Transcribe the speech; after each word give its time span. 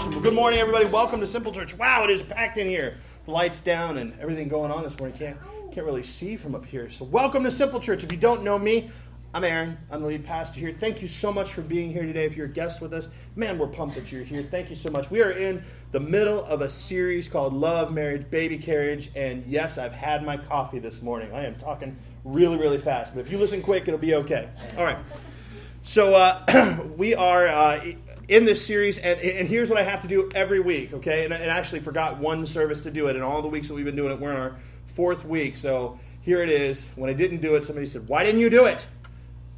Awesome. 0.00 0.12
Well, 0.12 0.22
good 0.22 0.34
morning, 0.34 0.58
everybody. 0.58 0.86
Welcome 0.86 1.20
to 1.20 1.26
Simple 1.26 1.52
Church. 1.52 1.76
Wow, 1.76 2.04
it 2.04 2.10
is 2.10 2.22
packed 2.22 2.56
in 2.56 2.66
here. 2.66 2.96
The 3.26 3.32
lights 3.32 3.60
down 3.60 3.98
and 3.98 4.18
everything 4.18 4.48
going 4.48 4.70
on 4.70 4.82
this 4.82 4.98
morning. 4.98 5.14
Can't 5.14 5.36
can't 5.72 5.84
really 5.84 6.02
see 6.02 6.38
from 6.38 6.54
up 6.54 6.64
here. 6.64 6.88
So, 6.88 7.04
welcome 7.04 7.44
to 7.44 7.50
Simple 7.50 7.80
Church. 7.80 8.02
If 8.02 8.10
you 8.10 8.16
don't 8.16 8.42
know 8.42 8.58
me, 8.58 8.88
I'm 9.34 9.44
Aaron. 9.44 9.76
I'm 9.90 10.00
the 10.00 10.06
lead 10.06 10.24
pastor 10.24 10.58
here. 10.58 10.72
Thank 10.72 11.02
you 11.02 11.06
so 11.06 11.30
much 11.30 11.52
for 11.52 11.60
being 11.60 11.92
here 11.92 12.04
today. 12.04 12.24
If 12.24 12.34
you're 12.34 12.46
a 12.46 12.48
guest 12.48 12.80
with 12.80 12.94
us, 12.94 13.08
man, 13.36 13.58
we're 13.58 13.66
pumped 13.66 13.96
that 13.96 14.10
you're 14.10 14.24
here. 14.24 14.42
Thank 14.42 14.70
you 14.70 14.74
so 14.74 14.88
much. 14.88 15.10
We 15.10 15.20
are 15.20 15.32
in 15.32 15.62
the 15.92 16.00
middle 16.00 16.46
of 16.46 16.62
a 16.62 16.68
series 16.70 17.28
called 17.28 17.52
Love, 17.52 17.92
Marriage, 17.92 18.30
Baby 18.30 18.56
Carriage, 18.56 19.10
and 19.14 19.44
yes, 19.46 19.76
I've 19.76 19.92
had 19.92 20.24
my 20.24 20.38
coffee 20.38 20.78
this 20.78 21.02
morning. 21.02 21.30
I 21.34 21.44
am 21.44 21.56
talking 21.56 21.94
really, 22.24 22.56
really 22.56 22.78
fast, 22.78 23.14
but 23.14 23.20
if 23.20 23.30
you 23.30 23.36
listen 23.36 23.60
quick, 23.60 23.86
it'll 23.86 24.00
be 24.00 24.14
okay. 24.14 24.48
All 24.78 24.84
right. 24.84 24.96
So 25.82 26.14
uh, 26.14 26.78
we 26.96 27.14
are 27.14 27.46
uh, 27.48 27.92
in 28.30 28.44
this 28.44 28.64
series, 28.64 28.96
and, 28.98 29.18
and 29.20 29.48
here's 29.48 29.68
what 29.68 29.78
I 29.78 29.82
have 29.82 30.02
to 30.02 30.08
do 30.08 30.30
every 30.36 30.60
week, 30.60 30.92
okay? 30.94 31.24
And, 31.24 31.34
and 31.34 31.50
I 31.50 31.58
actually 31.58 31.80
forgot 31.80 32.18
one 32.18 32.46
service 32.46 32.84
to 32.84 32.90
do 32.90 33.08
it, 33.08 33.16
and 33.16 33.24
all 33.24 33.42
the 33.42 33.48
weeks 33.48 33.66
that 33.66 33.74
we've 33.74 33.84
been 33.84 33.96
doing 33.96 34.12
it, 34.12 34.20
we're 34.20 34.30
in 34.30 34.36
our 34.36 34.56
fourth 34.86 35.24
week. 35.24 35.56
So 35.56 35.98
here 36.22 36.40
it 36.40 36.48
is. 36.48 36.86
When 36.94 37.10
I 37.10 37.12
didn't 37.12 37.40
do 37.40 37.56
it, 37.56 37.64
somebody 37.64 37.86
said, 37.86 38.06
Why 38.06 38.22
didn't 38.22 38.40
you 38.40 38.48
do 38.48 38.66
it? 38.66 38.86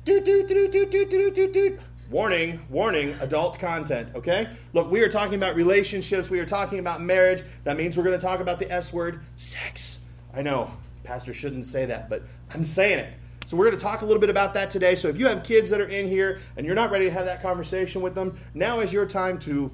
Doot, 0.07 0.25
doot, 0.25 0.49
doot, 0.49 0.73
doot, 0.73 0.91
doot, 0.91 1.11
doot, 1.11 1.35
doot, 1.35 1.53
doot. 1.53 1.81
Warning, 2.09 2.61
warning, 2.71 3.15
adult 3.21 3.59
content, 3.59 4.09
okay? 4.15 4.49
Look, 4.73 4.91
we 4.91 5.03
are 5.03 5.09
talking 5.09 5.35
about 5.35 5.55
relationships, 5.55 6.31
we 6.31 6.41
are 6.41 6.47
talking 6.47 6.79
about 6.79 7.03
marriage. 7.03 7.45
That 7.65 7.77
means 7.77 7.97
we're 7.97 8.05
going 8.05 8.19
to 8.19 8.27
talk 8.27 8.41
about 8.41 8.59
the 8.59 8.73
S 8.73 8.91
word, 8.91 9.21
sex. 9.37 9.99
I 10.35 10.41
know, 10.41 10.71
pastor 11.05 11.35
shouldn't 11.35 11.67
say 11.67 11.85
that, 11.87 12.09
but 12.09 12.23
I'm 12.55 12.65
saying 12.65 13.01
it. 13.01 13.15
So 13.47 13.57
we're 13.57 13.67
going 13.67 13.77
to 13.77 13.83
talk 13.83 14.03
a 14.03 14.07
little 14.07 14.21
bit 14.21 14.31
about 14.31 14.55
that 14.55 14.71
today. 14.71 14.95
So 14.95 15.09
if 15.09 15.19
you 15.19 15.27
have 15.29 15.43
kids 15.43 15.71
that 15.71 15.81
are 15.81 15.89
in 15.89 16.09
here 16.09 16.41
and 16.57 16.65
you're 16.65 16.75
not 16.75 16.91
ready 16.91 17.05
to 17.07 17.11
have 17.11 17.27
that 17.27 17.43
conversation 17.43 18.01
with 18.01 18.15
them, 18.15 18.39
now 18.55 18.81
is 18.81 18.93
your 18.93 19.07
time 19.07 19.39
to 19.41 19.71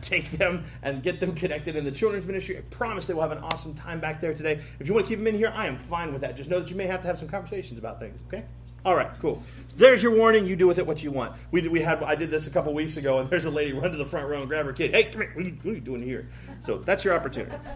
take 0.00 0.30
them 0.32 0.64
and 0.82 1.02
get 1.02 1.20
them 1.20 1.34
connected 1.34 1.76
in 1.76 1.84
the 1.84 1.90
children's 1.90 2.26
ministry. 2.26 2.58
I 2.58 2.62
promise 2.62 3.06
they 3.06 3.14
will 3.14 3.22
have 3.22 3.32
an 3.32 3.38
awesome 3.38 3.74
time 3.74 4.00
back 4.00 4.20
there 4.20 4.34
today. 4.34 4.60
If 4.78 4.88
you 4.88 4.94
want 4.94 5.06
to 5.06 5.08
keep 5.08 5.18
them 5.18 5.26
in 5.26 5.36
here, 5.36 5.52
I 5.54 5.66
am 5.66 5.78
fine 5.78 6.12
with 6.12 6.22
that. 6.22 6.36
Just 6.36 6.50
know 6.50 6.60
that 6.60 6.70
you 6.70 6.76
may 6.76 6.86
have 6.86 7.00
to 7.02 7.06
have 7.06 7.18
some 7.18 7.28
conversations 7.28 7.78
about 7.78 8.00
things, 8.00 8.18
okay? 8.28 8.44
All 8.84 8.94
right, 8.94 9.10
cool. 9.20 9.42
So 9.68 9.76
there's 9.76 10.02
your 10.02 10.12
warning. 10.16 10.46
You 10.46 10.54
do 10.54 10.68
with 10.68 10.78
it 10.78 10.86
what 10.86 11.02
you 11.02 11.10
want. 11.10 11.34
We, 11.50 11.66
we 11.66 11.80
had 11.80 12.02
I 12.04 12.14
did 12.14 12.30
this 12.30 12.46
a 12.46 12.50
couple 12.50 12.72
weeks 12.72 12.96
ago, 12.96 13.18
and 13.18 13.28
there's 13.28 13.46
a 13.46 13.50
lady 13.50 13.72
run 13.72 13.90
to 13.90 13.96
the 13.96 14.04
front 14.04 14.28
row 14.28 14.40
and 14.40 14.48
grab 14.48 14.64
her 14.64 14.72
kid. 14.72 14.92
Hey, 14.92 15.04
come 15.04 15.22
here. 15.22 15.32
What 15.34 15.44
are 15.44 15.48
you, 15.48 15.56
what 15.62 15.72
are 15.72 15.74
you 15.74 15.80
doing 15.80 16.02
here? 16.02 16.28
So 16.60 16.78
that's 16.78 17.04
your 17.04 17.14
opportunity. 17.14 17.56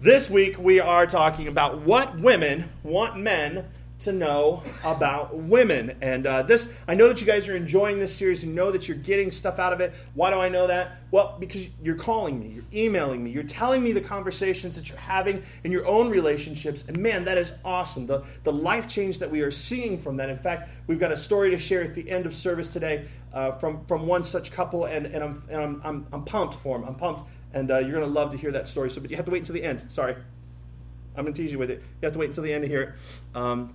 This 0.00 0.30
week 0.30 0.60
we 0.60 0.78
are 0.78 1.08
talking 1.08 1.48
about 1.48 1.80
what 1.80 2.16
women 2.20 2.70
want 2.84 3.16
men 3.16 3.68
to 4.00 4.12
know 4.12 4.62
about 4.84 5.36
women. 5.36 5.96
And 6.00 6.26
uh, 6.26 6.42
this, 6.42 6.68
I 6.86 6.94
know 6.94 7.08
that 7.08 7.20
you 7.20 7.26
guys 7.26 7.48
are 7.48 7.56
enjoying 7.56 7.98
this 7.98 8.14
series 8.14 8.44
and 8.44 8.54
know 8.54 8.70
that 8.70 8.86
you're 8.86 8.96
getting 8.96 9.30
stuff 9.30 9.58
out 9.58 9.72
of 9.72 9.80
it. 9.80 9.92
Why 10.14 10.30
do 10.30 10.38
I 10.38 10.48
know 10.48 10.68
that? 10.68 10.98
Well, 11.10 11.36
because 11.40 11.68
you're 11.82 11.96
calling 11.96 12.38
me, 12.38 12.48
you're 12.48 12.64
emailing 12.72 13.24
me, 13.24 13.30
you're 13.30 13.42
telling 13.42 13.82
me 13.82 13.92
the 13.92 14.00
conversations 14.00 14.76
that 14.76 14.88
you're 14.88 14.98
having 14.98 15.42
in 15.64 15.72
your 15.72 15.86
own 15.86 16.10
relationships. 16.10 16.84
And 16.86 16.98
man, 16.98 17.24
that 17.24 17.38
is 17.38 17.52
awesome. 17.64 18.06
The, 18.06 18.22
the 18.44 18.52
life 18.52 18.86
change 18.86 19.18
that 19.18 19.30
we 19.30 19.40
are 19.40 19.50
seeing 19.50 19.98
from 19.98 20.16
that. 20.18 20.28
In 20.28 20.38
fact, 20.38 20.70
we've 20.86 21.00
got 21.00 21.10
a 21.10 21.16
story 21.16 21.50
to 21.50 21.58
share 21.58 21.82
at 21.82 21.94
the 21.94 22.08
end 22.08 22.26
of 22.26 22.34
service 22.34 22.68
today 22.68 23.08
uh, 23.32 23.52
from, 23.52 23.84
from 23.86 24.06
one 24.06 24.22
such 24.22 24.52
couple, 24.52 24.84
and, 24.84 25.06
and, 25.06 25.24
I'm, 25.24 25.42
and 25.48 25.60
I'm, 25.60 25.80
I'm, 25.84 26.06
I'm 26.12 26.24
pumped 26.24 26.56
for 26.56 26.78
them. 26.78 26.86
I'm 26.86 26.94
pumped. 26.94 27.22
And 27.52 27.70
uh, 27.70 27.78
you're 27.78 27.92
going 27.92 28.04
to 28.04 28.10
love 28.10 28.30
to 28.32 28.36
hear 28.36 28.52
that 28.52 28.68
story. 28.68 28.90
So, 28.90 29.00
but 29.00 29.10
you 29.10 29.16
have 29.16 29.24
to 29.24 29.32
wait 29.32 29.38
until 29.38 29.54
the 29.54 29.64
end. 29.64 29.86
Sorry. 29.88 30.14
I'm 31.16 31.24
going 31.24 31.34
to 31.34 31.42
tease 31.42 31.50
you 31.50 31.58
with 31.58 31.70
it. 31.70 31.78
You 32.00 32.06
have 32.06 32.12
to 32.12 32.18
wait 32.18 32.28
until 32.28 32.44
the 32.44 32.52
end 32.52 32.62
to 32.62 32.68
hear 32.68 32.82
it. 32.82 32.90
Um, 33.34 33.74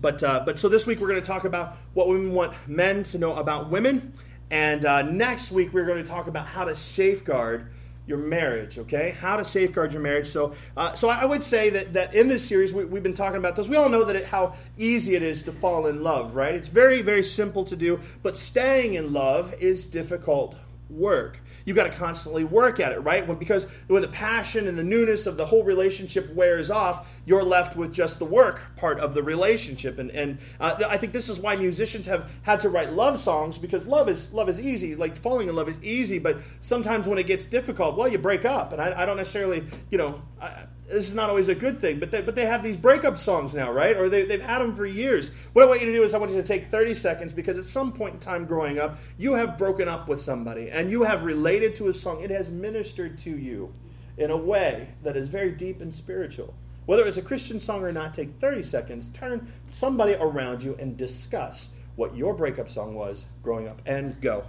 but, 0.00 0.22
uh, 0.22 0.42
but 0.44 0.58
so 0.58 0.68
this 0.68 0.86
week 0.86 1.00
we're 1.00 1.08
going 1.08 1.20
to 1.20 1.26
talk 1.26 1.44
about 1.44 1.76
what 1.94 2.08
women 2.08 2.32
want 2.32 2.54
men 2.66 3.02
to 3.04 3.18
know 3.18 3.36
about 3.36 3.70
women. 3.70 4.12
And 4.50 4.84
uh, 4.84 5.02
next 5.02 5.52
week 5.52 5.72
we're 5.72 5.86
going 5.86 6.02
to 6.02 6.08
talk 6.08 6.26
about 6.26 6.46
how 6.46 6.64
to 6.64 6.74
safeguard 6.74 7.72
your 8.06 8.18
marriage, 8.18 8.78
okay? 8.78 9.10
How 9.10 9.36
to 9.36 9.44
safeguard 9.44 9.92
your 9.92 10.02
marriage. 10.02 10.26
So, 10.26 10.54
uh, 10.76 10.94
so 10.94 11.08
I 11.08 11.24
would 11.24 11.42
say 11.42 11.70
that, 11.70 11.92
that 11.92 12.14
in 12.14 12.28
this 12.28 12.46
series 12.46 12.72
we, 12.72 12.82
have 12.82 13.02
been 13.02 13.14
talking 13.14 13.38
about 13.38 13.54
this. 13.54 13.68
We 13.68 13.76
all 13.76 13.88
know 13.88 14.04
that 14.04 14.16
it, 14.16 14.26
how 14.26 14.56
easy 14.76 15.14
it 15.14 15.22
is 15.22 15.42
to 15.42 15.52
fall 15.52 15.86
in 15.86 16.02
love, 16.02 16.34
right? 16.34 16.54
It's 16.54 16.68
very, 16.68 17.00
very 17.00 17.22
simple 17.22 17.64
to 17.64 17.76
do, 17.76 18.00
but 18.22 18.36
staying 18.36 18.94
in 18.94 19.12
love 19.12 19.54
is 19.60 19.86
difficult 19.86 20.56
work. 20.90 21.38
You've 21.64 21.76
got 21.76 21.90
to 21.90 21.96
constantly 21.96 22.44
work 22.44 22.80
at 22.80 22.92
it, 22.92 22.98
right? 23.00 23.26
When, 23.26 23.38
because 23.38 23.66
when 23.86 24.02
the 24.02 24.08
passion 24.08 24.68
and 24.68 24.78
the 24.78 24.84
newness 24.84 25.26
of 25.26 25.36
the 25.36 25.46
whole 25.46 25.64
relationship 25.64 26.32
wears 26.34 26.70
off, 26.70 27.06
you're 27.24 27.44
left 27.44 27.76
with 27.76 27.92
just 27.92 28.18
the 28.18 28.24
work 28.24 28.74
part 28.76 28.98
of 28.98 29.14
the 29.14 29.22
relationship. 29.22 29.98
And, 29.98 30.10
and 30.10 30.38
uh, 30.60 30.76
I 30.88 30.96
think 30.96 31.12
this 31.12 31.28
is 31.28 31.38
why 31.38 31.56
musicians 31.56 32.06
have 32.06 32.30
had 32.42 32.60
to 32.60 32.68
write 32.68 32.92
love 32.92 33.18
songs 33.18 33.58
because 33.58 33.86
love 33.86 34.08
is 34.08 34.32
love 34.32 34.48
is 34.48 34.60
easy. 34.60 34.94
Like 34.94 35.16
falling 35.16 35.48
in 35.48 35.54
love 35.54 35.68
is 35.68 35.80
easy, 35.82 36.18
but 36.18 36.38
sometimes 36.60 37.06
when 37.06 37.18
it 37.18 37.26
gets 37.26 37.46
difficult, 37.46 37.96
well, 37.96 38.08
you 38.08 38.18
break 38.18 38.44
up. 38.44 38.72
And 38.72 38.82
I, 38.82 39.02
I 39.02 39.06
don't 39.06 39.16
necessarily, 39.16 39.64
you 39.90 39.98
know. 39.98 40.22
I, 40.40 40.64
this 40.92 41.08
is 41.08 41.14
not 41.14 41.30
always 41.30 41.48
a 41.48 41.54
good 41.54 41.80
thing, 41.80 41.98
but 41.98 42.10
they, 42.10 42.20
but 42.20 42.34
they 42.34 42.44
have 42.44 42.62
these 42.62 42.76
breakup 42.76 43.16
songs 43.16 43.54
now, 43.54 43.72
right? 43.72 43.96
Or 43.96 44.08
they, 44.08 44.24
they've 44.24 44.42
had 44.42 44.60
them 44.60 44.76
for 44.76 44.84
years. 44.84 45.30
What 45.54 45.62
I 45.62 45.66
want 45.66 45.80
you 45.80 45.86
to 45.86 45.92
do 45.92 46.02
is 46.02 46.12
I 46.12 46.18
want 46.18 46.30
you 46.30 46.36
to 46.36 46.46
take 46.46 46.70
30 46.70 46.94
seconds 46.94 47.32
because 47.32 47.56
at 47.56 47.64
some 47.64 47.92
point 47.92 48.14
in 48.14 48.20
time 48.20 48.44
growing 48.44 48.78
up, 48.78 48.98
you 49.16 49.32
have 49.34 49.56
broken 49.56 49.88
up 49.88 50.06
with 50.06 50.20
somebody 50.20 50.70
and 50.70 50.90
you 50.90 51.02
have 51.02 51.24
related 51.24 51.74
to 51.76 51.88
a 51.88 51.92
song. 51.94 52.22
It 52.22 52.30
has 52.30 52.50
ministered 52.50 53.16
to 53.18 53.30
you 53.30 53.72
in 54.18 54.30
a 54.30 54.36
way 54.36 54.88
that 55.02 55.16
is 55.16 55.28
very 55.28 55.52
deep 55.52 55.80
and 55.80 55.94
spiritual. 55.94 56.54
Whether 56.84 57.06
it's 57.06 57.16
a 57.16 57.22
Christian 57.22 57.60
song 57.60 57.82
or 57.84 57.92
not, 57.92 58.12
take 58.12 58.38
30 58.40 58.62
seconds, 58.62 59.08
turn 59.10 59.50
somebody 59.70 60.14
around 60.14 60.62
you, 60.62 60.76
and 60.78 60.96
discuss 60.96 61.68
what 61.96 62.16
your 62.16 62.34
breakup 62.34 62.68
song 62.68 62.94
was 62.94 63.26
growing 63.42 63.68
up, 63.68 63.80
and 63.86 64.20
go. 64.20 64.44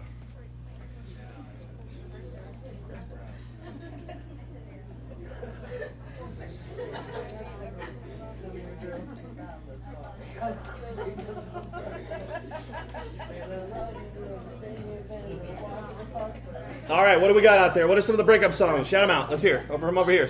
Do 17.34 17.38
we 17.38 17.42
got 17.42 17.58
out 17.58 17.74
there? 17.74 17.88
What 17.88 17.98
are 17.98 18.02
some 18.02 18.14
of 18.14 18.18
the 18.18 18.24
breakup 18.24 18.54
songs? 18.54 18.88
Shout 18.88 19.02
them 19.02 19.10
out. 19.10 19.30
Let's 19.30 19.42
hear. 19.42 19.66
Over 19.70 19.88
from 19.88 19.98
over 19.98 20.12
here. 20.12 20.30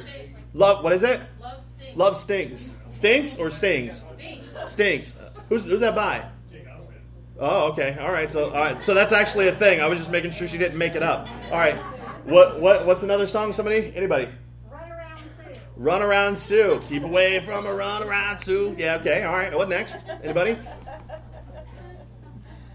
Love. 0.53 0.83
What 0.83 0.93
is 0.93 1.03
it? 1.03 1.19
Love 1.41 1.63
stings. 1.63 1.97
Love 1.97 2.17
stings. 2.17 2.75
Stinks 2.89 3.37
or 3.37 3.49
stings? 3.49 4.03
Stings. 4.15 4.71
Stinks. 4.71 5.15
Who's 5.49 5.65
who's 5.65 5.81
that 5.81 5.95
by? 5.95 6.25
Oh, 7.39 7.71
okay. 7.71 7.97
All 7.99 8.11
right. 8.11 8.31
So 8.31 8.45
all 8.45 8.51
right. 8.51 8.81
So 8.81 8.93
that's 8.93 9.11
actually 9.11 9.49
a 9.49 9.55
thing. 9.55 9.81
I 9.81 9.87
was 9.87 9.99
just 9.99 10.11
making 10.11 10.31
sure 10.31 10.47
she 10.47 10.57
didn't 10.57 10.77
make 10.77 10.95
it 10.95 11.03
up. 11.03 11.27
All 11.51 11.57
right. 11.57 11.75
What 12.25 12.61
what 12.61 12.85
what's 12.85 13.03
another 13.03 13.27
song? 13.27 13.51
Somebody? 13.51 13.91
Anybody? 13.95 14.29
Run 14.71 14.91
around 14.91 15.23
Sue. 15.35 15.59
Run 15.75 16.01
around 16.01 16.37
Sue. 16.37 16.81
Keep 16.87 17.03
away 17.03 17.41
from 17.41 17.65
a 17.65 17.73
run 17.73 18.03
around 18.03 18.39
Sue. 18.39 18.75
Yeah. 18.77 18.95
Okay. 18.95 19.23
All 19.23 19.33
right. 19.33 19.53
What 19.53 19.67
next? 19.67 20.05
Anybody? 20.23 20.57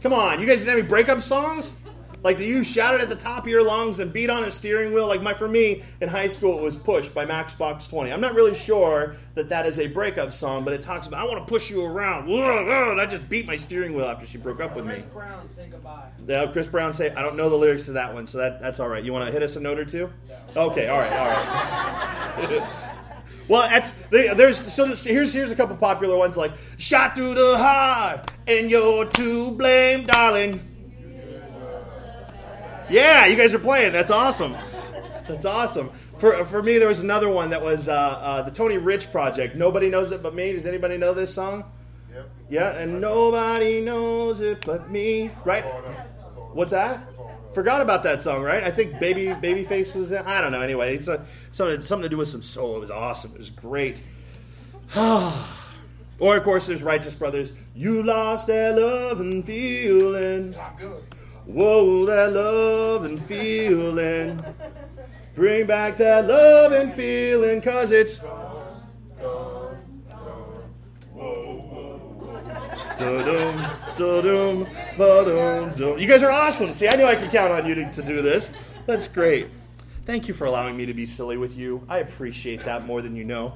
Come 0.02 0.12
on. 0.12 0.38
You 0.38 0.46
guys 0.46 0.58
didn't 0.58 0.70
have 0.70 0.78
any 0.80 0.88
breakup 0.88 1.22
songs? 1.22 1.76
Like 2.22 2.38
do 2.38 2.44
you 2.44 2.64
shouted 2.64 3.00
at 3.00 3.08
the 3.08 3.16
top 3.16 3.44
of 3.44 3.48
your 3.48 3.62
lungs 3.62 4.00
and 4.00 4.12
beat 4.12 4.28
on 4.28 4.42
a 4.44 4.50
steering 4.50 4.92
wheel. 4.92 5.06
Like 5.06 5.22
my 5.22 5.34
for 5.34 5.46
me 5.46 5.84
in 6.00 6.08
high 6.08 6.26
school, 6.26 6.58
it 6.58 6.62
was 6.62 6.76
"Push" 6.76 7.08
by 7.10 7.24
Matchbox 7.24 7.86
Twenty. 7.86 8.12
I'm 8.12 8.20
not 8.20 8.34
really 8.34 8.54
sure 8.54 9.16
that 9.34 9.48
that 9.50 9.66
is 9.66 9.78
a 9.78 9.86
breakup 9.86 10.32
song, 10.32 10.64
but 10.64 10.74
it 10.74 10.82
talks 10.82 11.06
about 11.06 11.20
I 11.20 11.30
want 11.30 11.46
to 11.46 11.50
push 11.50 11.70
you 11.70 11.84
around. 11.84 12.28
And 12.88 13.00
I 13.00 13.06
just 13.06 13.28
beat 13.28 13.46
my 13.46 13.56
steering 13.56 13.94
wheel 13.94 14.06
after 14.06 14.26
she 14.26 14.38
broke 14.38 14.60
up 14.60 14.74
with 14.74 14.84
me. 14.84 14.92
Chris 14.92 15.04
Brown, 15.06 15.46
say 15.46 15.68
goodbye. 15.70 16.08
Yeah, 16.26 16.46
Chris 16.46 16.66
Brown 16.66 16.92
say 16.92 17.10
I 17.10 17.22
don't 17.22 17.36
know 17.36 17.48
the 17.48 17.56
lyrics 17.56 17.84
to 17.86 17.92
that 17.92 18.12
one, 18.12 18.26
so 18.26 18.38
that, 18.38 18.60
that's 18.60 18.80
all 18.80 18.88
right. 18.88 19.04
You 19.04 19.12
want 19.12 19.26
to 19.26 19.32
hit 19.32 19.42
us 19.42 19.56
a 19.56 19.60
note 19.60 19.78
or 19.78 19.84
two? 19.84 20.10
Okay, 20.56 20.88
all 20.88 20.98
right, 20.98 21.12
all 21.12 22.48
right. 22.48 22.68
well, 23.48 23.68
that's 23.68 23.92
there's 24.10 24.58
so 24.72 24.86
here's 24.86 25.32
here's 25.32 25.50
a 25.50 25.56
couple 25.56 25.76
popular 25.76 26.16
ones 26.16 26.36
like 26.36 26.52
"Shot 26.78 27.14
through 27.14 27.34
the 27.34 27.58
heart" 27.58 28.30
and 28.46 28.70
"You're 28.70 29.04
to 29.04 29.50
blame, 29.52 30.06
darling." 30.06 30.67
Yeah, 32.90 33.26
you 33.26 33.36
guys 33.36 33.54
are 33.54 33.58
playing. 33.58 33.92
That's 33.92 34.10
awesome. 34.10 34.56
That's 35.28 35.44
awesome. 35.44 35.90
For, 36.18 36.44
for 36.46 36.62
me, 36.62 36.78
there 36.78 36.88
was 36.88 37.00
another 37.00 37.28
one 37.28 37.50
that 37.50 37.62
was 37.62 37.88
uh, 37.88 37.92
uh, 37.92 38.42
the 38.42 38.50
Tony 38.50 38.78
Rich 38.78 39.12
Project. 39.12 39.54
Nobody 39.54 39.88
knows 39.88 40.10
it 40.10 40.22
but 40.22 40.34
me. 40.34 40.52
Does 40.52 40.66
anybody 40.66 40.96
know 40.96 41.14
this 41.14 41.32
song? 41.32 41.64
Yep. 42.12 42.30
Yeah, 42.50 42.70
and 42.70 43.00
nobody 43.00 43.80
knows 43.80 44.40
it 44.40 44.64
but 44.64 44.90
me. 44.90 45.30
Right? 45.44 45.64
What's 46.52 46.70
that? 46.72 47.14
Forgot 47.54 47.80
about 47.80 48.02
that 48.04 48.22
song, 48.22 48.42
right? 48.42 48.64
I 48.64 48.70
think 48.70 48.98
Baby 48.98 49.26
Babyface 49.26 49.94
was 49.94 50.12
in. 50.12 50.18
I 50.18 50.40
don't 50.40 50.52
know. 50.52 50.60
Anyway, 50.60 50.96
it's 50.96 51.08
a, 51.08 51.24
something 51.52 51.80
something 51.82 52.04
to 52.04 52.08
do 52.08 52.16
with 52.16 52.28
some 52.28 52.42
soul. 52.42 52.76
It 52.76 52.80
was 52.80 52.90
awesome. 52.90 53.32
It 53.32 53.38
was 53.38 53.50
great. 53.50 54.02
or 54.96 56.36
of 56.36 56.42
course, 56.42 56.66
there's 56.66 56.82
Righteous 56.82 57.14
Brothers. 57.14 57.52
You 57.74 58.02
lost 58.02 58.46
that 58.46 58.78
love 58.78 59.20
and 59.20 59.44
feeling. 59.44 60.54
Whoa, 61.48 62.04
that 62.04 62.34
love 62.34 63.04
and 63.06 63.18
feeling. 63.18 64.44
Bring 65.34 65.66
back 65.66 65.96
that 65.96 66.26
love 66.26 66.72
and 66.72 66.92
feeling, 66.92 67.62
cause 67.62 67.90
it's 67.90 68.20
Da-dum, 72.98 73.76
da-dum, 73.96 74.66
ba-dum, 74.98 75.72
dum. 75.74 75.98
You 75.98 76.06
guys 76.06 76.22
are 76.22 76.32
awesome. 76.32 76.74
See, 76.74 76.86
I 76.86 76.96
knew 76.96 77.06
I 77.06 77.14
could 77.14 77.30
count 77.30 77.52
on 77.52 77.64
you 77.64 77.74
to, 77.76 77.92
to 77.92 78.02
do 78.02 78.20
this. 78.20 78.50
That's 78.86 79.08
great. 79.08 79.48
Thank 80.02 80.28
you 80.28 80.34
for 80.34 80.44
allowing 80.46 80.76
me 80.76 80.84
to 80.84 80.92
be 80.92 81.06
silly 81.06 81.38
with 81.38 81.56
you. 81.56 81.82
I 81.88 81.98
appreciate 81.98 82.60
that 82.64 82.84
more 82.84 83.00
than 83.00 83.16
you 83.16 83.24
know. 83.24 83.54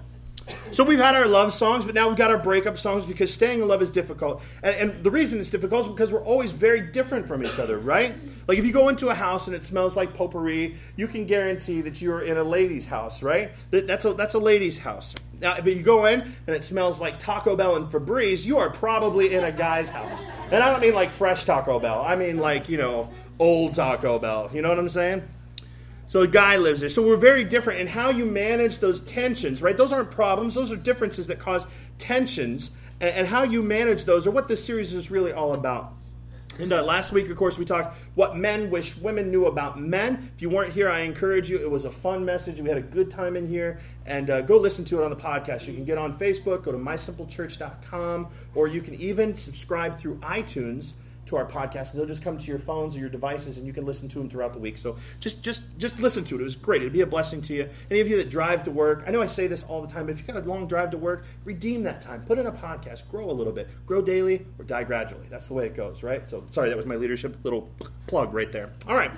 So 0.73 0.85
we've 0.85 0.99
had 0.99 1.15
our 1.15 1.27
love 1.27 1.53
songs, 1.53 1.85
but 1.85 1.95
now 1.95 2.09
we've 2.09 2.17
got 2.17 2.31
our 2.31 2.39
breakup 2.39 2.79
songs 2.79 3.05
because 3.05 3.33
staying 3.33 3.61
in 3.61 3.69
love 3.69 3.83
is 3.83 3.91
difficult. 3.91 4.43
And, 4.63 4.91
and, 4.91 5.05
the 5.05 5.11
reason 5.11 5.39
it's 5.39 5.51
difficult 5.51 5.83
is 5.83 5.89
because 5.89 6.13
we're 6.13 6.25
always 6.25 6.51
very 6.51 6.81
different 6.81 7.29
from 7.29 7.45
each 7.45 7.59
other, 7.59 7.79
right? 7.79 8.15
Like 8.49 8.59
if 8.59 8.65
you 8.65 8.73
go 8.73 8.89
into 8.89 9.09
a 9.09 9.15
house 9.15 9.47
and 9.47 9.57
it 9.57 9.65
smells 9.65 9.97
like 9.97 10.15
potpourri, 10.15 10.77
you 10.97 11.07
can 11.09 11.27
guarantee 11.27 11.81
that 11.83 12.01
you're 12.01 12.23
in 12.23 12.37
a 12.37 12.43
lady's 12.43 12.85
house, 12.85 13.23
right? 13.23 13.53
That, 13.71 13.87
that's 13.87 14.05
a 14.05 14.15
that's 14.15 14.35
a 14.35 14.39
lady's 14.39 14.79
house. 14.79 15.15
Now, 15.41 15.57
if 15.57 15.67
you 15.67 15.83
go 15.83 16.07
in 16.07 16.21
and 16.21 16.57
it 16.57 16.65
smells 16.65 17.01
like 17.01 17.19
Taco 17.19 17.57
Bell 17.57 17.77
and 17.77 17.87
Febreze, 17.91 18.45
you 18.45 18.59
are 18.59 18.71
probably 18.71 19.35
in 19.35 19.45
a 19.45 19.53
guy's 19.53 19.89
house. 19.89 20.23
And 20.51 20.63
I 20.63 20.71
don't 20.71 20.81
mean 20.81 20.95
like 20.95 21.11
fresh 21.11 21.45
Taco 21.45 21.81
Bell. 21.81 22.03
I 22.07 22.17
mean 22.17 22.39
like 22.39 22.69
you 22.69 22.79
know 22.79 23.13
old 23.39 23.75
Taco 23.75 24.19
Bell. 24.19 24.51
You 24.53 24.63
know 24.63 24.69
what 24.69 24.79
I'm 24.79 24.89
saying? 24.89 25.23
So 26.13 26.21
a 26.21 26.29
guy 26.29 26.59
lives 26.59 26.81
there. 26.81 26.91
So 26.91 27.01
we're 27.01 27.17
very 27.17 27.43
different 27.43 27.81
in 27.81 27.87
how 27.87 28.11
you 28.11 28.27
manage 28.27 28.81
those 28.81 29.01
tensions, 29.01 29.63
right? 29.63 29.75
Those 29.75 29.93
aren't 29.93 30.11
problems, 30.11 30.55
those 30.55 30.71
are 30.71 30.77
differences 30.77 31.27
that 31.29 31.39
cause 31.39 31.67
tensions. 31.97 32.71
And, 33.01 33.15
and 33.15 33.27
how 33.29 33.45
you 33.45 33.63
manage 33.63 34.05
those 34.05 34.27
are 34.27 34.31
what 34.31 34.47
this 34.47 34.63
series 34.63 34.93
is 34.93 35.11
really 35.11 35.33
all 35.33 35.55
about. 35.55 35.95
And 36.59 36.71
uh, 36.71 36.85
last 36.85 37.13
week, 37.13 37.31
of 37.31 37.39
course, 37.39 37.57
we 37.57 37.65
talked 37.65 37.97
what 38.15 38.37
men 38.37 38.69
wish 38.69 38.95
women 38.95 39.31
knew 39.31 39.47
about 39.47 39.81
men. 39.81 40.31
If 40.37 40.43
you 40.43 40.51
weren't 40.51 40.75
here, 40.75 40.91
I 40.91 41.01
encourage 41.01 41.49
you. 41.49 41.57
It 41.59 41.71
was 41.71 41.87
a 41.87 41.91
fun 41.91 42.27
message. 42.27 42.61
We 42.61 42.69
had 42.69 42.77
a 42.77 42.83
good 42.83 43.11
time 43.11 43.35
in 43.35 43.49
here. 43.49 43.81
And 44.05 44.29
uh, 44.29 44.43
go 44.43 44.59
listen 44.59 44.85
to 44.85 45.01
it 45.01 45.05
on 45.05 45.09
the 45.09 45.17
podcast. 45.17 45.67
You 45.67 45.73
can 45.73 45.87
get 45.87 45.97
on 45.97 46.19
Facebook, 46.19 46.63
go 46.63 46.73
to 46.73 46.79
mysimplechurch.com, 46.79 48.29
or 48.55 48.69
you 48.69 48.83
can 48.83 48.95
even 48.97 49.35
subscribe 49.35 49.99
through 49.99 50.17
iTunes 50.17 50.93
to 51.27 51.37
our 51.37 51.47
podcast, 51.47 51.91
and 51.91 52.01
they'll 52.01 52.07
just 52.07 52.23
come 52.23 52.37
to 52.39 52.47
your 52.47 52.59
phones 52.59 52.97
or 52.97 52.99
your 52.99 53.09
devices, 53.09 53.59
and 53.59 53.67
you 53.67 53.73
can 53.73 53.85
listen 53.85 54.09
to 54.09 54.19
them 54.19 54.29
throughout 54.29 54.53
the 54.53 54.59
week. 54.59 54.79
So 54.79 54.97
just 55.21 55.43
just 55.43 55.63
just 55.79 55.99
listen 56.01 56.25
to 56.25 56.37
it. 56.37 56.41
It 56.41 56.45
was 56.45 56.57
great. 56.57 56.83
It'd 56.83 56.93
be 56.93 57.01
a 57.01 57.07
blessing 57.07 57.43
to 57.43 57.55
you. 57.55 57.69
Any 57.91 58.01
of 58.01 58.09
you 58.09 58.17
that 58.17 58.31
drive 58.31 58.63
to 58.65 58.71
work, 58.71 59.05
I 59.07 59.11
know 59.11 59.23
I 59.23 59.27
say 59.27 59.47
this 59.47 59.63
all 59.65 59.81
the 59.83 59.89
time, 59.89 60.07
but 60.07 60.13
if 60.13 60.19
you've 60.19 60.27
got 60.27 60.37
a 60.37 60.41
long 60.41 60.67
drive 60.67 60.91
to 60.91 60.99
work, 60.99 61.25
redeem 61.45 61.83
that 61.85 62.01
time. 62.01 62.23
Put 62.23 62.39
in 62.39 62.47
a 62.47 62.53
podcast. 62.53 63.09
Grow 63.11 63.31
a 63.31 63.33
little 63.33 63.53
bit. 63.53 63.69
Grow 63.87 64.03
daily 64.03 64.47
or 64.59 64.65
die 64.65 64.85
gradually. 64.85 65.27
That's 65.31 65.47
the 65.47 65.55
way 65.55 65.67
it 65.67 65.75
goes, 65.75 66.03
right? 66.03 66.29
So 66.29 66.45
sorry, 66.51 66.69
that 66.69 66.77
was 66.77 66.87
my 66.87 66.97
leadership 66.97 67.37
little 67.45 67.71
plug 68.07 68.35
right 68.35 68.51
there. 68.51 68.71
All 68.89 68.97
right. 68.97 69.13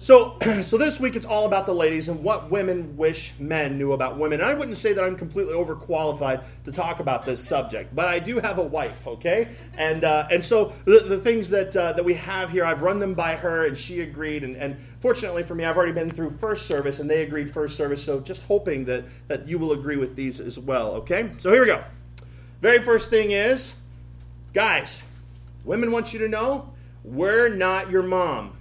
So, 0.00 0.38
so 0.62 0.78
this 0.78 1.00
week 1.00 1.16
it's 1.16 1.26
all 1.26 1.44
about 1.44 1.66
the 1.66 1.74
ladies 1.74 2.08
and 2.08 2.22
what 2.22 2.50
women 2.50 2.96
wish 2.96 3.34
men 3.38 3.76
knew 3.78 3.92
about 3.92 4.16
women. 4.16 4.40
And 4.40 4.48
I 4.48 4.54
wouldn't 4.54 4.76
say 4.76 4.92
that 4.92 5.04
I'm 5.04 5.16
completely 5.16 5.54
overqualified 5.54 6.44
to 6.64 6.72
talk 6.72 7.00
about 7.00 7.26
this 7.26 7.44
subject, 7.44 7.94
but 7.94 8.06
I 8.06 8.20
do 8.20 8.38
have 8.38 8.58
a 8.58 8.62
wife, 8.62 9.06
okay? 9.08 9.48
And 9.76 10.04
uh, 10.04 10.28
and 10.30 10.44
so 10.44 10.72
the, 10.84 11.00
the 11.00 11.18
things 11.18 11.50
that 11.50 11.76
uh, 11.76 11.92
that 11.94 12.04
we 12.04 12.14
have 12.14 12.50
here, 12.50 12.64
I've 12.64 12.82
run 12.82 13.00
them 13.00 13.14
by 13.14 13.34
her, 13.34 13.66
and 13.66 13.76
she 13.76 14.00
agreed. 14.00 14.44
And, 14.44 14.56
and 14.56 14.76
fortunately 15.00 15.42
for 15.42 15.56
me, 15.56 15.64
I've 15.64 15.76
already 15.76 15.92
been 15.92 16.10
through 16.10 16.30
first 16.30 16.66
service, 16.66 17.00
and 17.00 17.10
they 17.10 17.22
agreed 17.22 17.52
first 17.52 17.76
service. 17.76 18.02
So 18.02 18.20
just 18.20 18.42
hoping 18.44 18.84
that 18.84 19.04
that 19.26 19.48
you 19.48 19.58
will 19.58 19.72
agree 19.72 19.96
with 19.96 20.14
these 20.14 20.38
as 20.38 20.60
well, 20.60 20.92
okay? 20.92 21.30
So 21.38 21.52
here 21.52 21.60
we 21.60 21.66
go. 21.66 21.82
Very 22.62 22.80
first 22.80 23.10
thing 23.10 23.32
is, 23.32 23.74
guys, 24.52 25.02
women 25.64 25.90
want 25.90 26.12
you 26.12 26.20
to 26.20 26.28
know 26.28 26.72
we're 27.02 27.48
not 27.48 27.90
your 27.90 28.02
mom. 28.02 28.57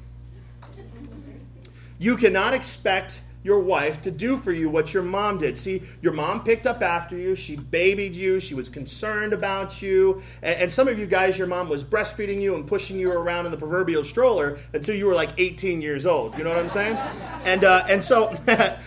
You 2.00 2.18
cannot 2.18 2.54
expect 2.54 3.22
your 3.48 3.60
wife 3.60 4.02
to 4.02 4.12
do 4.12 4.36
for 4.36 4.52
you 4.52 4.70
what 4.70 4.94
your 4.94 5.02
mom 5.02 5.38
did. 5.38 5.58
See, 5.58 5.82
your 6.02 6.12
mom 6.12 6.44
picked 6.44 6.68
up 6.68 6.82
after 6.82 7.16
you, 7.16 7.34
she 7.34 7.56
babied 7.56 8.14
you, 8.14 8.42
she 8.42 8.54
was 8.54 8.68
concerned 8.68 9.32
about 9.32 9.82
you. 9.82 10.22
And, 10.42 10.64
and, 10.64 10.74
some 10.74 10.90
of 10.90 11.00
you 11.00 11.06
guys, 11.06 11.38
your 11.38 11.48
mom 11.48 11.70
was 11.70 11.82
breastfeeding 11.82 12.42
you 12.42 12.56
and 12.56 12.68
pushing 12.68 13.00
you 13.00 13.10
around 13.10 13.46
in 13.46 13.52
the 13.52 13.58
proverbial 13.58 14.04
stroller 14.04 14.60
until 14.74 14.96
you 14.96 15.06
were 15.06 15.14
like 15.14 15.30
18 15.38 15.82
years 15.82 16.06
old. 16.06 16.38
You 16.38 16.44
know 16.44 16.50
what 16.50 16.60
I'm 16.60 16.68
saying? 16.68 16.98
And, 17.46 17.64
uh, 17.64 17.86
and 17.88 18.04
so, 18.04 18.30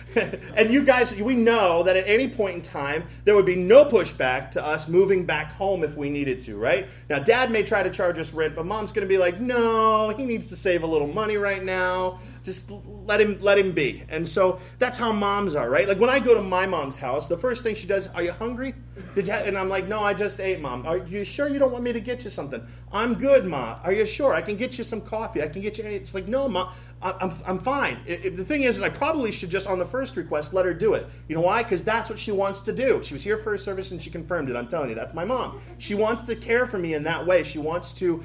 and 0.55 0.71
you 0.71 0.85
guys, 0.85 1.11
we 1.15 1.35
know 1.35 1.81
that 1.81 1.97
at 1.97 2.07
any 2.07 2.27
point 2.27 2.55
in 2.57 2.61
time, 2.61 3.07
there 3.23 3.35
would 3.35 3.47
be 3.47 3.55
no 3.55 3.83
pushback 3.83 4.51
to 4.51 4.63
us 4.63 4.87
moving 4.87 5.25
back 5.25 5.53
home 5.53 5.83
if 5.83 5.97
we 5.97 6.11
needed 6.11 6.39
to, 6.41 6.55
right? 6.55 6.87
Now, 7.09 7.17
dad 7.17 7.51
may 7.51 7.63
try 7.63 7.81
to 7.81 7.89
charge 7.89 8.19
us 8.19 8.31
rent, 8.31 8.53
but 8.53 8.67
mom's 8.67 8.91
going 8.91 9.07
to 9.07 9.11
be 9.11 9.17
like, 9.17 9.39
no, 9.39 10.09
he 10.09 10.23
needs 10.23 10.47
to 10.47 10.55
save 10.55 10.83
a 10.83 10.87
little 10.87 11.07
money 11.07 11.37
right 11.37 11.63
now 11.63 12.19
just 12.43 12.71
let 13.05 13.21
him 13.21 13.37
let 13.41 13.57
him 13.57 13.71
be. 13.71 14.03
And 14.09 14.27
so 14.27 14.59
that's 14.79 14.97
how 14.97 15.11
moms 15.11 15.55
are, 15.55 15.69
right? 15.69 15.87
Like 15.87 15.99
when 15.99 16.09
I 16.09 16.19
go 16.19 16.33
to 16.33 16.41
my 16.41 16.65
mom's 16.65 16.95
house, 16.95 17.27
the 17.27 17.37
first 17.37 17.63
thing 17.63 17.75
she 17.75 17.87
does, 17.87 18.07
"Are 18.09 18.23
you 18.23 18.31
hungry?" 18.31 18.73
Did 19.15 19.27
you 19.27 19.33
and 19.33 19.57
I'm 19.57 19.69
like, 19.69 19.87
"No, 19.87 20.01
I 20.01 20.13
just 20.13 20.39
ate, 20.39 20.59
mom." 20.59 20.85
Are 20.85 20.97
you 20.97 21.23
sure 21.23 21.47
you 21.47 21.59
don't 21.59 21.71
want 21.71 21.83
me 21.83 21.93
to 21.93 22.01
get 22.01 22.23
you 22.23 22.29
something? 22.29 22.65
I'm 22.91 23.15
good, 23.15 23.45
mom. 23.45 23.79
Are 23.83 23.93
you 23.93 24.05
sure? 24.05 24.33
I 24.33 24.41
can 24.41 24.57
get 24.57 24.77
you 24.77 24.83
some 24.83 25.01
coffee. 25.01 25.41
I 25.41 25.47
can 25.47 25.61
get 25.61 25.77
you. 25.77 25.85
It's 25.85 26.13
like, 26.13 26.27
no, 26.27 26.47
ma. 26.47 26.73
I'm, 27.03 27.33
I'm 27.47 27.57
fine. 27.57 27.99
It, 28.05 28.25
it, 28.25 28.37
the 28.37 28.45
thing 28.45 28.61
is, 28.61 28.79
I 28.79 28.89
probably 28.89 29.31
should 29.31 29.49
just, 29.49 29.65
on 29.65 29.79
the 29.79 29.85
first 29.85 30.15
request, 30.17 30.53
let 30.53 30.65
her 30.65 30.73
do 30.73 30.93
it. 30.93 31.07
You 31.27 31.35
know 31.35 31.41
why? 31.41 31.63
Because 31.63 31.83
that's 31.83 32.11
what 32.11 32.19
she 32.19 32.31
wants 32.31 32.59
to 32.61 32.71
do. 32.71 33.01
She 33.03 33.15
was 33.15 33.23
here 33.23 33.39
first 33.39 33.65
service 33.65 33.89
and 33.89 33.99
she 33.99 34.11
confirmed 34.11 34.51
it. 34.51 34.55
I'm 34.55 34.67
telling 34.67 34.89
you, 34.89 34.95
that's 34.95 35.13
my 35.13 35.25
mom. 35.25 35.59
She 35.79 35.95
wants 35.95 36.21
to 36.23 36.35
care 36.35 36.67
for 36.67 36.77
me 36.77 36.93
in 36.93 37.03
that 37.03 37.25
way. 37.25 37.41
She 37.41 37.57
wants 37.57 37.93
to, 37.93 38.23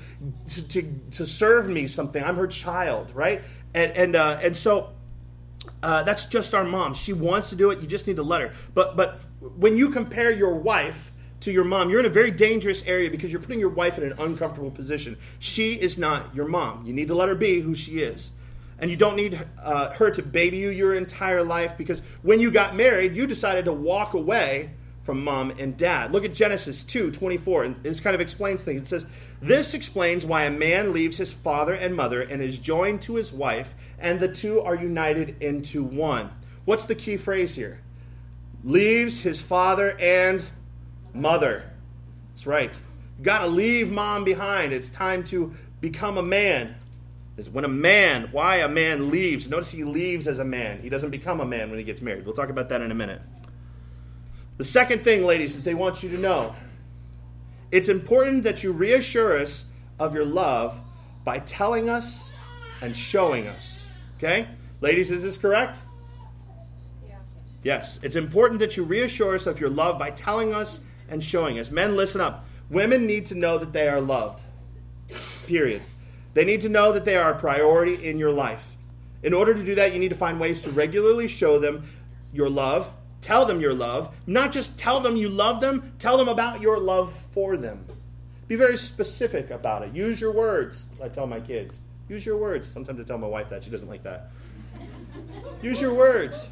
to, 0.50 0.62
to, 0.68 0.82
to 1.12 1.26
serve 1.26 1.70
me 1.70 1.86
something. 1.86 2.22
I'm 2.22 2.36
her 2.36 2.46
child, 2.46 3.12
right? 3.14 3.42
And 3.74 3.92
and 3.92 4.16
uh, 4.16 4.38
and 4.42 4.56
so 4.56 4.92
uh, 5.82 6.02
that's 6.02 6.26
just 6.26 6.54
our 6.54 6.64
mom. 6.64 6.94
She 6.94 7.12
wants 7.12 7.50
to 7.50 7.56
do 7.56 7.70
it. 7.70 7.80
You 7.80 7.86
just 7.86 8.06
need 8.06 8.16
to 8.16 8.22
let 8.22 8.40
her. 8.40 8.52
But 8.74 8.96
but 8.96 9.20
when 9.56 9.76
you 9.76 9.90
compare 9.90 10.30
your 10.30 10.54
wife 10.54 11.12
to 11.40 11.52
your 11.52 11.64
mom, 11.64 11.90
you're 11.90 12.00
in 12.00 12.06
a 12.06 12.10
very 12.10 12.30
dangerous 12.30 12.82
area 12.84 13.10
because 13.10 13.30
you're 13.30 13.40
putting 13.40 13.60
your 13.60 13.68
wife 13.68 13.98
in 13.98 14.04
an 14.04 14.14
uncomfortable 14.18 14.70
position. 14.70 15.16
She 15.38 15.74
is 15.74 15.98
not 15.98 16.34
your 16.34 16.48
mom. 16.48 16.86
You 16.86 16.92
need 16.92 17.08
to 17.08 17.14
let 17.14 17.28
her 17.28 17.34
be 17.34 17.60
who 17.60 17.74
she 17.74 18.00
is. 18.00 18.32
And 18.78 18.90
you 18.90 18.96
don't 18.96 19.16
need 19.16 19.46
uh, 19.62 19.92
her 19.92 20.10
to 20.10 20.22
baby 20.22 20.58
you 20.58 20.68
your 20.68 20.94
entire 20.94 21.42
life 21.42 21.78
because 21.78 22.02
when 22.22 22.40
you 22.40 22.50
got 22.50 22.76
married, 22.76 23.16
you 23.16 23.26
decided 23.26 23.64
to 23.64 23.72
walk 23.72 24.12
away 24.12 24.70
from 25.06 25.22
mom 25.22 25.52
and 25.58 25.76
dad. 25.76 26.12
Look 26.12 26.24
at 26.24 26.34
Genesis 26.34 26.82
2 26.82 27.12
24, 27.12 27.64
and 27.64 27.82
this 27.84 28.00
kind 28.00 28.14
of 28.14 28.20
explains 28.20 28.62
things. 28.62 28.82
It 28.82 28.86
says, 28.88 29.06
This 29.40 29.72
explains 29.72 30.26
why 30.26 30.42
a 30.42 30.50
man 30.50 30.92
leaves 30.92 31.16
his 31.16 31.32
father 31.32 31.72
and 31.72 31.94
mother 31.94 32.20
and 32.20 32.42
is 32.42 32.58
joined 32.58 33.02
to 33.02 33.14
his 33.14 33.32
wife, 33.32 33.74
and 34.00 34.18
the 34.18 34.28
two 34.28 34.60
are 34.60 34.74
united 34.74 35.40
into 35.40 35.84
one. 35.84 36.30
What's 36.64 36.84
the 36.84 36.96
key 36.96 37.16
phrase 37.16 37.54
here? 37.54 37.80
Leaves 38.64 39.20
his 39.20 39.40
father 39.40 39.96
and 40.00 40.42
mother. 41.14 41.70
That's 42.34 42.46
right. 42.46 42.72
You 43.18 43.24
got 43.24 43.38
to 43.38 43.46
leave 43.46 43.90
mom 43.90 44.24
behind. 44.24 44.72
It's 44.72 44.90
time 44.90 45.22
to 45.24 45.54
become 45.80 46.18
a 46.18 46.22
man. 46.22 46.74
Is 47.36 47.48
when 47.50 47.64
a 47.64 47.68
man, 47.68 48.30
why 48.32 48.56
a 48.56 48.68
man 48.68 49.10
leaves. 49.10 49.48
Notice 49.48 49.70
he 49.70 49.84
leaves 49.84 50.26
as 50.26 50.38
a 50.38 50.44
man. 50.44 50.80
He 50.80 50.88
doesn't 50.88 51.10
become 51.10 51.40
a 51.40 51.44
man 51.44 51.68
when 51.70 51.78
he 51.78 51.84
gets 51.84 52.00
married. 52.00 52.24
We'll 52.24 52.34
talk 52.34 52.48
about 52.48 52.70
that 52.70 52.80
in 52.80 52.90
a 52.90 52.94
minute. 52.94 53.20
The 54.56 54.64
second 54.64 55.04
thing, 55.04 55.24
ladies, 55.24 55.54
that 55.56 55.64
they 55.64 55.74
want 55.74 56.02
you 56.02 56.08
to 56.10 56.18
know 56.18 56.54
it's 57.70 57.88
important 57.88 58.44
that 58.44 58.62
you 58.62 58.72
reassure 58.72 59.36
us 59.38 59.64
of 59.98 60.14
your 60.14 60.24
love 60.24 60.78
by 61.24 61.40
telling 61.40 61.90
us 61.90 62.28
and 62.80 62.96
showing 62.96 63.46
us. 63.48 63.82
Okay? 64.16 64.48
Ladies, 64.80 65.10
is 65.10 65.22
this 65.22 65.36
correct? 65.36 65.80
Yes. 67.62 67.98
It's 68.02 68.14
important 68.14 68.60
that 68.60 68.76
you 68.76 68.84
reassure 68.84 69.34
us 69.34 69.46
of 69.46 69.58
your 69.58 69.70
love 69.70 69.98
by 69.98 70.10
telling 70.10 70.54
us 70.54 70.78
and 71.08 71.22
showing 71.22 71.58
us. 71.58 71.70
Men, 71.70 71.96
listen 71.96 72.20
up. 72.20 72.46
Women 72.70 73.06
need 73.06 73.26
to 73.26 73.34
know 73.34 73.58
that 73.58 73.72
they 73.72 73.88
are 73.88 74.00
loved. 74.00 74.42
Period. 75.46 75.82
They 76.34 76.44
need 76.44 76.60
to 76.60 76.68
know 76.68 76.92
that 76.92 77.04
they 77.04 77.16
are 77.16 77.32
a 77.32 77.38
priority 77.38 77.94
in 78.08 78.18
your 78.18 78.32
life. 78.32 78.64
In 79.22 79.34
order 79.34 79.54
to 79.54 79.64
do 79.64 79.74
that, 79.74 79.92
you 79.92 79.98
need 79.98 80.10
to 80.10 80.16
find 80.16 80.38
ways 80.38 80.60
to 80.62 80.70
regularly 80.70 81.26
show 81.26 81.58
them 81.58 81.88
your 82.32 82.48
love 82.48 82.90
Tell 83.26 83.44
them 83.44 83.60
your 83.60 83.74
love. 83.74 84.14
Not 84.28 84.52
just 84.52 84.78
tell 84.78 85.00
them 85.00 85.16
you 85.16 85.28
love 85.28 85.60
them, 85.60 85.94
tell 85.98 86.16
them 86.16 86.28
about 86.28 86.60
your 86.60 86.78
love 86.78 87.12
for 87.32 87.56
them. 87.56 87.84
Be 88.46 88.54
very 88.54 88.76
specific 88.76 89.50
about 89.50 89.82
it. 89.82 89.92
Use 89.92 90.20
your 90.20 90.30
words. 90.30 90.84
I 91.02 91.08
tell 91.08 91.26
my 91.26 91.40
kids. 91.40 91.80
Use 92.08 92.24
your 92.24 92.36
words. 92.36 92.68
Sometimes 92.68 93.00
I 93.00 93.02
tell 93.02 93.18
my 93.18 93.26
wife 93.26 93.50
that. 93.50 93.64
She 93.64 93.70
doesn't 93.70 93.88
like 93.88 94.04
that. 94.04 94.30
Use 95.60 95.80
your 95.80 95.92
words. 95.92 96.46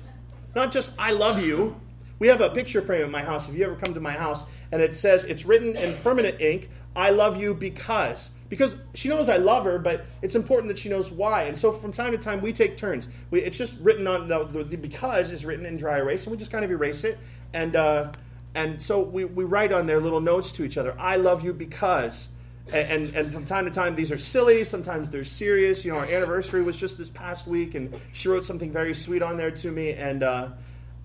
Not 0.56 0.72
just, 0.72 0.90
I 0.98 1.12
love 1.12 1.40
you. 1.40 1.80
We 2.18 2.26
have 2.26 2.40
a 2.40 2.50
picture 2.50 2.82
frame 2.82 3.04
in 3.04 3.10
my 3.12 3.22
house. 3.22 3.48
If 3.48 3.54
you 3.54 3.64
ever 3.64 3.76
come 3.76 3.94
to 3.94 4.00
my 4.00 4.14
house 4.14 4.44
and 4.72 4.82
it 4.82 4.96
says, 4.96 5.22
it's 5.22 5.44
written 5.44 5.76
in 5.76 5.96
permanent 5.98 6.40
ink, 6.40 6.70
I 6.96 7.10
love 7.10 7.40
you 7.40 7.54
because 7.54 8.30
because 8.54 8.76
she 8.94 9.08
knows 9.08 9.28
I 9.28 9.36
love 9.38 9.64
her, 9.64 9.80
but 9.80 10.06
it's 10.22 10.36
important 10.36 10.68
that 10.68 10.78
she 10.78 10.88
knows 10.88 11.10
why. 11.10 11.42
And 11.42 11.58
so 11.58 11.72
from 11.72 11.92
time 11.92 12.12
to 12.12 12.18
time, 12.18 12.40
we 12.40 12.52
take 12.52 12.76
turns. 12.76 13.08
We, 13.30 13.40
it's 13.40 13.58
just 13.58 13.76
written 13.80 14.06
on 14.06 14.28
no, 14.28 14.44
the, 14.44 14.76
because 14.76 15.32
is 15.32 15.44
written 15.44 15.66
in 15.66 15.76
dry 15.76 15.98
erase, 15.98 16.22
and 16.24 16.30
we 16.30 16.38
just 16.38 16.52
kind 16.52 16.64
of 16.64 16.70
erase 16.70 17.02
it. 17.02 17.18
And 17.52 17.74
uh, 17.74 18.12
and 18.54 18.80
so 18.80 19.00
we, 19.00 19.24
we 19.24 19.42
write 19.42 19.72
on 19.72 19.86
there 19.86 20.00
little 20.00 20.20
notes 20.20 20.52
to 20.52 20.64
each 20.64 20.78
other. 20.78 20.94
I 20.98 21.16
love 21.16 21.44
you 21.44 21.52
because. 21.52 22.28
And, 22.72 22.90
and, 22.90 23.14
and 23.14 23.32
from 23.32 23.44
time 23.44 23.66
to 23.66 23.70
time, 23.70 23.94
these 23.94 24.10
are 24.10 24.16
silly. 24.16 24.64
Sometimes 24.64 25.10
they're 25.10 25.22
serious. 25.22 25.84
You 25.84 25.92
know, 25.92 25.98
our 25.98 26.06
anniversary 26.06 26.62
was 26.62 26.78
just 26.78 26.96
this 26.96 27.10
past 27.10 27.46
week, 27.46 27.74
and 27.74 28.00
she 28.12 28.28
wrote 28.28 28.46
something 28.46 28.72
very 28.72 28.94
sweet 28.94 29.20
on 29.20 29.36
there 29.36 29.50
to 29.50 29.70
me. 29.70 29.92
And 29.92 30.22
uh, 30.22 30.50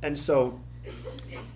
and 0.01 0.17
so 0.17 0.59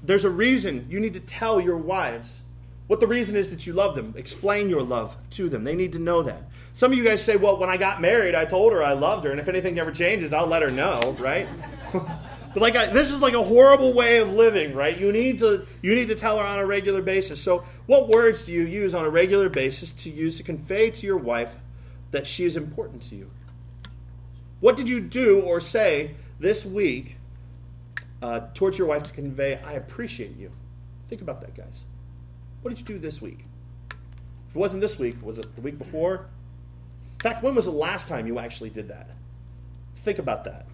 there's 0.04 0.26
a 0.26 0.30
reason 0.30 0.88
you 0.90 1.00
need 1.00 1.14
to 1.14 1.22
tell 1.22 1.62
your 1.62 1.78
wives 1.78 2.42
what 2.88 3.00
the 3.00 3.08
reason 3.08 3.36
is 3.36 3.50
that 3.50 3.66
you 3.66 3.74
love 3.74 3.96
them. 3.96 4.14
Explain 4.18 4.70
your 4.70 4.84
love 4.84 5.16
to 5.32 5.50
them. 5.50 5.64
They 5.64 5.76
need 5.76 5.94
to 5.94 6.00
know 6.00 6.24
that. 6.24 6.44
Some 6.74 6.92
of 6.92 6.98
you 6.98 7.04
guys 7.04 7.24
say, 7.24 7.36
well, 7.36 7.58
when 7.58 7.70
I 7.70 7.78
got 7.78 8.02
married, 8.02 8.34
I 8.34 8.46
told 8.46 8.74
her 8.74 8.84
I 8.84 8.94
loved 8.94 9.26
her, 9.26 9.32
and 9.32 9.40
if 9.40 9.48
anything 9.48 9.78
ever 9.78 9.92
changes, 9.92 10.34
I'll 10.34 10.48
let 10.48 10.64
her 10.64 10.72
know, 10.72 11.16
right? 11.20 11.48
but 11.92 12.56
like 12.56 12.76
I, 12.76 12.88
this 12.88 13.12
is 13.12 13.22
like 13.22 13.36
a 13.36 13.44
horrible 13.44 13.94
way 13.94 14.18
of 14.18 14.34
living, 14.34 14.74
right? 14.74 14.98
You 14.98 15.12
need 15.12 15.40
to 15.40 15.68
you 15.84 15.94
need 15.94 16.08
to 16.08 16.16
tell 16.16 16.40
her 16.40 16.44
on 16.44 16.60
a 16.60 16.66
regular 16.66 17.04
basis. 17.04 17.40
So, 17.40 17.64
what 17.86 18.10
words 18.10 18.46
do 18.46 18.54
you 18.54 18.64
use 18.64 18.96
on 18.96 19.06
a 19.06 19.10
regular 19.10 19.50
basis 19.50 19.94
to 19.94 20.10
use 20.10 20.38
to 20.38 20.44
convey 20.44 20.90
to 20.90 21.06
your 21.06 21.18
wife 21.18 21.56
that 22.10 22.26
she 22.26 22.44
is 22.44 22.58
important 22.58 23.04
to 23.04 23.16
you? 23.16 23.30
What 24.60 24.76
did 24.76 24.90
you 24.90 25.00
do 25.00 25.42
or 25.42 25.60
say 25.60 26.16
this 26.40 26.66
week 26.66 27.18
uh, 28.22 28.48
towards 28.56 28.80
your 28.80 28.88
wife 28.88 29.04
to 29.04 29.12
convey, 29.14 29.60
I 29.64 29.74
appreciate 29.74 30.38
you? 30.38 30.52
Think 31.08 31.22
about 31.22 31.42
that, 31.42 31.56
guys. 31.56 31.84
What 32.64 32.70
did 32.70 32.80
you 32.80 32.96
do 32.96 33.00
this 33.00 33.22
week? 33.22 33.46
If 34.50 34.56
it 34.56 34.60
wasn't 34.60 34.82
this 34.82 34.98
week, 34.98 35.18
was 35.22 35.38
it 35.38 35.54
the 35.56 35.62
week 35.62 35.78
before? 35.78 36.16
In 36.16 37.20
fact, 37.20 37.44
when 37.44 37.54
was 37.56 37.66
the 37.66 37.72
last 37.72 38.08
time 38.08 38.26
you 38.26 38.40
actually 38.40 38.70
did 38.70 38.88
that? 38.88 39.10
Think 39.98 40.18
about 40.18 40.46
that. 40.46 40.66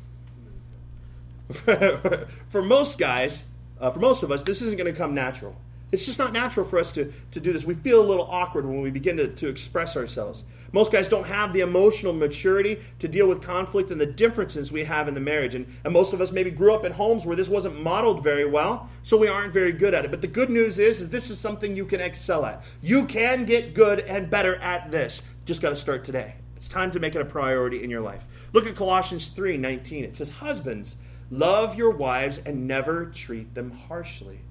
for 2.50 2.62
most 2.62 3.00
guys, 3.00 3.44
uh, 3.82 3.90
for 3.90 4.00
most 4.00 4.22
of 4.22 4.32
us, 4.32 4.44
this 4.44 4.62
isn't 4.62 4.78
going 4.78 4.92
to 4.92 4.98
come 4.98 5.16
natural. 5.16 5.56
It's 5.92 6.06
just 6.06 6.20
not 6.20 6.32
natural 6.32 6.64
for 6.64 6.78
us 6.78 6.92
to, 6.92 7.12
to 7.32 7.40
do 7.40 7.52
this. 7.52 7.66
We 7.66 7.74
feel 7.74 8.00
a 8.00 8.06
little 8.06 8.28
awkward 8.30 8.68
when 8.68 8.82
we 8.82 8.92
begin 8.92 9.18
to, 9.18 9.28
to 9.28 9.50
express 9.50 9.98
ourselves. 9.98 10.44
Most 10.72 10.92
guys 10.92 11.10
don't 11.10 11.26
have 11.26 11.54
the 11.54 11.62
emotional 11.62 12.14
maturity 12.14 12.80
to 13.00 13.08
deal 13.08 13.28
with 13.28 13.42
conflict 13.42 13.92
and 13.92 14.00
the 14.00 14.06
differences 14.06 14.72
we 14.72 14.84
have 14.84 15.08
in 15.08 15.14
the 15.14 15.20
marriage. 15.20 15.56
And, 15.56 15.66
and 15.84 15.94
most 15.94 16.14
of 16.14 16.22
us 16.22 16.32
maybe 16.32 16.52
grew 16.52 16.74
up 16.74 16.86
in 16.86 16.92
homes 16.92 17.26
where 17.26 17.36
this 17.36 17.50
wasn't 17.50 17.82
modeled 17.82 18.24
very 18.24 18.46
well, 18.46 18.90
so 19.04 19.18
we 19.18 19.28
aren't 19.28 19.54
very 19.54 19.72
good 19.72 19.94
at 19.94 20.06
it. 20.06 20.12
But 20.12 20.22
the 20.22 20.28
good 20.28 20.50
news 20.50 20.80
is, 20.80 21.02
is 21.02 21.10
this 21.10 21.30
is 21.30 21.40
something 21.40 21.76
you 21.76 21.86
can 21.86 22.02
excel 22.02 22.46
at. 22.46 22.64
You 22.82 23.06
can 23.06 23.46
get 23.46 23.74
good 23.74 24.00
and 24.02 24.30
better 24.30 24.56
at 24.58 24.92
this. 24.92 25.22
Just 25.46 25.62
got 25.62 25.70
to 25.70 25.76
start 25.76 26.04
today. 26.04 26.36
It's 26.56 26.70
time 26.70 26.92
to 26.92 27.00
make 27.00 27.16
it 27.16 27.22
a 27.22 27.26
priority 27.26 27.84
in 27.84 27.90
your 27.90 28.02
life. 28.02 28.26
Look 28.52 28.68
at 28.68 28.76
Colossians 28.76 29.28
3 29.30 29.58
19. 29.58 30.04
It 30.04 30.16
says, 30.16 30.30
Husbands, 30.30 30.98
love 31.32 31.76
your 31.76 31.92
wives 31.92 32.38
and 32.38 32.68
never 32.68 33.06
treat 33.06 33.56
them 33.56 33.72
harshly. 33.72 34.42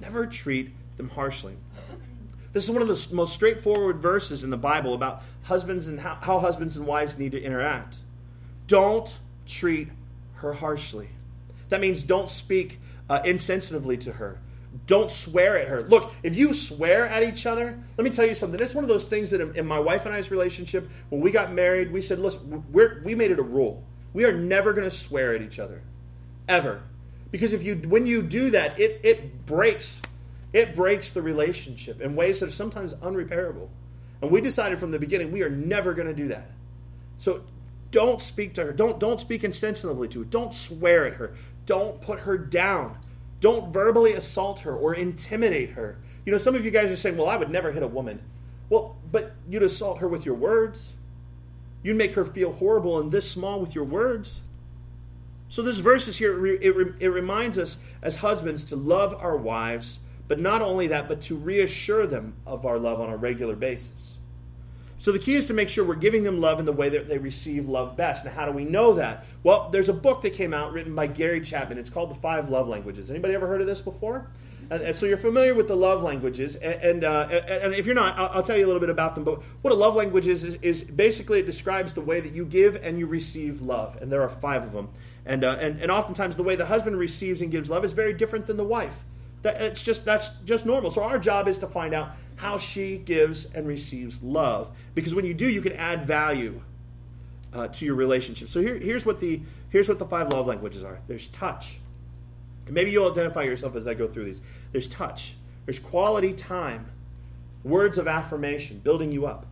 Never 0.00 0.26
treat 0.26 0.74
them 0.96 1.08
harshly. 1.08 1.56
This 2.54 2.64
is 2.64 2.70
one 2.70 2.82
of 2.82 2.88
the 2.88 3.14
most 3.14 3.34
straightforward 3.34 3.98
verses 3.98 4.44
in 4.44 4.50
the 4.50 4.56
Bible 4.56 4.94
about 4.94 5.22
husbands 5.42 5.88
and 5.88 6.00
how, 6.00 6.14
how 6.14 6.38
husbands 6.38 6.76
and 6.76 6.86
wives 6.86 7.18
need 7.18 7.32
to 7.32 7.42
interact. 7.42 7.96
Don't 8.68 9.18
treat 9.44 9.88
her 10.34 10.54
harshly. 10.54 11.08
That 11.68 11.80
means 11.80 12.04
don't 12.04 12.30
speak 12.30 12.80
uh, 13.10 13.20
insensitively 13.20 14.00
to 14.02 14.12
her. 14.12 14.38
Don't 14.86 15.10
swear 15.10 15.58
at 15.58 15.68
her. 15.68 15.82
Look, 15.82 16.14
if 16.22 16.36
you 16.36 16.52
swear 16.52 17.08
at 17.08 17.24
each 17.24 17.44
other, 17.44 17.78
let 17.96 18.04
me 18.04 18.10
tell 18.10 18.26
you 18.26 18.36
something. 18.36 18.60
It's 18.60 18.74
one 18.74 18.84
of 18.84 18.88
those 18.88 19.04
things 19.04 19.30
that 19.30 19.40
in, 19.40 19.56
in 19.56 19.66
my 19.66 19.78
wife 19.80 20.06
and 20.06 20.14
I's 20.14 20.30
relationship, 20.30 20.88
when 21.10 21.20
we 21.20 21.32
got 21.32 21.52
married, 21.52 21.92
we 21.92 22.00
said, 22.00 22.20
listen, 22.20 22.64
we 22.72 23.14
made 23.16 23.32
it 23.32 23.38
a 23.40 23.42
rule. 23.42 23.82
We 24.12 24.24
are 24.26 24.32
never 24.32 24.72
going 24.72 24.88
to 24.88 24.96
swear 24.96 25.34
at 25.34 25.42
each 25.42 25.58
other, 25.58 25.82
ever. 26.48 26.82
Because 27.32 27.52
if 27.52 27.64
you, 27.64 27.74
when 27.88 28.06
you 28.06 28.22
do 28.22 28.50
that, 28.50 28.78
it, 28.78 29.00
it 29.02 29.44
breaks, 29.44 30.00
it 30.54 30.74
breaks 30.74 31.10
the 31.10 31.20
relationship 31.20 32.00
in 32.00 32.16
ways 32.16 32.40
that 32.40 32.48
are 32.48 32.52
sometimes 32.52 32.94
unrepairable. 32.94 33.68
And 34.22 34.30
we 34.30 34.40
decided 34.40 34.78
from 34.78 34.92
the 34.92 34.98
beginning 34.98 35.32
we 35.32 35.42
are 35.42 35.50
never 35.50 35.92
going 35.92 36.08
to 36.08 36.14
do 36.14 36.28
that. 36.28 36.50
So 37.18 37.42
don't 37.90 38.22
speak 38.22 38.54
to 38.54 38.64
her. 38.64 38.72
Don't 38.72 38.98
don't 38.98 39.20
speak 39.20 39.42
insensitively 39.42 40.10
to 40.12 40.20
her. 40.20 40.24
Don't 40.24 40.54
swear 40.54 41.06
at 41.06 41.14
her. 41.14 41.34
Don't 41.66 42.00
put 42.00 42.20
her 42.20 42.38
down. 42.38 42.96
Don't 43.40 43.72
verbally 43.72 44.14
assault 44.14 44.60
her 44.60 44.74
or 44.74 44.94
intimidate 44.94 45.70
her. 45.70 45.98
You 46.24 46.32
know, 46.32 46.38
some 46.38 46.54
of 46.54 46.64
you 46.64 46.70
guys 46.70 46.90
are 46.90 46.96
saying, 46.96 47.18
"Well, 47.18 47.28
I 47.28 47.36
would 47.36 47.50
never 47.50 47.72
hit 47.72 47.82
a 47.82 47.86
woman." 47.86 48.20
Well, 48.70 48.96
but 49.12 49.34
you'd 49.48 49.62
assault 49.62 49.98
her 49.98 50.08
with 50.08 50.24
your 50.24 50.34
words. 50.34 50.94
You'd 51.82 51.96
make 51.96 52.14
her 52.14 52.24
feel 52.24 52.52
horrible 52.52 52.98
and 52.98 53.12
this 53.12 53.30
small 53.30 53.60
with 53.60 53.74
your 53.74 53.84
words. 53.84 54.40
So 55.48 55.62
this 55.62 55.78
verse 55.78 56.08
is 56.08 56.16
here, 56.16 56.46
it, 56.46 56.94
it 56.98 57.08
reminds 57.08 57.58
us 57.58 57.76
as 58.02 58.16
husbands 58.16 58.64
to 58.64 58.76
love 58.76 59.14
our 59.14 59.36
wives, 59.36 59.98
but 60.28 60.40
not 60.40 60.62
only 60.62 60.86
that, 60.88 61.08
but 61.08 61.20
to 61.22 61.36
reassure 61.36 62.06
them 62.06 62.34
of 62.46 62.64
our 62.64 62.78
love 62.78 63.00
on 63.00 63.10
a 63.10 63.16
regular 63.16 63.56
basis. 63.56 64.16
So 64.98 65.12
the 65.12 65.18
key 65.18 65.34
is 65.34 65.46
to 65.46 65.54
make 65.54 65.68
sure 65.68 65.84
we're 65.84 65.96
giving 65.96 66.22
them 66.22 66.40
love 66.40 66.58
in 66.58 66.64
the 66.64 66.72
way 66.72 66.88
that 66.88 67.08
they 67.08 67.18
receive 67.18 67.68
love 67.68 67.96
best. 67.96 68.24
Now, 68.24 68.30
how 68.30 68.46
do 68.46 68.52
we 68.52 68.64
know 68.64 68.94
that? 68.94 69.26
Well, 69.42 69.68
there's 69.70 69.88
a 69.88 69.92
book 69.92 70.22
that 70.22 70.32
came 70.32 70.54
out 70.54 70.72
written 70.72 70.94
by 70.94 71.08
Gary 71.08 71.40
Chapman. 71.42 71.78
It's 71.78 71.90
called 71.90 72.10
The 72.10 72.14
Five 72.14 72.48
Love 72.48 72.68
Languages. 72.68 73.10
Anybody 73.10 73.34
ever 73.34 73.46
heard 73.46 73.60
of 73.60 73.66
this 73.66 73.80
before? 73.80 74.28
And, 74.70 74.96
so 74.96 75.04
you're 75.04 75.18
familiar 75.18 75.54
with 75.54 75.68
the 75.68 75.76
love 75.76 76.02
languages, 76.02 76.56
and, 76.56 76.74
and, 76.74 77.04
uh, 77.04 77.28
and 77.28 77.74
if 77.74 77.84
you're 77.84 77.94
not, 77.94 78.18
I'll, 78.18 78.30
I'll, 78.36 78.42
tell 78.42 78.56
you 78.56 78.64
a 78.64 78.68
little 78.68 78.80
bit 78.80 78.88
about 78.88 79.14
them. 79.14 79.22
But 79.22 79.42
what 79.60 79.72
a 79.72 79.76
love 79.76 79.94
language 79.94 80.26
is, 80.26 80.42
is, 80.42 80.58
is 80.62 80.82
basically 80.84 81.40
it 81.40 81.46
describes 81.46 81.92
the 81.92 82.00
way 82.00 82.20
that 82.20 82.32
you 82.32 82.46
give 82.46 82.76
and 82.82 82.98
you 82.98 83.06
receive 83.06 83.60
love, 83.60 83.98
and 84.00 84.10
there 84.10 84.22
are 84.22 84.28
five 84.28 84.62
of 84.62 84.72
them. 84.72 84.88
And, 85.26 85.44
uh, 85.44 85.56
and, 85.60 85.80
and 85.80 85.90
oftentimes 85.90 86.36
the 86.36 86.42
way 86.42 86.56
the 86.56 86.66
husband 86.66 86.98
receives 86.98 87.42
and 87.42 87.50
gives 87.50 87.68
love 87.68 87.84
is 87.84 87.92
very 87.92 88.14
different 88.14 88.46
than 88.46 88.56
the 88.56 88.64
wife. 88.64 89.04
That, 89.44 89.60
it's 89.60 89.82
just, 89.82 90.06
that's 90.06 90.30
just 90.46 90.64
normal. 90.64 90.90
So 90.90 91.02
our 91.02 91.18
job 91.18 91.48
is 91.48 91.58
to 91.58 91.66
find 91.66 91.94
out 91.94 92.12
how 92.36 92.56
she 92.56 92.96
gives 92.96 93.44
and 93.54 93.66
receives 93.68 94.22
love. 94.22 94.74
Because 94.94 95.14
when 95.14 95.26
you 95.26 95.34
do, 95.34 95.46
you 95.46 95.60
can 95.60 95.72
add 95.74 96.06
value 96.06 96.62
uh, 97.52 97.68
to 97.68 97.84
your 97.84 97.94
relationship. 97.94 98.48
So 98.48 98.62
here, 98.62 98.78
here's, 98.78 99.04
what 99.04 99.20
the, 99.20 99.42
here's 99.68 99.86
what 99.86 99.98
the 99.98 100.06
five 100.06 100.32
love 100.32 100.46
languages 100.46 100.82
are 100.82 100.98
there's 101.06 101.28
touch. 101.28 101.78
And 102.64 102.74
maybe 102.74 102.90
you'll 102.90 103.10
identify 103.10 103.42
yourself 103.42 103.76
as 103.76 103.86
I 103.86 103.92
go 103.92 104.08
through 104.08 104.24
these. 104.24 104.40
There's 104.72 104.88
touch, 104.88 105.34
there's 105.66 105.78
quality 105.78 106.32
time, 106.32 106.90
words 107.62 107.98
of 107.98 108.08
affirmation, 108.08 108.78
building 108.78 109.12
you 109.12 109.26
up, 109.26 109.44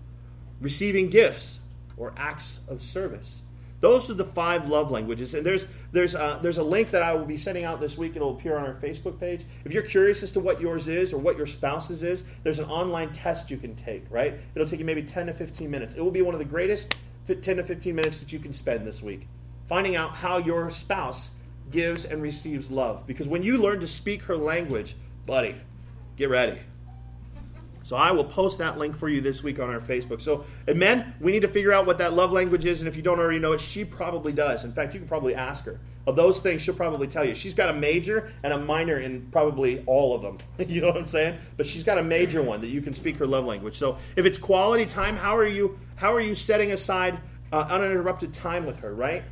receiving 0.58 1.10
gifts 1.10 1.60
or 1.98 2.14
acts 2.16 2.60
of 2.66 2.80
service, 2.80 3.41
those 3.82 4.08
are 4.08 4.14
the 4.14 4.24
five 4.24 4.68
love 4.68 4.92
languages, 4.92 5.34
and 5.34 5.44
there's 5.44 5.66
there's 5.90 6.14
uh, 6.14 6.38
there's 6.40 6.58
a 6.58 6.62
link 6.62 6.92
that 6.92 7.02
I 7.02 7.14
will 7.14 7.26
be 7.26 7.36
sending 7.36 7.64
out 7.64 7.80
this 7.80 7.98
week. 7.98 8.14
It'll 8.14 8.30
appear 8.30 8.56
on 8.56 8.64
our 8.64 8.74
Facebook 8.74 9.18
page. 9.18 9.44
If 9.64 9.72
you're 9.72 9.82
curious 9.82 10.22
as 10.22 10.30
to 10.32 10.40
what 10.40 10.60
yours 10.60 10.86
is 10.86 11.12
or 11.12 11.18
what 11.18 11.36
your 11.36 11.46
spouse's 11.46 12.04
is, 12.04 12.22
there's 12.44 12.60
an 12.60 12.66
online 12.66 13.12
test 13.12 13.50
you 13.50 13.56
can 13.56 13.74
take. 13.74 14.04
Right? 14.08 14.38
It'll 14.54 14.68
take 14.68 14.78
you 14.78 14.86
maybe 14.86 15.02
10 15.02 15.26
to 15.26 15.32
15 15.32 15.68
minutes. 15.68 15.94
It 15.94 16.00
will 16.00 16.12
be 16.12 16.22
one 16.22 16.32
of 16.32 16.38
the 16.38 16.44
greatest 16.44 16.94
10 17.26 17.56
to 17.56 17.64
15 17.64 17.94
minutes 17.94 18.20
that 18.20 18.32
you 18.32 18.38
can 18.38 18.52
spend 18.52 18.86
this 18.86 19.02
week, 19.02 19.26
finding 19.68 19.96
out 19.96 20.14
how 20.14 20.38
your 20.38 20.70
spouse 20.70 21.32
gives 21.72 22.04
and 22.04 22.22
receives 22.22 22.70
love. 22.70 23.04
Because 23.04 23.26
when 23.26 23.42
you 23.42 23.58
learn 23.58 23.80
to 23.80 23.88
speak 23.88 24.22
her 24.22 24.36
language, 24.36 24.94
buddy, 25.26 25.56
get 26.16 26.30
ready 26.30 26.60
so 27.84 27.96
I 27.96 28.12
will 28.12 28.24
post 28.24 28.58
that 28.58 28.78
link 28.78 28.96
for 28.96 29.08
you 29.08 29.20
this 29.20 29.42
week 29.42 29.58
on 29.58 29.68
our 29.68 29.80
Facebook. 29.80 30.22
So, 30.22 30.44
and 30.66 30.78
men, 30.78 31.14
we 31.20 31.32
need 31.32 31.42
to 31.42 31.48
figure 31.48 31.72
out 31.72 31.86
what 31.86 31.98
that 31.98 32.12
love 32.12 32.32
language 32.32 32.64
is. 32.64 32.80
And 32.80 32.88
if 32.88 32.96
you 32.96 33.02
don't 33.02 33.18
already 33.18 33.38
know 33.38 33.52
it, 33.52 33.60
she 33.60 33.84
probably 33.84 34.32
does. 34.32 34.64
In 34.64 34.72
fact, 34.72 34.94
you 34.94 35.00
can 35.00 35.08
probably 35.08 35.34
ask 35.34 35.64
her. 35.64 35.80
Of 36.04 36.16
those 36.16 36.40
things, 36.40 36.62
she'll 36.62 36.74
probably 36.74 37.06
tell 37.06 37.24
you. 37.24 37.34
She's 37.34 37.54
got 37.54 37.68
a 37.68 37.72
major 37.72 38.32
and 38.42 38.52
a 38.52 38.58
minor 38.58 38.98
in 38.98 39.28
probably 39.30 39.84
all 39.86 40.14
of 40.14 40.22
them. 40.22 40.38
you 40.68 40.80
know 40.80 40.88
what 40.88 40.96
I'm 40.96 41.06
saying? 41.06 41.38
But 41.56 41.66
she's 41.66 41.84
got 41.84 41.98
a 41.98 42.02
major 42.02 42.42
one 42.42 42.60
that 42.60 42.68
you 42.68 42.82
can 42.82 42.94
speak 42.94 43.16
her 43.18 43.26
love 43.26 43.44
language. 43.44 43.78
So 43.78 43.98
if 44.16 44.26
it's 44.26 44.38
quality 44.38 44.86
time, 44.86 45.16
how 45.16 45.36
are 45.36 45.46
you? 45.46 45.78
How 45.94 46.12
are 46.12 46.20
you 46.20 46.34
setting 46.34 46.72
aside 46.72 47.20
uh, 47.52 47.66
uninterrupted 47.68 48.32
time 48.32 48.66
with 48.66 48.78
her? 48.78 48.92
Right? 48.92 49.22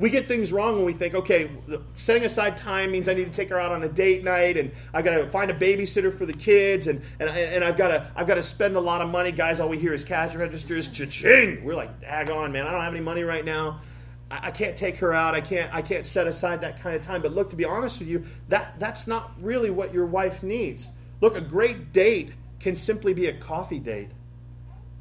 We 0.00 0.08
get 0.08 0.26
things 0.26 0.50
wrong 0.50 0.76
when 0.76 0.86
we 0.86 0.94
think, 0.94 1.14
okay, 1.14 1.50
setting 1.94 2.24
aside 2.24 2.56
time 2.56 2.90
means 2.90 3.06
I 3.06 3.12
need 3.12 3.26
to 3.26 3.32
take 3.32 3.50
her 3.50 3.60
out 3.60 3.70
on 3.70 3.82
a 3.82 3.88
date 3.88 4.24
night, 4.24 4.56
and 4.56 4.72
I've 4.94 5.04
got 5.04 5.18
to 5.18 5.28
find 5.28 5.50
a 5.50 5.54
babysitter 5.54 6.12
for 6.12 6.24
the 6.24 6.32
kids, 6.32 6.86
and 6.86 7.02
and, 7.20 7.28
and 7.28 7.62
I've 7.62 7.76
got 7.76 7.88
to 7.88 8.10
I've 8.16 8.26
got 8.26 8.36
to 8.36 8.42
spend 8.42 8.76
a 8.76 8.80
lot 8.80 9.02
of 9.02 9.10
money. 9.10 9.30
Guys, 9.30 9.60
all 9.60 9.68
we 9.68 9.78
hear 9.78 9.92
is 9.92 10.02
cash 10.02 10.34
registers, 10.34 10.88
cha-ching. 10.88 11.62
We're 11.62 11.74
like, 11.74 12.00
dag 12.00 12.30
on, 12.30 12.50
man, 12.50 12.66
I 12.66 12.72
don't 12.72 12.80
have 12.80 12.94
any 12.94 13.04
money 13.04 13.24
right 13.24 13.44
now. 13.44 13.82
I, 14.30 14.48
I 14.48 14.50
can't 14.50 14.74
take 14.74 14.96
her 14.98 15.12
out. 15.12 15.34
I 15.34 15.42
can't 15.42 15.72
I 15.72 15.82
can't 15.82 16.06
set 16.06 16.26
aside 16.26 16.62
that 16.62 16.80
kind 16.80 16.96
of 16.96 17.02
time. 17.02 17.20
But 17.20 17.32
look, 17.32 17.50
to 17.50 17.56
be 17.56 17.66
honest 17.66 17.98
with 17.98 18.08
you, 18.08 18.24
that 18.48 18.80
that's 18.80 19.06
not 19.06 19.32
really 19.38 19.68
what 19.68 19.92
your 19.92 20.06
wife 20.06 20.42
needs. 20.42 20.90
Look, 21.20 21.36
a 21.36 21.42
great 21.42 21.92
date 21.92 22.32
can 22.58 22.74
simply 22.74 23.12
be 23.12 23.26
a 23.26 23.34
coffee 23.34 23.78
date. 23.78 24.08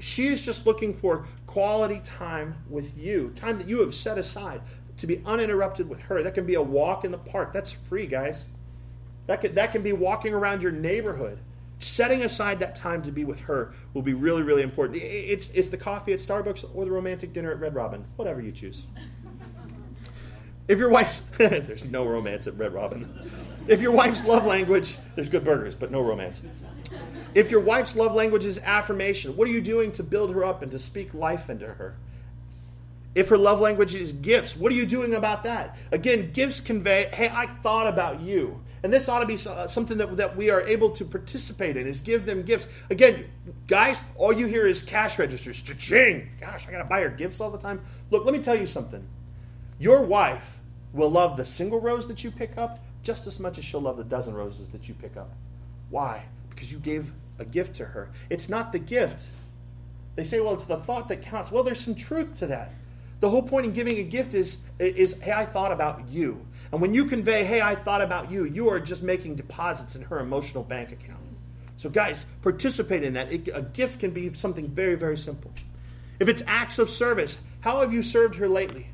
She 0.01 0.27
is 0.27 0.41
just 0.41 0.65
looking 0.65 0.93
for 0.93 1.25
quality 1.45 1.99
time 2.05 2.55
with 2.69 2.97
you, 2.97 3.31
time 3.35 3.57
that 3.57 3.67
you 3.67 3.81
have 3.81 3.93
set 3.93 4.17
aside 4.17 4.61
to 4.99 5.07
be 5.07 5.21
uninterrupted 5.25 5.89
with 5.89 5.99
her. 6.01 6.23
That 6.23 6.33
can 6.33 6.45
be 6.45 6.55
a 6.55 6.61
walk 6.61 7.03
in 7.03 7.11
the 7.11 7.17
park. 7.17 7.51
That's 7.53 7.71
free, 7.71 8.05
guys. 8.05 8.45
That 9.27 9.41
can, 9.41 9.55
that 9.55 9.71
can 9.71 9.83
be 9.83 9.93
walking 9.93 10.33
around 10.33 10.61
your 10.61 10.71
neighborhood. 10.71 11.39
setting 11.79 12.23
aside 12.23 12.59
that 12.59 12.75
time 12.75 13.01
to 13.03 13.11
be 13.11 13.23
with 13.23 13.39
her 13.41 13.73
will 13.93 14.01
be 14.01 14.13
really, 14.13 14.41
really 14.41 14.63
important. 14.63 15.01
It's, 15.01 15.49
it's 15.51 15.69
the 15.69 15.77
coffee 15.77 16.11
at 16.13 16.19
Starbucks 16.19 16.69
or 16.73 16.83
the 16.83 16.91
romantic 16.91 17.31
dinner 17.31 17.51
at 17.51 17.59
Red 17.59 17.73
Robin, 17.73 18.05
whatever 18.15 18.41
you 18.41 18.51
choose. 18.51 18.83
If 20.67 20.77
your 20.77 20.89
wife's, 20.89 21.21
there's 21.37 21.85
no 21.85 22.05
romance 22.05 22.47
at 22.47 22.57
Red 22.57 22.73
Robin. 22.73 23.31
If 23.67 23.81
your 23.81 23.91
wife's 23.91 24.25
love 24.25 24.45
language, 24.45 24.97
there's 25.15 25.29
good 25.29 25.43
burgers, 25.43 25.73
but 25.73 25.91
no 25.91 26.01
romance. 26.01 26.41
If 27.33 27.51
your 27.51 27.61
wife's 27.61 27.95
love 27.95 28.13
language 28.13 28.45
is 28.45 28.59
affirmation, 28.59 29.37
what 29.37 29.47
are 29.47 29.51
you 29.51 29.61
doing 29.61 29.91
to 29.93 30.03
build 30.03 30.33
her 30.33 30.43
up 30.43 30.61
and 30.61 30.71
to 30.71 30.79
speak 30.79 31.13
life 31.13 31.49
into 31.49 31.67
her? 31.67 31.95
If 33.15 33.29
her 33.29 33.37
love 33.37 33.59
language 33.59 33.95
is 33.95 34.13
gifts, 34.13 34.55
what 34.55 34.71
are 34.71 34.75
you 34.75 34.85
doing 34.85 35.13
about 35.13 35.43
that? 35.43 35.77
Again, 35.91 36.31
gifts 36.31 36.61
convey, 36.61 37.09
hey, 37.11 37.29
I 37.29 37.47
thought 37.47 37.87
about 37.87 38.21
you. 38.21 38.61
And 38.81 38.93
this 38.93 39.09
ought 39.09 39.19
to 39.19 39.25
be 39.25 39.37
uh, 39.47 39.67
something 39.67 39.97
that, 39.97 40.15
that 40.17 40.37
we 40.37 40.49
are 40.49 40.61
able 40.61 40.91
to 40.91 41.03
participate 41.03 41.75
in, 41.75 41.85
is 41.85 41.99
give 41.99 42.25
them 42.25 42.43
gifts. 42.43 42.67
Again, 42.89 43.25
guys, 43.67 44.03
all 44.15 44.31
you 44.31 44.45
hear 44.45 44.65
is 44.65 44.81
cash 44.81 45.19
registers. 45.19 45.61
Cha-ching! 45.61 46.29
Gosh, 46.39 46.67
I 46.67 46.71
got 46.71 46.77
to 46.77 46.85
buy 46.85 47.01
her 47.01 47.09
gifts 47.09 47.41
all 47.41 47.49
the 47.49 47.57
time. 47.57 47.81
Look, 48.09 48.23
let 48.23 48.33
me 48.33 48.41
tell 48.41 48.55
you 48.55 48.65
something. 48.65 49.05
Your 49.79 50.03
wife 50.03 50.59
will 50.93 51.09
love 51.09 51.35
the 51.35 51.45
single 51.45 51.81
rose 51.81 52.07
that 52.07 52.23
you 52.23 52.31
pick 52.31 52.57
up 52.57 52.79
just 53.03 53.27
as 53.27 53.39
much 53.39 53.57
as 53.57 53.65
she'll 53.65 53.81
love 53.81 53.97
the 53.97 54.03
dozen 54.03 54.33
roses 54.33 54.69
that 54.69 54.87
you 54.87 54.93
pick 54.93 55.17
up. 55.17 55.31
Why? 55.89 56.25
Because 56.49 56.71
you 56.71 56.79
gave 56.79 57.11
a 57.37 57.45
gift 57.45 57.75
to 57.77 57.85
her. 57.85 58.11
It's 58.29 58.47
not 58.47 58.71
the 58.71 58.79
gift. 58.79 59.25
They 60.15 60.23
say, 60.23 60.39
well, 60.39 60.53
it's 60.53 60.65
the 60.65 60.77
thought 60.77 61.07
that 61.09 61.21
counts. 61.21 61.51
Well, 61.51 61.63
there's 61.63 61.79
some 61.79 61.95
truth 61.95 62.35
to 62.35 62.47
that. 62.47 62.71
The 63.19 63.29
whole 63.29 63.43
point 63.43 63.65
in 63.65 63.73
giving 63.73 63.97
a 63.97 64.03
gift 64.03 64.33
is, 64.33 64.59
is 64.79 65.13
hey, 65.21 65.31
I 65.31 65.45
thought 65.45 65.71
about 65.71 66.07
you. 66.09 66.45
And 66.71 66.81
when 66.81 66.93
you 66.93 67.05
convey, 67.05 67.43
hey, 67.43 67.61
I 67.61 67.75
thought 67.75 68.01
about 68.01 68.31
you, 68.31 68.45
you 68.45 68.69
are 68.69 68.79
just 68.79 69.01
making 69.01 69.35
deposits 69.35 69.95
in 69.95 70.03
her 70.03 70.19
emotional 70.19 70.63
bank 70.63 70.91
account. 70.91 71.19
So, 71.77 71.89
guys, 71.89 72.25
participate 72.41 73.03
in 73.03 73.13
that. 73.13 73.31
It, 73.31 73.49
a 73.53 73.61
gift 73.61 73.99
can 73.99 74.11
be 74.11 74.33
something 74.33 74.67
very, 74.67 74.95
very 74.95 75.17
simple. 75.17 75.51
If 76.19 76.27
it's 76.27 76.43
acts 76.45 76.77
of 76.77 76.89
service, 76.89 77.39
how 77.61 77.79
have 77.79 77.93
you 77.93 78.03
served 78.03 78.35
her 78.35 78.47
lately? 78.47 78.89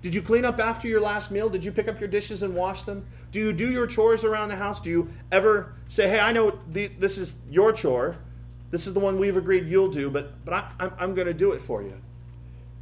Did 0.00 0.14
you 0.14 0.22
clean 0.22 0.44
up 0.44 0.58
after 0.58 0.88
your 0.88 1.00
last 1.00 1.30
meal? 1.30 1.48
Did 1.48 1.64
you 1.64 1.72
pick 1.72 1.88
up 1.88 2.00
your 2.00 2.08
dishes 2.08 2.42
and 2.42 2.54
wash 2.54 2.82
them? 2.82 3.06
Do 3.30 3.38
you 3.38 3.52
do 3.52 3.70
your 3.70 3.86
chores 3.86 4.24
around 4.24 4.48
the 4.48 4.56
house? 4.56 4.80
Do 4.80 4.90
you 4.90 5.10
ever 5.32 5.74
say, 5.88 6.08
hey, 6.08 6.20
I 6.20 6.32
know 6.32 6.58
the, 6.70 6.88
this 6.88 7.16
is 7.16 7.38
your 7.50 7.72
chore. 7.72 8.16
This 8.70 8.86
is 8.86 8.92
the 8.92 9.00
one 9.00 9.18
we've 9.18 9.36
agreed 9.36 9.68
you'll 9.68 9.88
do, 9.88 10.10
but, 10.10 10.44
but 10.44 10.54
I, 10.54 10.72
I'm, 10.80 10.92
I'm 10.98 11.14
going 11.14 11.26
to 11.26 11.34
do 11.34 11.52
it 11.52 11.62
for 11.62 11.82
you. 11.82 11.94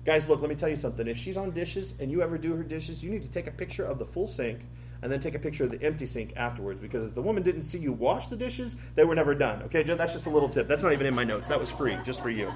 Guys, 0.04 0.28
look, 0.28 0.40
let 0.40 0.50
me 0.50 0.56
tell 0.56 0.68
you 0.68 0.76
something. 0.76 1.06
If 1.06 1.16
she's 1.16 1.36
on 1.36 1.52
dishes 1.52 1.94
and 2.00 2.10
you 2.10 2.22
ever 2.22 2.36
do 2.36 2.56
her 2.56 2.64
dishes, 2.64 3.04
you 3.04 3.10
need 3.10 3.22
to 3.22 3.30
take 3.30 3.46
a 3.46 3.52
picture 3.52 3.84
of 3.84 4.00
the 4.00 4.04
full 4.04 4.26
sink 4.26 4.60
and 5.00 5.10
then 5.10 5.20
take 5.20 5.36
a 5.36 5.38
picture 5.38 5.62
of 5.62 5.70
the 5.70 5.80
empty 5.80 6.06
sink 6.06 6.32
afterwards 6.36 6.80
because 6.80 7.06
if 7.06 7.14
the 7.14 7.22
woman 7.22 7.42
didn't 7.42 7.62
see 7.62 7.78
you 7.78 7.92
wash 7.92 8.26
the 8.26 8.36
dishes, 8.36 8.76
they 8.96 9.04
were 9.04 9.14
never 9.14 9.32
done. 9.32 9.62
Okay, 9.62 9.84
that's 9.84 10.12
just 10.12 10.26
a 10.26 10.30
little 10.30 10.48
tip. 10.48 10.66
That's 10.66 10.82
not 10.82 10.92
even 10.92 11.06
in 11.06 11.14
my 11.14 11.22
notes. 11.22 11.46
That 11.48 11.60
was 11.60 11.70
free, 11.70 11.96
just 12.04 12.20
for 12.20 12.30
you. 12.30 12.52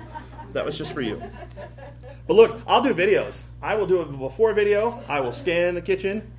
That 0.53 0.65
was 0.65 0.76
just 0.76 0.93
for 0.93 1.03
you. 1.03 1.23
But 2.26 2.35
look, 2.35 2.61
I'll 2.67 2.83
do 2.83 2.93
videos. 2.93 3.45
I 3.62 3.76
will 3.76 3.87
do 3.87 4.00
a 4.00 4.07
before 4.07 4.53
video. 4.53 5.00
I 5.09 5.21
will 5.21 5.33
scan 5.33 5.75
the 5.75 5.83
kitchen 5.83 6.33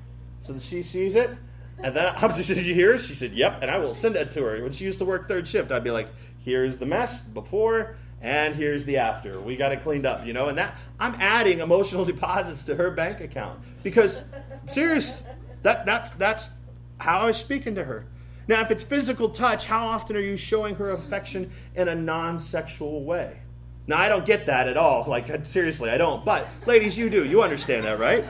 so 0.46 0.52
that 0.52 0.62
she 0.62 0.82
sees 0.82 1.14
it. 1.14 1.30
And 1.78 1.96
then, 1.96 2.12
I'm 2.16 2.34
just, 2.34 2.48
did 2.54 2.66
you 2.66 2.74
hear? 2.74 2.98
She 2.98 3.14
said, 3.14 3.32
yep. 3.32 3.60
And 3.62 3.70
I 3.70 3.78
will 3.78 3.94
send 3.94 4.16
that 4.16 4.30
to 4.32 4.42
her. 4.42 4.62
When 4.62 4.72
she 4.72 4.84
used 4.84 4.98
to 4.98 5.06
work 5.06 5.26
third 5.26 5.48
shift, 5.48 5.72
I'd 5.72 5.84
be 5.84 5.90
like, 5.90 6.08
here's 6.44 6.76
the 6.76 6.86
mess 6.86 7.22
before 7.22 7.96
and 8.20 8.54
here's 8.54 8.84
the 8.84 8.96
after. 8.96 9.40
We 9.40 9.56
got 9.56 9.72
it 9.72 9.82
cleaned 9.82 10.06
up, 10.06 10.26
you 10.26 10.32
know. 10.32 10.48
And 10.48 10.58
that 10.58 10.76
I'm 10.98 11.14
adding 11.20 11.60
emotional 11.60 12.04
deposits 12.06 12.64
to 12.64 12.74
her 12.74 12.90
bank 12.90 13.20
account 13.20 13.60
because, 13.82 14.22
serious, 14.68 15.20
that 15.62 15.86
that's 15.86 16.10
that's 16.12 16.50
how 16.98 17.20
I 17.20 17.26
was 17.26 17.36
speaking 17.36 17.74
to 17.76 17.84
her. 17.84 18.06
Now, 18.48 18.62
if 18.62 18.70
it's 18.70 18.82
physical 18.82 19.28
touch, 19.28 19.66
how 19.66 19.86
often 19.86 20.16
are 20.16 20.20
you 20.20 20.36
showing 20.36 20.74
her 20.76 20.92
affection 20.92 21.50
in 21.76 21.88
a 21.88 21.94
non-sexual 21.94 23.04
way? 23.04 23.40
Now, 23.86 23.98
I 23.98 24.08
don't 24.08 24.24
get 24.24 24.46
that 24.46 24.66
at 24.66 24.76
all. 24.78 25.04
Like, 25.06 25.44
seriously, 25.44 25.90
I 25.90 25.98
don't. 25.98 26.24
But, 26.24 26.48
ladies, 26.66 26.96
you 26.96 27.10
do. 27.10 27.26
You 27.26 27.42
understand 27.42 27.84
that, 27.84 27.98
right? 27.98 28.24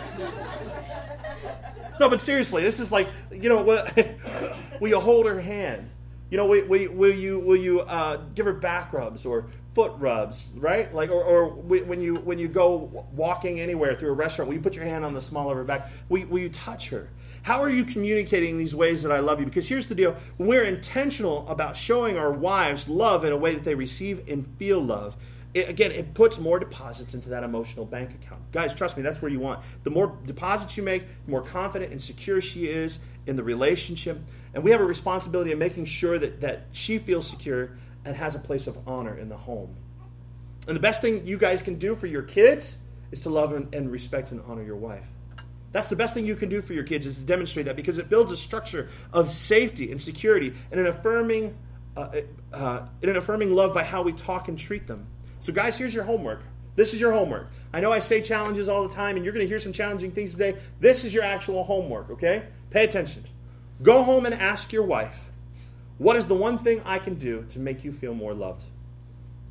No, 2.01 2.09
but 2.09 2.20
seriously, 2.20 2.62
this 2.62 2.81
is 2.81 2.90
like, 2.90 3.09
you 3.31 3.48
know, 3.48 3.62
will 4.81 4.88
you 4.88 5.01
hold 5.01 5.27
her 5.27 5.40
hand? 5.40 5.88
You 6.31 6.37
know, 6.37 6.46
will, 6.46 6.64
will, 6.66 6.92
will 6.92 7.14
you 7.14 7.38
will 7.38 7.57
you 7.57 7.81
uh, 7.81 8.18
give 8.35 8.44
her 8.46 8.53
back 8.53 8.92
rubs 8.92 9.24
or 9.24 9.46
foot 9.78 9.92
rubs, 9.98 10.48
right? 10.56 10.92
Like, 10.92 11.08
or, 11.08 11.22
or 11.22 11.50
when 11.50 12.00
you 12.00 12.16
when 12.16 12.40
you 12.40 12.48
go 12.48 13.06
walking 13.14 13.60
anywhere 13.60 13.94
through 13.94 14.10
a 14.10 14.14
restaurant, 14.14 14.48
will 14.48 14.56
you 14.56 14.60
put 14.60 14.74
your 14.74 14.84
hand 14.84 15.04
on 15.04 15.14
the 15.14 15.20
small 15.20 15.52
of 15.52 15.56
her 15.56 15.62
back? 15.62 15.88
Will, 16.08 16.26
will 16.26 16.40
you 16.40 16.48
touch 16.48 16.88
her? 16.88 17.10
How 17.42 17.62
are 17.62 17.68
you 17.68 17.84
communicating 17.84 18.58
these 18.58 18.74
ways 18.74 19.04
that 19.04 19.12
I 19.12 19.20
love 19.20 19.38
you? 19.38 19.46
Because 19.46 19.68
here's 19.68 19.86
the 19.86 19.94
deal: 19.94 20.16
we're 20.36 20.64
intentional 20.64 21.46
about 21.46 21.76
showing 21.76 22.18
our 22.18 22.32
wives 22.32 22.88
love 22.88 23.24
in 23.24 23.30
a 23.30 23.36
way 23.36 23.54
that 23.54 23.62
they 23.62 23.76
receive 23.76 24.28
and 24.28 24.48
feel 24.58 24.80
love, 24.80 25.16
it, 25.54 25.68
again, 25.68 25.92
it 25.92 26.12
puts 26.12 26.40
more 26.40 26.58
deposits 26.58 27.14
into 27.14 27.28
that 27.28 27.44
emotional 27.44 27.86
bank 27.86 28.10
account. 28.10 28.50
Guys, 28.50 28.74
trust 28.74 28.96
me, 28.96 29.04
that's 29.04 29.22
where 29.22 29.30
you 29.30 29.38
want. 29.38 29.64
The 29.84 29.90
more 29.90 30.18
deposits 30.26 30.76
you 30.76 30.82
make, 30.82 31.04
the 31.24 31.30
more 31.30 31.42
confident 31.42 31.92
and 31.92 32.02
secure 32.02 32.40
she 32.40 32.66
is 32.66 32.98
in 33.26 33.36
the 33.36 33.44
relationship. 33.44 34.18
And 34.54 34.64
we 34.64 34.72
have 34.72 34.80
a 34.80 34.84
responsibility 34.84 35.52
of 35.52 35.58
making 35.60 35.84
sure 35.84 36.18
that, 36.18 36.40
that 36.40 36.66
she 36.72 36.98
feels 36.98 37.28
secure 37.28 37.78
and 38.04 38.16
has 38.16 38.34
a 38.34 38.38
place 38.38 38.66
of 38.66 38.78
honor 38.87 39.16
in 39.16 39.28
the 39.28 39.37
home. 39.37 39.74
And 40.66 40.76
the 40.76 40.80
best 40.80 41.00
thing 41.00 41.26
you 41.26 41.38
guys 41.38 41.62
can 41.62 41.76
do 41.76 41.96
for 41.96 42.06
your 42.06 42.22
kids 42.22 42.76
is 43.11 43.20
to 43.22 43.30
love 43.30 43.52
and, 43.52 43.74
and 43.74 43.90
respect 43.90 44.30
and 44.30 44.40
honor 44.46 44.62
your 44.62 44.76
wife. 44.76 45.06
That's 45.72 45.88
the 45.88 45.96
best 45.96 46.14
thing 46.14 46.24
you 46.24 46.37
can 46.37 46.48
do 46.48 46.62
for 46.62 46.72
your 46.72 46.84
kids 46.84 47.04
is 47.04 47.18
to 47.18 47.24
demonstrate 47.24 47.66
that 47.66 47.76
because 47.76 47.98
it 47.98 48.08
builds 48.08 48.32
a 48.32 48.37
structure 48.37 48.88
of 49.12 49.30
safety 49.30 49.90
and 49.90 50.00
security 50.00 50.54
and 50.70 50.80
an 50.80 50.87
affirming, 50.87 51.56
uh, 51.96 52.11
uh, 52.52 52.87
and 53.02 53.11
an 53.11 53.16
affirming 53.16 53.54
love 53.54 53.74
by 53.74 53.84
how 53.84 54.02
we 54.02 54.12
talk 54.12 54.48
and 54.48 54.58
treat 54.58 54.87
them. 54.87 55.06
So, 55.40 55.52
guys, 55.52 55.76
here's 55.76 55.94
your 55.94 56.04
homework. 56.04 56.42
This 56.74 56.94
is 56.94 57.00
your 57.00 57.12
homework. 57.12 57.48
I 57.72 57.80
know 57.80 57.92
I 57.92 57.98
say 57.98 58.22
challenges 58.22 58.68
all 58.68 58.82
the 58.82 58.94
time, 58.94 59.16
and 59.16 59.24
you're 59.24 59.34
going 59.34 59.44
to 59.44 59.48
hear 59.48 59.61
some 59.61 59.72
challenging 59.72 60.12
things 60.12 60.32
today. 60.32 60.56
This 60.80 61.04
is 61.04 61.12
your 61.12 61.24
actual 61.24 61.64
homework, 61.64 62.11
okay? 62.11 62.44
Pay 62.70 62.84
attention. 62.84 63.24
Go 63.82 64.02
home 64.02 64.26
and 64.26 64.34
ask 64.34 64.72
your 64.72 64.84
wife, 64.84 65.27
what 65.98 66.16
is 66.16 66.26
the 66.26 66.34
one 66.34 66.58
thing 66.58 66.80
I 66.84 66.98
can 66.98 67.14
do 67.14 67.44
to 67.50 67.58
make 67.58 67.84
you 67.84 67.92
feel 67.92 68.14
more 68.14 68.34
loved? 68.34 68.64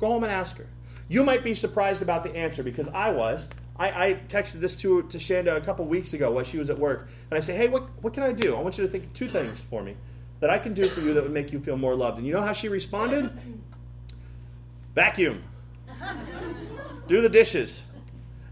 Go 0.00 0.08
home 0.08 0.24
and 0.24 0.32
ask 0.32 0.56
her. 0.56 0.66
You 1.08 1.24
might 1.24 1.44
be 1.44 1.54
surprised 1.54 2.02
about 2.02 2.22
the 2.22 2.34
answer 2.34 2.62
because 2.62 2.88
I 2.88 3.10
was. 3.10 3.48
I, 3.76 4.08
I 4.08 4.14
texted 4.14 4.60
this 4.60 4.76
to, 4.80 5.02
to 5.02 5.18
Shanda 5.18 5.56
a 5.56 5.60
couple 5.60 5.84
weeks 5.86 6.12
ago 6.12 6.30
while 6.30 6.44
she 6.44 6.58
was 6.58 6.68
at 6.68 6.78
work. 6.78 7.08
And 7.30 7.36
I 7.36 7.40
said, 7.40 7.56
hey, 7.56 7.68
what, 7.68 7.88
what 8.02 8.12
can 8.12 8.22
I 8.22 8.32
do? 8.32 8.56
I 8.56 8.60
want 8.60 8.76
you 8.76 8.84
to 8.84 8.90
think 8.90 9.12
two 9.12 9.28
things 9.28 9.60
for 9.60 9.82
me 9.82 9.96
that 10.40 10.50
I 10.50 10.58
can 10.58 10.74
do 10.74 10.86
for 10.86 11.00
you 11.00 11.14
that 11.14 11.22
would 11.22 11.32
make 11.32 11.52
you 11.52 11.60
feel 11.60 11.76
more 11.76 11.94
loved. 11.94 12.18
And 12.18 12.26
you 12.26 12.32
know 12.32 12.42
how 12.42 12.52
she 12.52 12.68
responded? 12.68 13.30
Vacuum. 14.94 15.42
Do 17.06 17.20
the 17.20 17.28
dishes. 17.28 17.82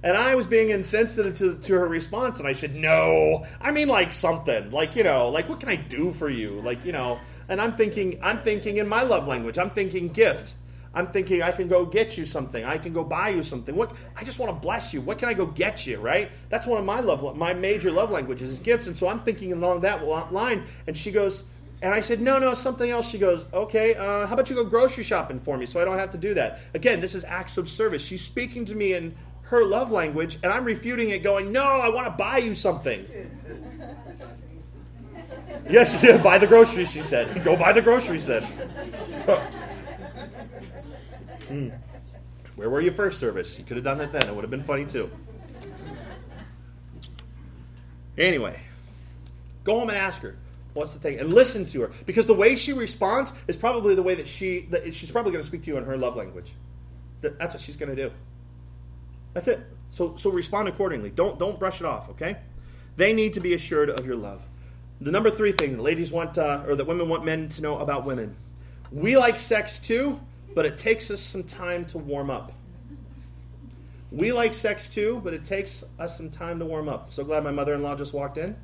And 0.03 0.17
I 0.17 0.35
was 0.35 0.47
being 0.47 0.71
insensitive 0.71 1.37
to, 1.39 1.57
to 1.57 1.75
her 1.75 1.89
response, 1.89 2.39
and 2.39 2.47
I 2.47 2.53
said, 2.53 2.75
No, 2.75 3.47
I 3.61 3.73
mean 3.73 3.89
like 3.89 4.13
something, 4.13 4.71
like 4.71 4.95
you 4.95 5.03
know, 5.03 5.29
like 5.29 5.49
what 5.49 5.59
can 5.59 5.69
I 5.69 5.77
do 5.77 6.13
for 6.13 6.29
you, 6.29 6.61
like 6.61 6.85
you 6.85 6.93
know. 6.93 7.19
And 7.49 7.61
I'm 7.61 7.73
thinking, 7.73 8.19
I'm 8.23 8.43
thinking 8.43 8.79
in 8.79 8.89
my 8.89 9.03
love 9.03 9.27
language. 9.27 9.59
I'm 9.59 9.71
thinking 9.71 10.09
gift. 10.09 10.55
I'm 10.95 11.09
thinking 11.09 11.43
I 11.43 11.53
can 11.53 11.69
go 11.69 11.85
get 11.85 12.17
you 12.17 12.25
something. 12.25 12.65
I 12.65 12.79
can 12.79 12.95
go 12.95 13.05
buy 13.05 13.29
you 13.29 13.43
something. 13.43 13.77
What 13.77 13.95
I 14.17 14.25
just 14.25 14.39
want 14.39 14.51
to 14.51 14.59
bless 14.59 14.95
you. 14.95 15.03
What 15.03 15.19
can 15.19 15.29
I 15.29 15.35
go 15.35 15.45
get 15.45 15.87
you? 15.87 15.99
Right? 15.99 16.31
That's 16.49 16.67
one 16.67 16.79
of 16.79 16.87
my 16.87 17.01
love, 17.01 17.37
my 17.37 17.53
major 17.53 17.93
love 17.93 18.11
languages 18.11 18.51
is 18.51 18.59
gifts. 18.59 18.87
And 18.87 18.97
so 18.97 19.09
I'm 19.09 19.21
thinking 19.21 19.53
along 19.53 19.83
that 19.83 20.05
line. 20.33 20.65
And 20.87 20.97
she 20.97 21.13
goes, 21.13 21.45
and 21.83 21.93
I 21.93 22.01
said, 22.01 22.23
no, 22.23 22.39
no, 22.39 22.55
something 22.55 22.91
else. 22.91 23.09
She 23.09 23.19
goes, 23.19 23.45
okay, 23.53 23.95
uh, 23.95 24.27
how 24.27 24.33
about 24.33 24.49
you 24.49 24.57
go 24.57 24.65
grocery 24.65 25.05
shopping 25.05 25.39
for 25.39 25.59
me 25.59 25.67
so 25.67 25.81
I 25.81 25.85
don't 25.85 25.99
have 25.99 26.11
to 26.13 26.19
do 26.19 26.33
that? 26.35 26.61
Again, 26.73 27.01
this 27.01 27.15
is 27.15 27.25
acts 27.25 27.59
of 27.59 27.69
service. 27.69 28.03
She's 28.03 28.25
speaking 28.25 28.65
to 28.65 28.75
me 28.75 28.95
in 28.95 29.15
her 29.43 29.65
love 29.65 29.93
language, 29.93 30.39
and 30.43 30.53
I'm 30.53 30.65
refuting 30.65 31.11
it, 31.11 31.23
going, 31.23 31.53
No, 31.53 31.63
I 31.63 31.89
want 31.91 32.07
to 32.07 32.11
buy 32.11 32.39
you 32.39 32.55
something. 32.55 33.07
Yes, 35.69 36.03
yeah, 36.03 36.17
buy 36.19 36.39
the 36.39 36.47
groceries, 36.47 36.91
she 36.91 37.03
said. 37.03 37.45
Go 37.45 37.57
buy 37.57 37.73
the 37.73 37.83
groceries 37.83 38.27
then. 38.27 38.43
mm. 41.49 41.79
Where 42.57 42.71
were 42.71 42.81
you 42.81 42.91
first 42.91 43.21
service? 43.21 43.59
You 43.59 43.65
could 43.65 43.77
have 43.77 43.85
done 43.85 43.99
that 43.99 44.13
then. 44.13 44.29
It 44.29 44.35
would 44.35 44.43
have 44.43 44.51
been 44.51 44.65
funny 44.65 44.87
too. 44.87 45.11
Anyway, 48.17 48.61
go 49.65 49.79
home 49.79 49.91
and 49.91 49.99
ask 49.99 50.23
her 50.23 50.37
what's 50.73 50.93
the 50.93 50.99
thing 50.99 51.19
and 51.19 51.33
listen 51.33 51.65
to 51.65 51.83
her 51.83 51.91
because 52.05 52.27
the 52.27 52.35
way 52.35 52.55
she 52.55 52.73
responds 52.73 53.33
is 53.49 53.57
probably 53.57 53.95
the 53.95 54.03
way 54.03 54.15
that 54.15 54.27
she 54.27 54.61
that 54.71 54.93
she's 54.93 55.11
probably 55.11 55.33
going 55.33 55.43
to 55.43 55.47
speak 55.47 55.63
to 55.63 55.71
you 55.71 55.79
in 55.79 55.85
her 55.85 55.97
love 55.97 56.17
language 56.17 56.53
that's 57.23 57.55
what 57.55 57.63
she's 57.63 57.77
going 57.79 57.89
to 57.89 57.97
do 57.97 58.11
that's 59.37 59.49
it. 59.49 59.61
So 59.91 60.17
so 60.17 60.31
respond 60.31 60.67
accordingly. 60.67 61.11
Don't 61.11 61.39
don't 61.39 61.59
brush 61.59 61.83
it 61.83 61.87
off. 61.87 62.09
Okay. 62.09 62.39
They 62.97 63.13
need 63.13 63.35
to 63.35 63.41
be 63.41 63.53
assured 63.53 63.91
of 63.91 64.07
your 64.07 64.17
love. 64.17 64.41
The 65.01 65.11
number 65.11 65.31
three 65.31 65.53
thing 65.53 65.77
that 65.77 65.83
ladies 65.83 66.11
want, 66.11 66.39
uh, 66.39 66.65
or 66.67 66.75
that 66.75 66.87
women 66.87 67.09
want 67.09 67.25
men 67.25 67.49
to 67.51 67.63
know 67.63 67.79
about 67.79 68.05
women. 68.05 68.37
We 68.91 69.17
like 69.17 69.39
sex 69.39 69.79
too, 69.79 70.21
but 70.55 70.65
it 70.65 70.79
takes 70.79 71.11
us 71.11 71.21
some 71.21 71.43
time 71.43 71.85
to 71.87 71.99
warm 71.99 72.31
up. 72.31 72.53
We 74.11 74.33
like 74.33 74.55
sex 74.55 74.89
too, 74.89 75.21
but 75.23 75.35
it 75.35 75.45
takes 75.45 75.85
us 75.99 76.17
some 76.17 76.31
time 76.31 76.59
to 76.61 76.65
warm 76.65 76.89
up. 76.89 77.13
So 77.13 77.25
glad 77.25 77.45
my 77.45 77.51
mother 77.51 77.75
in 77.75 77.83
law 77.83 77.95
just 77.97 78.15
walked 78.15 78.39
in. 78.39 78.57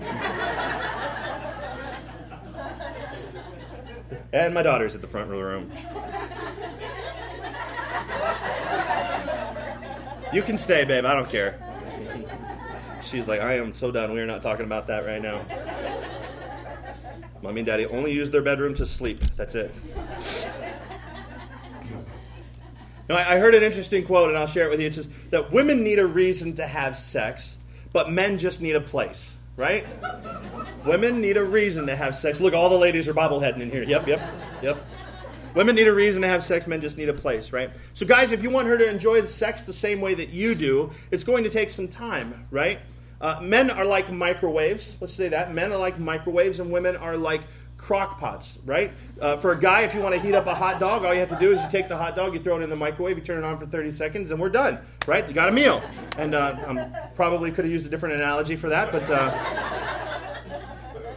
And 4.34 4.52
my 4.52 4.62
daughter's 4.62 4.96
at 4.96 5.00
the 5.00 5.06
front 5.06 5.30
of 5.30 5.36
the 5.36 5.44
room. 5.44 5.70
You 10.32 10.42
can 10.42 10.58
stay, 10.58 10.84
babe. 10.84 11.04
I 11.04 11.14
don't 11.14 11.30
care. 11.30 11.60
She's 13.04 13.28
like, 13.28 13.40
I 13.40 13.54
am 13.54 13.74
so 13.74 13.90
done. 13.90 14.12
We 14.12 14.20
are 14.20 14.26
not 14.26 14.42
talking 14.42 14.64
about 14.64 14.86
that 14.88 15.06
right 15.06 15.20
now. 15.20 15.44
Mommy 17.42 17.60
and 17.60 17.66
daddy 17.66 17.86
only 17.86 18.12
use 18.12 18.30
their 18.30 18.42
bedroom 18.42 18.74
to 18.74 18.86
sleep. 18.86 19.20
That's 19.36 19.54
it. 19.54 19.74
Now, 23.08 23.16
I 23.16 23.36
heard 23.36 23.54
an 23.54 23.62
interesting 23.62 24.06
quote, 24.06 24.30
and 24.30 24.38
I'll 24.38 24.46
share 24.46 24.66
it 24.66 24.70
with 24.70 24.80
you. 24.80 24.86
It 24.86 24.94
says 24.94 25.08
that 25.28 25.52
women 25.52 25.84
need 25.84 25.98
a 25.98 26.06
reason 26.06 26.54
to 26.54 26.66
have 26.66 26.96
sex, 26.96 27.58
but 27.92 28.10
men 28.10 28.38
just 28.38 28.62
need 28.62 28.76
a 28.76 28.80
place, 28.80 29.34
right? 29.56 29.86
women 30.86 31.20
need 31.20 31.36
a 31.36 31.44
reason 31.44 31.86
to 31.86 31.94
have 31.94 32.16
sex. 32.16 32.40
Look, 32.40 32.54
all 32.54 32.70
the 32.70 32.78
ladies 32.78 33.06
are 33.08 33.14
bobbleheading 33.14 33.60
in 33.60 33.70
here. 33.70 33.82
Yep, 33.82 34.08
yep, 34.08 34.22
yep. 34.62 34.86
Women 35.54 35.76
need 35.76 35.86
a 35.86 35.92
reason 35.92 36.22
to 36.22 36.28
have 36.28 36.42
sex, 36.42 36.66
men 36.66 36.80
just 36.80 36.96
need 36.96 37.10
a 37.10 37.14
place, 37.14 37.52
right? 37.52 37.70
So, 37.92 38.06
guys, 38.06 38.32
if 38.32 38.42
you 38.42 38.48
want 38.48 38.68
her 38.68 38.78
to 38.78 38.88
enjoy 38.88 39.22
sex 39.24 39.62
the 39.62 39.72
same 39.72 40.00
way 40.00 40.14
that 40.14 40.30
you 40.30 40.54
do, 40.54 40.90
it's 41.10 41.24
going 41.24 41.44
to 41.44 41.50
take 41.50 41.68
some 41.68 41.88
time, 41.88 42.46
right? 42.50 42.80
Uh, 43.24 43.40
men 43.40 43.70
are 43.70 43.86
like 43.86 44.12
microwaves. 44.12 44.98
Let's 45.00 45.14
say 45.14 45.30
that. 45.30 45.54
Men 45.54 45.72
are 45.72 45.78
like 45.78 45.98
microwaves, 45.98 46.60
and 46.60 46.70
women 46.70 46.94
are 46.94 47.16
like 47.16 47.40
crock 47.78 48.20
pots, 48.20 48.58
right? 48.66 48.92
Uh, 49.18 49.38
for 49.38 49.52
a 49.52 49.58
guy, 49.58 49.80
if 49.80 49.94
you 49.94 50.00
want 50.00 50.14
to 50.14 50.20
heat 50.20 50.34
up 50.34 50.46
a 50.46 50.54
hot 50.54 50.78
dog, 50.78 51.06
all 51.06 51.14
you 51.14 51.20
have 51.20 51.30
to 51.30 51.38
do 51.38 51.50
is 51.50 51.62
you 51.62 51.70
take 51.70 51.88
the 51.88 51.96
hot 51.96 52.14
dog, 52.14 52.34
you 52.34 52.38
throw 52.38 52.58
it 52.58 52.62
in 52.62 52.68
the 52.68 52.76
microwave, 52.76 53.16
you 53.16 53.24
turn 53.24 53.42
it 53.42 53.46
on 53.46 53.58
for 53.58 53.64
30 53.64 53.92
seconds, 53.92 54.30
and 54.30 54.38
we're 54.38 54.50
done, 54.50 54.78
right? 55.06 55.26
You 55.26 55.32
got 55.32 55.48
a 55.48 55.52
meal. 55.52 55.82
And 56.18 56.34
uh, 56.34 56.54
I 56.68 57.08
probably 57.16 57.50
could 57.50 57.64
have 57.64 57.72
used 57.72 57.86
a 57.86 57.88
different 57.88 58.16
analogy 58.16 58.56
for 58.56 58.68
that, 58.68 58.92
but. 58.92 59.10
Uh, 59.10 59.80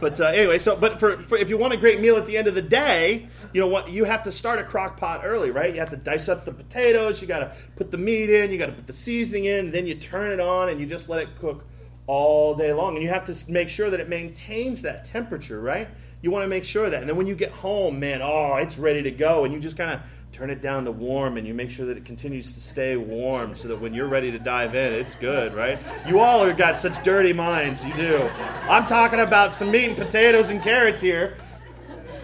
but 0.00 0.18
uh, 0.18 0.26
anyway, 0.26 0.58
so 0.58 0.76
but 0.76 0.98
for, 0.98 1.22
for 1.24 1.36
if 1.36 1.50
you 1.50 1.58
want 1.58 1.74
a 1.74 1.76
great 1.76 2.00
meal 2.00 2.16
at 2.16 2.24
the 2.24 2.38
end 2.38 2.46
of 2.46 2.54
the 2.54 2.62
day, 2.62 3.28
you 3.52 3.60
know 3.60 3.66
what? 3.66 3.90
You 3.90 4.04
have 4.04 4.22
to 4.22 4.32
start 4.32 4.60
a 4.60 4.64
crock 4.64 4.96
pot 4.96 5.22
early, 5.24 5.50
right? 5.50 5.74
You 5.74 5.80
have 5.80 5.90
to 5.90 5.96
dice 5.96 6.30
up 6.30 6.46
the 6.46 6.52
potatoes. 6.52 7.20
You 7.20 7.28
got 7.28 7.40
to 7.40 7.54
put 7.76 7.90
the 7.90 7.98
meat 7.98 8.30
in. 8.30 8.50
You 8.50 8.56
got 8.56 8.66
to 8.66 8.72
put 8.72 8.86
the 8.86 8.92
seasoning 8.94 9.46
in. 9.46 9.72
Then 9.72 9.86
you 9.86 9.94
turn 9.94 10.30
it 10.30 10.40
on 10.40 10.68
and 10.70 10.80
you 10.80 10.86
just 10.86 11.08
let 11.08 11.20
it 11.20 11.36
cook 11.38 11.64
all 12.08 12.54
day 12.54 12.72
long. 12.72 12.94
And 12.94 13.02
you 13.04 13.10
have 13.10 13.24
to 13.26 13.50
make 13.50 13.68
sure 13.68 13.90
that 13.90 14.00
it 14.00 14.08
maintains 14.08 14.82
that 14.82 15.04
temperature, 15.04 15.60
right? 15.60 15.88
You 16.20 16.32
want 16.32 16.42
to 16.42 16.48
make 16.48 16.64
sure 16.64 16.90
that. 16.90 17.00
And 17.00 17.08
then 17.08 17.16
when 17.16 17.28
you 17.28 17.36
get 17.36 17.52
home, 17.52 18.00
man, 18.00 18.20
oh, 18.22 18.56
it's 18.56 18.76
ready 18.76 19.02
to 19.02 19.12
go. 19.12 19.44
And 19.44 19.54
you 19.54 19.60
just 19.60 19.76
kind 19.76 19.92
of 19.92 20.00
turn 20.32 20.50
it 20.50 20.60
down 20.60 20.84
to 20.84 20.92
warm 20.92 21.36
and 21.36 21.46
you 21.46 21.54
make 21.54 21.70
sure 21.70 21.86
that 21.86 21.96
it 21.96 22.04
continues 22.04 22.52
to 22.52 22.60
stay 22.60 22.96
warm 22.96 23.54
so 23.54 23.68
that 23.68 23.80
when 23.80 23.94
you're 23.94 24.08
ready 24.08 24.30
to 24.30 24.38
dive 24.38 24.74
in, 24.74 24.92
it's 24.92 25.14
good, 25.14 25.54
right? 25.54 25.78
You 26.06 26.18
all 26.20 26.44
have 26.44 26.56
got 26.56 26.78
such 26.78 27.02
dirty 27.04 27.32
minds. 27.32 27.84
You 27.84 27.94
do. 27.94 28.30
I'm 28.68 28.86
talking 28.86 29.20
about 29.20 29.54
some 29.54 29.70
meat 29.70 29.86
and 29.86 29.96
potatoes 29.96 30.50
and 30.50 30.62
carrots 30.62 31.00
here. 31.00 31.36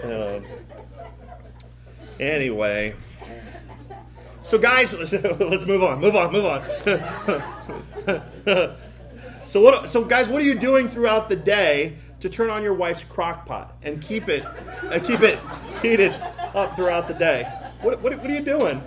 Uh, 0.02 0.40
anyway. 2.18 2.94
So, 4.42 4.58
guys, 4.58 4.92
let's 5.12 5.64
move 5.64 5.82
on, 5.82 6.00
move 6.00 6.16
on, 6.16 6.32
move 6.32 6.44
on. 6.44 6.62
so, 9.46 9.60
what? 9.60 9.88
So, 9.88 10.04
guys, 10.04 10.28
what 10.28 10.42
are 10.42 10.44
you 10.44 10.54
doing 10.54 10.88
throughout 10.88 11.28
the 11.28 11.36
day 11.36 11.96
to 12.20 12.28
turn 12.28 12.50
on 12.50 12.62
your 12.62 12.74
wife's 12.74 13.04
crock 13.04 13.46
pot 13.46 13.76
and 13.82 14.00
keep 14.00 14.28
it, 14.28 14.44
uh, 14.44 14.98
keep 15.04 15.20
it 15.20 15.38
heated 15.82 16.12
up 16.54 16.74
throughout 16.76 17.08
the 17.08 17.14
day? 17.14 17.44
What, 17.82 18.00
what, 18.00 18.16
what 18.18 18.30
are 18.30 18.34
you 18.34 18.40
doing? 18.40 18.82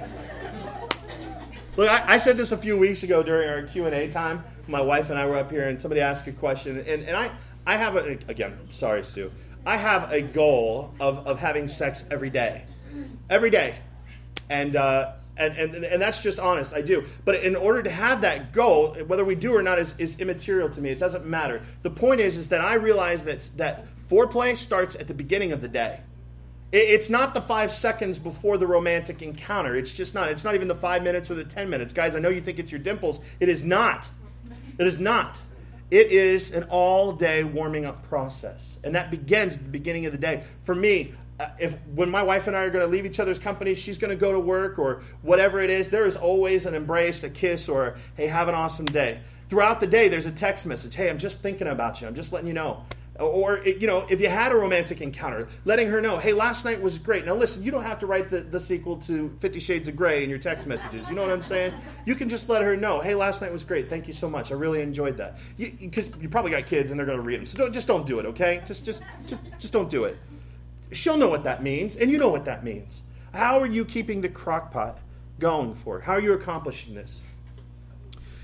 Look, 1.76 1.90
I, 1.90 2.16
I, 2.16 2.18
said 2.18 2.38
this 2.38 2.52
a 2.52 2.58
few 2.58 2.76
weeks 2.78 3.04
ago 3.04 3.22
during 3.22 3.48
our 3.48 3.62
Q 3.64 3.86
and 3.86 3.94
A 3.94 4.10
time. 4.10 4.44
My 4.68 4.82
wife 4.82 5.12
and 5.12 5.20
I 5.20 5.26
were 5.28 5.38
up 5.38 5.52
here, 5.52 5.70
and 5.70 5.80
somebody 5.80 6.02
asked 6.02 6.26
a 6.28 6.32
question, 6.32 6.80
and, 6.80 7.04
and 7.04 7.16
I, 7.16 7.30
I 7.68 7.78
have 7.78 7.96
a, 7.96 8.18
again, 8.28 8.58
sorry, 8.70 9.04
Sue. 9.04 9.32
I 9.66 9.78
have 9.78 10.12
a 10.12 10.22
goal 10.22 10.94
of, 11.00 11.28
of 11.28 11.40
having 11.40 11.68
sex 11.68 12.04
every 12.10 12.32
day, 12.32 12.64
every 13.30 13.52
day, 13.52 13.76
and, 14.50 14.76
uh, 14.76 15.14
and, 15.38 15.58
and 15.58 15.86
and 15.86 16.02
that's 16.02 16.22
just 16.22 16.40
honest. 16.40 16.74
I 16.74 16.82
do, 16.82 17.06
but 17.26 17.36
in 17.36 17.56
order 17.56 17.84
to 17.84 17.90
have 17.90 18.22
that 18.22 18.54
goal, 18.54 18.96
whether 19.06 19.26
we 19.26 19.36
do 19.36 19.56
or 19.56 19.62
not 19.62 19.80
is, 19.80 19.94
is 19.98 20.20
immaterial 20.20 20.70
to 20.70 20.82
me. 20.82 20.90
It 20.90 21.00
doesn't 21.00 21.26
matter. 21.26 21.62
The 21.84 21.90
point 21.90 22.20
is, 22.20 22.38
is 22.38 22.50
that 22.50 22.62
I 22.62 22.76
realize 22.76 23.24
that 23.26 23.50
that 23.58 23.86
foreplay 24.10 24.58
starts 24.58 24.96
at 24.96 25.08
the 25.08 25.14
beginning 25.14 25.52
of 25.52 25.62
the 25.62 25.68
day. 25.68 26.02
It's 26.72 27.10
not 27.10 27.34
the 27.34 27.40
five 27.42 27.72
seconds 27.72 28.20
before 28.20 28.58
the 28.58 28.68
romantic 28.68 29.22
encounter. 29.22 29.76
It's 29.76 29.94
just 29.94 30.14
not. 30.14 30.30
It's 30.30 30.44
not 30.44 30.54
even 30.54 30.68
the 30.68 30.76
five 30.76 31.02
minutes 31.02 31.32
or 31.32 31.36
the 31.36 31.46
ten 31.46 31.70
minutes. 31.70 31.94
Guys, 31.94 32.16
I 32.16 32.20
know 32.20 32.30
you 32.30 32.42
think 32.42 32.60
it's 32.60 32.72
your 32.72 32.82
dimples. 32.82 33.22
It 33.40 33.48
is 33.48 33.64
not. 33.64 34.10
It 34.78 34.86
is 34.86 35.00
not. 35.00 35.40
It 35.90 36.12
is 36.12 36.52
an 36.52 36.64
all 36.70 37.14
day 37.14 37.46
warming 37.46 37.86
up 37.86 38.08
process. 38.10 38.78
And 38.84 38.96
that 38.96 39.10
begins 39.10 39.56
at 39.56 39.64
the 39.64 39.70
beginning 39.70 40.06
of 40.06 40.12
the 40.12 40.18
day. 40.18 40.44
For 40.64 40.76
me, 40.76 41.14
Uh, 41.40 41.50
if 41.60 41.76
when 41.94 42.10
my 42.10 42.24
wife 42.24 42.48
and 42.48 42.56
I 42.56 42.62
are 42.62 42.70
going 42.72 42.84
to 42.84 42.92
leave 42.92 43.06
each 43.06 43.20
other's 43.20 43.38
company, 43.38 43.76
she's 43.76 43.98
going 43.98 44.10
to 44.10 44.16
go 44.16 44.32
to 44.32 44.40
work 44.40 44.80
or 44.80 45.04
whatever 45.22 45.60
it 45.60 45.70
is, 45.70 45.90
there 45.90 46.06
is 46.06 46.16
always 46.16 46.66
an 46.66 46.74
embrace, 46.74 47.24
a 47.24 47.30
kiss, 47.30 47.70
or 47.70 47.98
hey, 48.16 48.28
have 48.28 48.48
an 48.48 48.56
awesome 48.56 48.86
day. 48.86 49.20
Throughout 49.50 49.80
the 49.80 49.88
day, 49.88 50.08
there's 50.08 50.26
a 50.26 50.32
text 50.32 50.66
message. 50.66 50.96
Hey, 50.96 51.10
I'm 51.10 51.20
just 51.20 51.40
thinking 51.40 51.68
about 51.68 52.02
you. 52.02 52.08
I'm 52.08 52.16
just 52.16 52.34
letting 52.34 52.48
you 52.48 52.54
know. 52.54 52.84
Or, 53.20 53.64
you 53.66 53.88
know, 53.88 54.06
if 54.10 54.22
you 54.22 54.30
had 54.30 54.52
a 54.52 54.56
romantic 54.56 55.02
encounter, 55.02 55.48
letting 55.66 55.88
her 55.88 56.02
know, 56.02 56.20
hey, 56.20 56.34
last 56.34 56.66
night 56.66 56.80
was 56.80 57.00
great. 57.00 57.26
Now, 57.26 57.34
listen, 57.34 57.64
you 57.64 57.72
don't 57.72 57.84
have 57.84 57.98
to 58.00 58.06
write 58.06 58.30
the, 58.30 58.42
the 58.42 58.60
sequel 58.60 58.98
to 58.98 59.36
Fifty 59.40 59.60
Shades 59.60 59.88
of 59.88 59.96
Grey 59.96 60.24
in 60.24 60.30
your 60.30 60.38
text 60.38 60.68
messages. 60.68 61.10
You 61.10 61.16
know 61.16 61.24
what 61.24 61.32
I'm 61.32 61.42
saying? 61.42 61.74
You 62.06 62.14
can 62.14 62.30
just 62.30 62.48
let 62.48 62.62
her 62.62 62.78
know, 62.78 63.00
hey, 63.00 63.16
last 63.16 63.42
night 63.42 63.52
was 63.52 63.64
great. 63.64 63.90
Thank 63.90 64.06
you 64.08 64.14
so 64.14 64.30
much. 64.30 64.52
I 64.52 64.56
really 64.56 64.82
enjoyed 64.82 65.18
that. 65.18 65.40
Because 65.58 66.08
you, 66.08 66.14
you, 66.22 66.30
probably 66.30 66.52
got 66.52 66.68
kids 66.68 66.92
and 66.92 67.00
they're 67.00 67.08
going 67.08 67.18
to 67.18 67.24
read 67.24 67.40
them. 67.40 67.46
So 67.48 67.58
don't, 67.58 67.74
just 67.74 67.88
don't 67.88 68.06
do 68.06 68.20
it, 68.20 68.28
okay? 68.28 68.62
Just, 68.68 68.86
just, 68.86 69.02
just, 69.26 69.44
just 69.58 69.74
don't 69.74 69.90
do 69.90 70.04
it. 70.04 70.18
She'll 70.92 71.18
know 71.18 71.30
what 71.30 71.44
that 71.44 71.64
means, 71.64 71.98
and 71.98 72.12
you 72.12 72.18
know 72.18 72.30
what 72.30 72.46
that 72.46 72.64
means. 72.64 73.04
How 73.34 73.60
are 73.60 73.66
you 73.66 73.86
keeping 73.86 74.22
the 74.22 74.30
crock 74.30 74.72
pot 74.72 75.00
going 75.40 75.76
for? 75.76 76.02
How 76.02 76.14
are 76.14 76.22
you 76.22 76.34
accomplishing 76.34 76.96
this? 76.96 77.22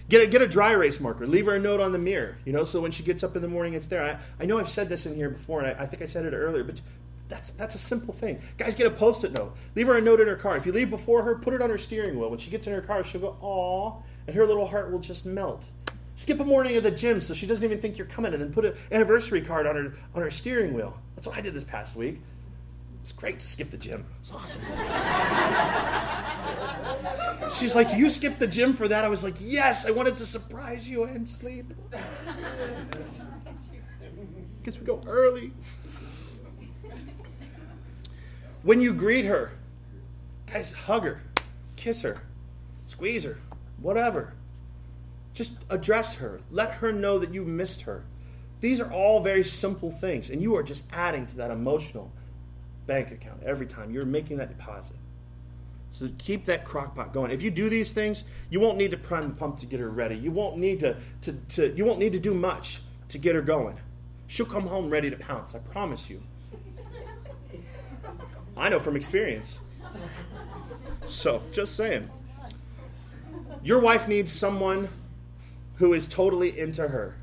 Get 0.09 0.21
a, 0.21 0.27
get 0.27 0.41
a 0.41 0.47
dry 0.47 0.71
erase 0.71 0.99
marker. 0.99 1.25
Leave 1.25 1.45
her 1.45 1.55
a 1.55 1.59
note 1.59 1.79
on 1.79 1.93
the 1.93 1.97
mirror, 1.97 2.37
you 2.45 2.51
know, 2.51 2.65
so 2.65 2.81
when 2.81 2.91
she 2.91 3.03
gets 3.03 3.23
up 3.23 3.35
in 3.35 3.41
the 3.41 3.47
morning, 3.47 3.73
it's 3.73 3.85
there. 3.87 4.03
I, 4.03 4.43
I 4.43 4.45
know 4.45 4.59
I've 4.59 4.69
said 4.69 4.89
this 4.89 5.05
in 5.05 5.15
here 5.15 5.29
before, 5.29 5.61
and 5.61 5.67
I, 5.67 5.83
I 5.83 5.85
think 5.85 6.01
I 6.01 6.05
said 6.05 6.25
it 6.25 6.33
earlier, 6.33 6.63
but 6.63 6.81
that's, 7.29 7.51
that's 7.51 7.73
a 7.73 7.79
simple 7.79 8.13
thing. 8.13 8.41
Guys, 8.57 8.75
get 8.75 8.85
a 8.85 8.91
post 8.91 9.23
it 9.23 9.31
note. 9.31 9.55
Leave 9.75 9.87
her 9.87 9.97
a 9.97 10.01
note 10.01 10.19
in 10.19 10.27
her 10.27 10.35
car. 10.35 10.57
If 10.57 10.65
you 10.65 10.73
leave 10.73 10.89
before 10.89 11.23
her, 11.23 11.35
put 11.35 11.53
it 11.53 11.61
on 11.61 11.69
her 11.69 11.77
steering 11.77 12.19
wheel. 12.19 12.29
When 12.29 12.37
she 12.37 12.51
gets 12.51 12.67
in 12.67 12.73
her 12.73 12.81
car, 12.81 13.03
she'll 13.03 13.21
go, 13.21 13.37
aw, 13.41 13.95
and 14.27 14.35
her 14.35 14.45
little 14.45 14.67
heart 14.67 14.91
will 14.91 14.99
just 14.99 15.25
melt. 15.25 15.65
Skip 16.15 16.39
a 16.39 16.45
morning 16.45 16.75
at 16.75 16.83
the 16.83 16.91
gym 16.91 17.21
so 17.21 17.33
she 17.33 17.47
doesn't 17.47 17.63
even 17.63 17.79
think 17.79 17.97
you're 17.97 18.05
coming, 18.05 18.33
and 18.33 18.41
then 18.41 18.53
put 18.53 18.65
an 18.65 18.75
anniversary 18.91 19.41
card 19.41 19.65
on 19.65 19.75
her, 19.75 19.93
on 20.13 20.21
her 20.21 20.29
steering 20.29 20.73
wheel. 20.73 20.95
That's 21.15 21.25
what 21.25 21.37
I 21.37 21.41
did 21.41 21.53
this 21.55 21.63
past 21.63 21.95
week. 21.95 22.21
It's 23.03 23.11
great 23.11 23.39
to 23.39 23.47
skip 23.47 23.69
the 23.69 23.77
gym. 23.77 24.05
It's 24.21 24.31
awesome. 24.31 24.61
She's 27.53 27.75
like, 27.75 27.93
You 27.93 28.09
skipped 28.09 28.39
the 28.39 28.47
gym 28.47 28.73
for 28.73 28.87
that? 28.87 29.03
I 29.03 29.09
was 29.09 29.25
like, 29.25 29.35
Yes, 29.41 29.85
I 29.85 29.91
wanted 29.91 30.15
to 30.17 30.25
surprise 30.25 30.87
you 30.87 31.03
and 31.03 31.27
sleep. 31.27 31.73
Because 34.61 34.79
we 34.79 34.85
go 34.85 35.01
early. 35.05 35.51
When 38.61 38.79
you 38.79 38.93
greet 38.93 39.25
her, 39.25 39.51
guys, 40.47 40.71
hug 40.71 41.03
her, 41.03 41.21
kiss 41.75 42.03
her, 42.03 42.23
squeeze 42.85 43.25
her, 43.25 43.37
whatever. 43.81 44.35
Just 45.33 45.53
address 45.69 46.15
her. 46.15 46.39
Let 46.49 46.75
her 46.75 46.93
know 46.93 47.19
that 47.19 47.33
you 47.33 47.43
missed 47.43 47.81
her. 47.81 48.05
These 48.61 48.79
are 48.79 48.89
all 48.89 49.19
very 49.19 49.43
simple 49.43 49.91
things, 49.91 50.29
and 50.29 50.41
you 50.41 50.55
are 50.55 50.63
just 50.63 50.85
adding 50.93 51.25
to 51.25 51.35
that 51.37 51.51
emotional 51.51 52.13
bank 52.85 53.11
account 53.11 53.43
every 53.43 53.65
time. 53.65 53.91
You're 53.91 54.05
making 54.05 54.37
that 54.37 54.49
deposit. 54.49 54.97
So 55.91 56.09
keep 56.17 56.45
that 56.45 56.65
crock 56.65 56.95
pot 56.95 57.13
going. 57.13 57.29
If 57.29 57.43
you 57.43 57.51
do 57.51 57.69
these 57.69 57.91
things, 57.91 58.23
you 58.49 58.59
won't 58.59 58.77
need 58.77 58.91
to 58.91 58.97
prime 58.97 59.29
the 59.29 59.35
pump 59.35 59.59
to 59.59 59.67
get 59.67 59.79
her 59.79 59.89
ready. 59.89 60.15
You 60.15 60.31
won't 60.31 60.57
need 60.57 60.79
to, 60.79 60.97
to, 61.21 61.33
to 61.33 61.73
you 61.75 61.85
won't 61.85 61.99
need 61.99 62.13
to 62.13 62.19
do 62.19 62.33
much 62.33 62.81
to 63.09 63.19
get 63.19 63.35
her 63.35 63.41
going. 63.41 63.77
She'll 64.25 64.47
come 64.47 64.65
home 64.65 64.89
ready 64.89 65.11
to 65.11 65.15
pounce, 65.15 65.53
I 65.53 65.59
promise 65.59 66.09
you. 66.09 66.23
I 68.57 68.69
know 68.69 68.79
from 68.79 68.95
experience. 68.95 69.59
So, 71.07 71.43
just 71.51 71.75
saying. 71.75 72.09
Your 73.63 73.79
wife 73.79 74.07
needs 74.07 74.31
someone 74.31 74.89
who 75.75 75.93
is 75.93 76.07
totally 76.07 76.57
into 76.57 76.87
her, 76.87 77.15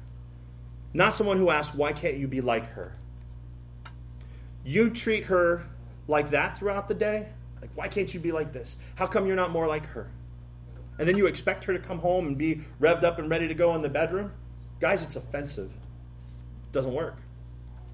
not 0.95 1.15
someone 1.15 1.39
who 1.39 1.51
asks, 1.51 1.75
Why 1.75 1.93
can't 1.93 2.17
you 2.17 2.29
be 2.29 2.41
like 2.41 2.71
her? 2.71 2.93
You 4.65 4.91
treat 4.91 5.25
her 5.25 5.67
like 6.09 6.31
that 6.31 6.59
throughout 6.59 6.89
the 6.89 6.95
day? 6.95 7.29
Like, 7.61 7.71
why 7.75 7.89
can't 7.89 8.13
you 8.13 8.21
be 8.21 8.33
like 8.33 8.53
this? 8.53 8.77
How 8.95 9.07
come 9.07 9.27
you're 9.27 9.37
not 9.37 9.51
more 9.51 9.67
like 9.67 9.87
her? 9.87 10.11
And 10.99 11.09
then 11.09 11.17
you 11.17 11.27
expect 11.27 11.65
her 11.65 11.73
to 11.73 11.79
come 11.79 12.01
home 12.01 12.27
and 12.27 12.37
be 12.37 12.63
revved 12.81 13.05
up 13.05 13.19
and 13.19 13.31
ready 13.31 13.49
to 13.49 13.55
go 13.55 13.75
in 13.75 13.83
the 13.83 13.89
bedroom? 13.89 14.33
Guys, 14.81 15.03
it's 15.03 15.17
offensive. 15.17 15.71
It 15.71 16.73
doesn't 16.73 16.93
work. 16.93 17.17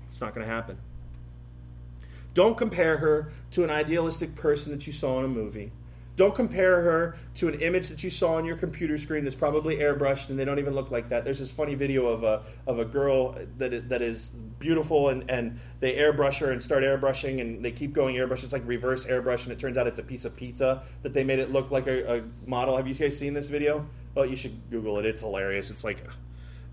It's 0.08 0.20
not 0.20 0.34
going 0.34 0.46
to 0.46 0.52
happen. 0.52 0.78
Don't 2.34 2.56
compare 2.56 2.98
her 2.98 3.32
to 3.52 3.64
an 3.64 3.70
idealistic 3.70 4.34
person 4.34 4.72
that 4.72 4.86
you 4.86 4.92
saw 4.92 5.18
in 5.18 5.24
a 5.24 5.28
movie. 5.28 5.72
Don't 6.16 6.34
compare 6.34 6.80
her 6.80 7.18
to 7.34 7.48
an 7.48 7.60
image 7.60 7.88
that 7.88 8.02
you 8.02 8.08
saw 8.08 8.36
on 8.36 8.46
your 8.46 8.56
computer 8.56 8.96
screen 8.96 9.24
that's 9.24 9.36
probably 9.36 9.76
airbrushed 9.76 10.30
and 10.30 10.38
they 10.38 10.46
don't 10.46 10.58
even 10.58 10.74
look 10.74 10.90
like 10.90 11.10
that. 11.10 11.24
There's 11.24 11.38
this 11.38 11.50
funny 11.50 11.74
video 11.74 12.06
of 12.06 12.24
a, 12.24 12.42
of 12.66 12.78
a 12.78 12.86
girl 12.86 13.38
that 13.58 13.74
is, 13.74 13.88
that 13.88 14.00
is 14.00 14.32
beautiful 14.58 15.10
and, 15.10 15.30
and 15.30 15.60
they 15.80 15.94
airbrush 15.96 16.38
her 16.38 16.52
and 16.52 16.62
start 16.62 16.82
airbrushing 16.82 17.42
and 17.42 17.62
they 17.62 17.70
keep 17.70 17.92
going 17.92 18.16
airbrush. 18.16 18.44
It's 18.44 18.54
like 18.54 18.66
reverse 18.66 19.04
airbrush 19.04 19.42
and 19.42 19.52
it 19.52 19.58
turns 19.58 19.76
out 19.76 19.86
it's 19.86 19.98
a 19.98 20.02
piece 20.02 20.24
of 20.24 20.34
pizza 20.34 20.82
that 21.02 21.12
they 21.12 21.22
made 21.22 21.38
it 21.38 21.52
look 21.52 21.70
like 21.70 21.86
a, 21.86 22.16
a 22.16 22.22
model. 22.46 22.78
Have 22.78 22.88
you 22.88 22.94
guys 22.94 23.18
seen 23.18 23.34
this 23.34 23.48
video? 23.48 23.86
Well, 24.14 24.24
you 24.24 24.36
should 24.36 24.58
Google 24.70 24.98
it. 24.98 25.04
It's 25.04 25.20
hilarious. 25.20 25.70
It's 25.70 25.84
like 25.84 26.02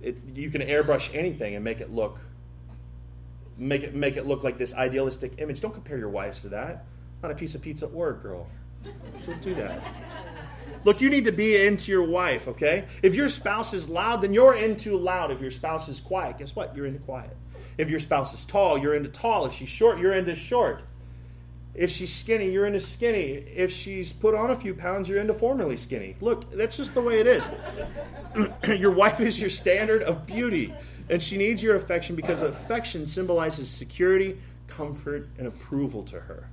it, 0.02 0.18
you 0.34 0.50
can 0.52 0.62
airbrush 0.62 1.14
anything 1.14 1.56
and 1.56 1.66
make 1.66 1.82
it 1.82 1.92
look 1.92 2.18
make 3.58 3.84
it 3.84 3.94
make 3.94 4.16
it 4.16 4.26
look 4.26 4.42
like 4.42 4.58
this 4.58 4.74
idealistic 4.74 5.34
image. 5.38 5.60
Don't 5.60 5.74
compare 5.74 5.98
your 5.98 6.10
wives 6.10 6.42
to 6.44 6.50
that. 6.50 6.86
Not 7.22 7.32
a 7.32 7.36
piece 7.36 7.56
of 7.56 7.62
pizza 7.62 7.88
or 7.88 8.10
a 8.12 8.14
girl. 8.14 8.48
Don't 9.26 9.42
do 9.42 9.56
that. 9.56 9.82
Look, 10.86 11.00
you 11.00 11.10
need 11.10 11.26
to 11.26 11.32
be 11.32 11.66
into 11.66 11.92
your 11.92 12.04
wife, 12.04 12.48
okay? 12.48 12.86
If 13.02 13.16
your 13.16 13.30
spouse 13.30 13.74
is 13.74 13.88
loud, 13.88 14.22
then 14.22 14.34
you're 14.34 14.54
into 14.54 14.98
loud. 14.98 15.32
If 15.32 15.40
your 15.40 15.52
spouse 15.52 15.88
is 15.88 16.02
quiet, 16.02 16.40
guess 16.40 16.56
what? 16.56 16.76
You're 16.76 16.86
into 16.86 17.00
quiet. 17.00 17.36
If 17.78 17.90
your 17.90 18.00
spouse 18.00 18.34
is 18.34 18.44
tall, 18.44 18.78
you're 18.78 18.94
into 18.94 19.10
tall. 19.10 19.46
If 19.46 19.54
she's 19.54 19.70
short, 19.70 19.98
you're 19.98 20.14
into 20.14 20.36
short. 20.36 20.84
If 21.74 21.90
she's 21.90 22.14
skinny, 22.14 22.52
you're 22.52 22.66
into 22.66 22.82
skinny. 22.82 23.32
If 23.56 23.72
she's 23.72 24.12
put 24.12 24.36
on 24.36 24.52
a 24.52 24.56
few 24.56 24.76
pounds, 24.76 25.08
you're 25.08 25.20
into 25.20 25.34
formerly 25.34 25.78
skinny. 25.78 26.16
Look, 26.20 26.52
that's 26.52 26.78
just 26.78 26.94
the 26.94 27.02
way 27.02 27.20
it 27.20 27.28
is. 27.28 27.48
your 28.80 28.92
wife 28.92 29.22
is 29.22 29.40
your 29.40 29.50
standard 29.50 30.04
of 30.04 30.28
beauty, 30.28 30.74
and 31.10 31.24
she 31.24 31.38
needs 31.38 31.64
your 31.64 31.78
affection 31.78 32.16
because 32.16 32.42
affection 32.42 33.08
symbolizes 33.08 33.70
security, 33.70 34.40
comfort, 34.68 35.30
and 35.40 35.48
approval 35.48 36.04
to 36.04 36.20
her 36.20 36.48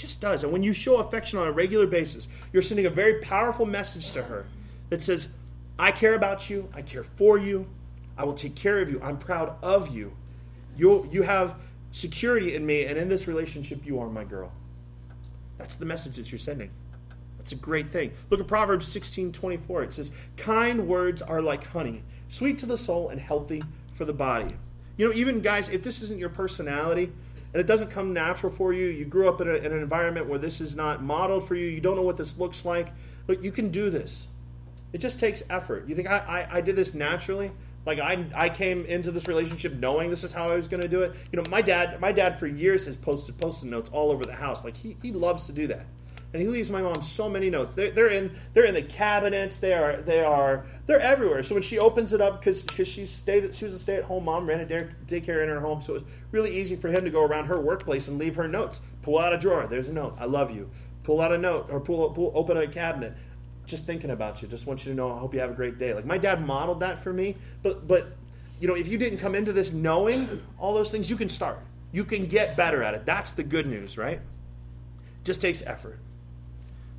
just 0.00 0.20
does. 0.20 0.42
And 0.42 0.52
when 0.52 0.62
you 0.62 0.72
show 0.72 0.96
affection 0.96 1.38
on 1.38 1.46
a 1.46 1.52
regular 1.52 1.86
basis, 1.86 2.28
you're 2.52 2.62
sending 2.62 2.86
a 2.86 2.90
very 2.90 3.20
powerful 3.20 3.66
message 3.66 4.12
to 4.12 4.22
her 4.22 4.46
that 4.88 5.02
says, 5.02 5.28
I 5.78 5.92
care 5.92 6.14
about 6.14 6.50
you, 6.50 6.68
I 6.74 6.82
care 6.82 7.04
for 7.04 7.38
you, 7.38 7.66
I 8.16 8.24
will 8.24 8.34
take 8.34 8.54
care 8.54 8.80
of 8.80 8.90
you, 8.90 9.00
I'm 9.02 9.18
proud 9.18 9.56
of 9.62 9.94
you. 9.94 10.12
You 10.76 11.08
you 11.10 11.22
have 11.22 11.56
security 11.92 12.54
in 12.54 12.64
me, 12.64 12.84
and 12.84 12.98
in 12.98 13.08
this 13.08 13.26
relationship, 13.26 13.84
you 13.84 14.00
are 14.00 14.08
my 14.08 14.24
girl. 14.24 14.52
That's 15.58 15.76
the 15.76 15.86
message 15.86 16.16
that 16.16 16.30
you're 16.30 16.38
sending. 16.38 16.70
That's 17.38 17.52
a 17.52 17.56
great 17.56 17.90
thing. 17.90 18.12
Look 18.28 18.40
at 18.40 18.46
Proverbs 18.46 18.86
16 18.88 19.32
24. 19.32 19.82
It 19.84 19.92
says, 19.94 20.10
Kind 20.36 20.86
words 20.86 21.22
are 21.22 21.40
like 21.40 21.66
honey, 21.66 22.02
sweet 22.28 22.58
to 22.58 22.66
the 22.66 22.76
soul 22.76 23.08
and 23.08 23.20
healthy 23.20 23.62
for 23.94 24.04
the 24.04 24.12
body. 24.12 24.54
You 24.96 25.08
know, 25.08 25.14
even 25.14 25.40
guys, 25.40 25.70
if 25.70 25.82
this 25.82 26.02
isn't 26.02 26.18
your 26.18 26.28
personality, 26.28 27.10
and 27.52 27.60
it 27.60 27.66
doesn't 27.66 27.90
come 27.90 28.12
natural 28.12 28.52
for 28.52 28.72
you, 28.72 28.86
you 28.86 29.04
grew 29.04 29.28
up 29.28 29.40
in, 29.40 29.48
a, 29.48 29.54
in, 29.54 29.72
an 29.72 29.80
environment 29.80 30.26
where 30.28 30.38
this 30.38 30.60
is 30.60 30.76
not 30.76 31.02
modeled 31.02 31.46
for 31.46 31.54
you, 31.54 31.66
you 31.66 31.80
don't 31.80 31.96
know 31.96 32.02
what 32.02 32.16
this 32.16 32.38
looks 32.38 32.64
like, 32.64 32.92
look, 33.26 33.42
you 33.42 33.52
can 33.52 33.70
do 33.70 33.90
this. 33.90 34.26
It 34.92 34.98
just 34.98 35.20
takes 35.20 35.42
effort. 35.50 35.88
You 35.88 35.94
think, 35.94 36.08
I, 36.08 36.18
I, 36.18 36.56
I 36.58 36.60
did 36.60 36.76
this 36.76 36.94
naturally? 36.94 37.52
Like 37.86 37.98
I, 37.98 38.24
I 38.34 38.48
came 38.48 38.84
into 38.84 39.10
this 39.10 39.26
relationship 39.26 39.72
knowing 39.74 40.10
this 40.10 40.24
is 40.24 40.32
how 40.32 40.50
I 40.50 40.56
was 40.56 40.68
going 40.68 40.82
to 40.82 40.88
do 40.88 41.02
it. 41.02 41.14
You 41.32 41.40
know, 41.40 41.48
my 41.48 41.62
dad, 41.62 42.00
my 42.00 42.12
dad 42.12 42.38
for 42.38 42.46
years 42.46 42.86
has 42.86 42.96
posted 42.96 43.38
post-it 43.38 43.68
notes 43.68 43.88
all 43.90 44.10
over 44.10 44.22
the 44.24 44.34
house. 44.34 44.64
Like 44.64 44.76
he, 44.76 44.96
he 45.00 45.12
loves 45.12 45.46
to 45.46 45.52
do 45.52 45.66
that 45.68 45.86
and 46.32 46.40
he 46.40 46.48
leaves 46.48 46.70
my 46.70 46.80
mom 46.80 47.02
so 47.02 47.28
many 47.28 47.50
notes. 47.50 47.74
They're, 47.74 47.90
they're 47.90 48.08
in 48.08 48.30
they're 48.52 48.64
in 48.64 48.74
the 48.74 48.82
cabinets. 48.82 49.58
They 49.58 49.74
are 49.74 49.96
they 49.96 50.22
are 50.22 50.64
they're 50.86 51.00
everywhere. 51.00 51.42
So 51.42 51.54
when 51.54 51.62
she 51.62 51.78
opens 51.78 52.12
it 52.12 52.20
up, 52.20 52.40
because 52.40 52.62
because 52.62 52.86
she 52.86 53.04
stayed 53.06 53.52
she 53.54 53.64
was 53.64 53.74
a 53.74 53.78
stay 53.78 53.96
at 53.96 54.04
home 54.04 54.24
mom, 54.24 54.46
ran 54.46 54.60
a 54.60 54.64
daycare 54.64 55.42
in 55.42 55.48
her 55.48 55.60
home, 55.60 55.82
so 55.82 55.94
it 55.94 56.02
was 56.02 56.04
really 56.30 56.56
easy 56.56 56.76
for 56.76 56.88
him 56.88 57.04
to 57.04 57.10
go 57.10 57.24
around 57.24 57.46
her 57.46 57.60
workplace 57.60 58.06
and 58.08 58.18
leave 58.18 58.36
her 58.36 58.46
notes. 58.46 58.80
Pull 59.02 59.18
out 59.18 59.32
a 59.32 59.38
drawer. 59.38 59.66
There's 59.66 59.88
a 59.88 59.92
note. 59.92 60.16
I 60.18 60.26
love 60.26 60.52
you. 60.52 60.70
Pull 61.02 61.20
out 61.20 61.32
a 61.32 61.38
note 61.38 61.68
or 61.70 61.80
pull, 61.80 62.08
pull 62.10 62.30
open 62.34 62.56
a 62.56 62.66
cabinet. 62.68 63.14
Just 63.66 63.84
thinking 63.84 64.10
about 64.10 64.40
you. 64.40 64.48
Just 64.48 64.66
want 64.66 64.84
you 64.84 64.92
to 64.92 64.96
know. 64.96 65.12
I 65.12 65.18
hope 65.18 65.34
you 65.34 65.40
have 65.40 65.50
a 65.50 65.54
great 65.54 65.78
day. 65.78 65.94
Like 65.94 66.04
my 66.04 66.18
dad 66.18 66.46
modeled 66.46 66.80
that 66.80 67.02
for 67.02 67.12
me. 67.12 67.36
But 67.62 67.88
but 67.88 68.12
you 68.60 68.68
know 68.68 68.74
if 68.74 68.86
you 68.86 68.98
didn't 68.98 69.18
come 69.18 69.34
into 69.34 69.52
this 69.52 69.72
knowing 69.72 70.28
all 70.58 70.74
those 70.74 70.92
things, 70.92 71.10
you 71.10 71.16
can 71.16 71.28
start. 71.28 71.58
You 71.90 72.04
can 72.04 72.26
get 72.26 72.56
better 72.56 72.84
at 72.84 72.94
it. 72.94 73.04
That's 73.04 73.32
the 73.32 73.42
good 73.42 73.66
news, 73.66 73.98
right? 73.98 74.20
Just 75.24 75.40
takes 75.40 75.60
effort. 75.62 75.98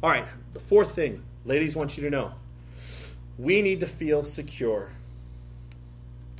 All 0.04 0.10
right, 0.10 0.26
the 0.54 0.60
fourth 0.60 0.96
thing, 0.96 1.22
ladies 1.46 1.76
want 1.76 1.96
you 1.96 2.04
to 2.04 2.10
know 2.10 2.34
we 3.38 3.62
need 3.62 3.80
to 3.82 3.88
feel 3.88 4.24
secure. 4.24 4.90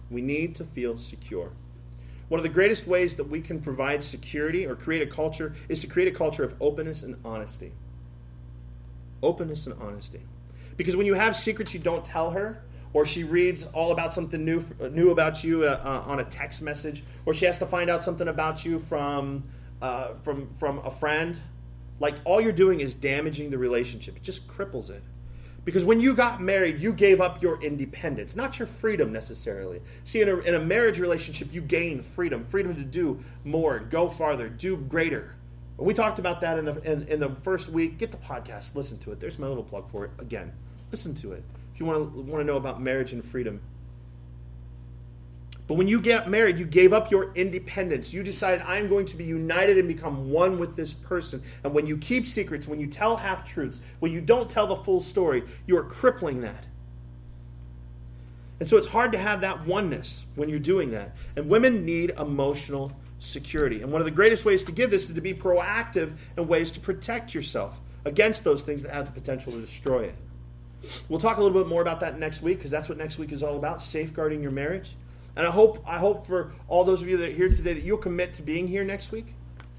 We 0.10 0.22
need 0.22 0.56
to 0.56 0.64
feel 0.64 0.98
secure. 0.98 1.52
One 2.28 2.40
of 2.40 2.44
the 2.44 2.50
greatest 2.50 2.88
ways 2.88 3.16
that 3.16 3.26
we 3.26 3.40
can 3.40 3.62
provide 3.62 4.04
security 4.04 4.66
or 4.66 4.76
create 4.76 5.02
a 5.02 5.06
culture 5.06 5.56
is 5.70 5.80
to 5.82 5.88
create 5.88 6.08
a 6.08 6.18
culture 6.18 6.44
of 6.44 6.56
openness 6.60 7.04
and 7.04 7.18
honesty. 7.24 7.72
Openness 9.22 9.68
and 9.68 9.80
honesty. 9.80 10.22
Because 10.76 10.96
when 10.96 11.06
you 11.06 11.14
have 11.14 11.36
secrets 11.36 11.74
you 11.74 11.80
don't 11.80 12.04
tell 12.04 12.32
her, 12.32 12.64
or 12.94 13.06
she 13.06 13.24
reads 13.24 13.66
all 13.68 13.92
about 13.92 14.12
something 14.12 14.44
new 14.44 14.66
new 14.92 15.12
about 15.12 15.44
you 15.44 15.66
uh, 15.66 15.80
uh, 15.84 16.10
on 16.12 16.20
a 16.20 16.24
text 16.24 16.64
message, 16.64 17.04
or 17.28 17.34
she 17.34 17.46
has 17.46 17.60
to 17.60 17.68
find 17.68 17.92
out 17.92 18.04
something 18.04 18.28
about 18.28 18.66
you 18.66 18.80
from 18.80 19.44
uh, 19.84 20.16
from 20.24 20.52
from 20.56 20.80
a 20.80 20.90
friend 20.90 21.40
like 22.02 22.16
all 22.26 22.42
you're 22.42 22.52
doing 22.52 22.82
is 22.82 22.94
damaging 22.94 23.52
the 23.52 23.58
relationship. 23.58 24.18
It 24.18 24.24
just 24.24 24.48
cripples 24.48 24.90
it. 24.90 25.04
Because 25.64 25.86
when 25.86 26.02
you 26.02 26.16
got 26.16 26.42
married, 26.42 26.82
you 26.82 26.92
gave 26.92 27.22
up 27.22 27.42
your 27.44 27.62
independence, 27.62 28.36
not 28.36 28.58
your 28.58 28.68
freedom 28.68 29.14
necessarily. 29.14 29.80
See, 30.04 30.20
in 30.20 30.28
a, 30.28 30.38
in 30.40 30.56
a 30.56 30.60
marriage 30.60 30.98
relationship, 30.98 31.54
you 31.54 31.62
gain 31.62 32.02
freedom 32.02 32.44
freedom 32.44 32.76
to 32.76 32.82
do 32.82 33.24
more, 33.44 33.80
go 33.80 34.10
farther, 34.10 34.50
do 34.50 34.76
greater. 34.76 35.36
We 35.78 35.94
talked 35.94 36.20
about 36.20 36.42
that 36.42 36.58
in 36.58 36.66
the, 36.66 36.82
in, 36.92 37.08
in 37.08 37.20
the 37.20 37.30
first 37.30 37.70
week. 37.70 38.00
Get 38.00 38.12
the 38.12 38.18
podcast, 38.18 38.76
listen 38.76 38.98
to 39.00 39.12
it. 39.12 39.20
There's 39.20 39.38
my 39.38 39.48
little 39.48 39.64
plug 39.64 39.90
for 39.92 40.06
it 40.06 40.12
again. 40.18 40.52
Listen 40.92 41.14
to 41.16 41.34
it. 41.34 41.44
If 41.74 41.80
you 41.80 41.86
want 41.86 42.14
to, 42.14 42.22
want 42.22 42.42
to 42.42 42.44
know 42.44 42.58
about 42.58 42.82
marriage 42.82 43.14
and 43.14 43.24
freedom, 43.24 43.62
but 45.72 45.78
when 45.78 45.88
you 45.88 46.02
get 46.02 46.30
married, 46.30 46.60
you 46.60 46.66
gave 46.66 46.92
up 46.92 47.12
your 47.12 47.32
independence. 47.34 48.12
You 48.12 48.24
decided, 48.24 48.62
I'm 48.68 48.90
going 48.90 49.06
to 49.06 49.16
be 49.16 49.24
united 49.24 49.78
and 49.78 49.88
become 49.88 50.30
one 50.30 50.60
with 50.60 50.76
this 50.76 50.92
person. 50.92 51.42
And 51.64 51.74
when 51.74 51.88
you 51.88 51.98
keep 51.98 52.28
secrets, 52.28 52.68
when 52.68 52.82
you 52.82 52.88
tell 52.88 53.16
half 53.16 53.50
truths, 53.50 53.80
when 54.00 54.12
you 54.12 54.20
don't 54.20 54.50
tell 54.50 54.68
the 54.68 54.76
full 54.76 55.00
story, 55.00 55.44
you 55.66 55.78
are 55.78 55.86
crippling 55.86 56.42
that. 56.42 56.66
And 58.60 58.68
so 58.68 58.76
it's 58.76 58.88
hard 58.88 59.14
to 59.14 59.18
have 59.18 59.40
that 59.40 59.66
oneness 59.66 60.26
when 60.36 60.50
you're 60.50 60.60
doing 60.60 60.92
that. 60.92 61.16
And 61.38 61.48
women 61.48 61.86
need 61.86 62.10
emotional 62.20 62.92
security. 63.20 63.82
And 63.82 63.94
one 63.94 64.02
of 64.02 64.06
the 64.06 64.12
greatest 64.12 64.44
ways 64.44 64.66
to 64.66 64.74
give 64.74 64.92
this 64.92 65.08
is 65.08 65.16
to 65.16 65.22
be 65.22 65.34
proactive 65.34 66.18
in 66.36 66.50
ways 66.50 66.72
to 66.72 66.82
protect 66.82 67.34
yourself 67.34 67.80
against 68.04 68.44
those 68.44 68.64
things 68.64 68.84
that 68.84 68.94
have 68.94 69.06
the 69.06 69.14
potential 69.14 69.54
to 69.54 69.62
destroy 69.62 70.02
it. 70.02 70.16
We'll 71.08 71.22
talk 71.22 71.38
a 71.38 71.42
little 71.42 71.58
bit 71.58 71.70
more 71.70 71.82
about 71.82 72.02
that 72.02 72.20
next 72.20 72.42
week 72.42 72.58
because 72.58 72.72
that's 72.72 72.90
what 72.90 72.98
next 72.98 73.18
week 73.18 73.32
is 73.32 73.42
all 73.42 73.56
about 73.56 73.82
safeguarding 73.82 74.42
your 74.42 74.52
marriage. 74.52 74.96
And 75.36 75.48
I 75.48 75.52
hope, 75.52 75.84
I 75.88 75.98
hope 75.98 76.28
for 76.28 76.54
all 76.68 76.84
those 76.84 77.02
of 77.02 77.08
you 77.08 77.18
that 77.18 77.30
are 77.30 77.34
here 77.34 77.50
today 77.50 77.74
that 77.74 77.84
you'll 77.84 77.98
commit 77.98 78.34
to 78.34 78.42
being 78.42 78.68
here 78.68 78.84
next 78.84 79.12
week, 79.12 79.36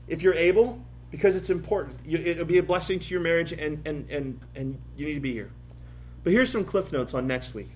if 0.09 0.23
you're 0.23 0.35
able, 0.35 0.83
because 1.11 1.37
it's 1.37 1.51
important. 1.51 1.99
It'll 2.07 2.45
be 2.45 2.59
a 2.59 2.63
blessing 2.63 2.99
to 2.99 3.11
your 3.11 3.21
marriage, 3.21 3.53
and, 3.53 3.87
and, 3.87 4.11
and, 4.11 4.41
and 4.55 4.81
you 4.97 5.07
need 5.07 5.15
to 5.15 5.21
be 5.21 5.33
here. 5.33 5.51
But 6.25 6.33
here's 6.33 6.51
some 6.51 6.65
cliff 6.65 6.91
notes 6.91 7.13
on 7.15 7.27
next 7.27 7.55
week. 7.55 7.69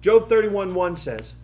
Job 0.00 0.28
31 0.28 0.74
1 0.74 0.96
says, 0.96 1.34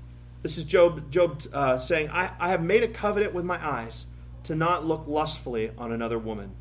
This 0.42 0.56
is 0.56 0.64
Job, 0.64 1.10
Job 1.10 1.42
uh, 1.52 1.78
saying, 1.78 2.10
I, 2.10 2.30
I 2.38 2.50
have 2.50 2.62
made 2.62 2.82
a 2.82 2.88
covenant 2.88 3.34
with 3.34 3.44
my 3.44 3.64
eyes 3.64 4.06
to 4.44 4.54
not 4.54 4.86
look 4.86 5.04
lustfully 5.08 5.72
on 5.76 5.90
another 5.90 6.18
woman. 6.18 6.54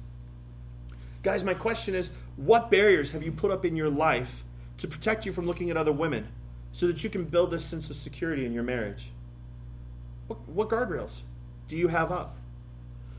Guys, 1.22 1.44
my 1.44 1.54
question 1.54 1.96
is 1.96 2.12
what 2.36 2.70
barriers 2.70 3.12
have 3.12 3.24
you 3.24 3.32
put 3.32 3.52
up 3.52 3.66
in 3.66 3.76
your 3.76 3.90
life 3.90 4.44
to 4.80 4.88
protect 4.88 5.26
you 5.26 5.34
from 5.34 5.46
looking 5.46 5.70
at 5.70 5.78
other 5.78 5.92
women? 5.92 6.28
So 6.76 6.88
that 6.88 7.06
you 7.06 7.10
can 7.10 7.24
build 7.24 7.52
this 7.52 7.64
sense 7.64 7.90
of 7.90 7.96
security 7.96 8.46
in 8.46 8.52
your 8.52 8.62
marriage? 8.62 9.10
What, 10.28 10.46
what 10.50 10.68
guardrails 10.68 11.22
do 11.70 11.78
you 11.78 11.88
have 11.88 12.12
up? 12.12 12.36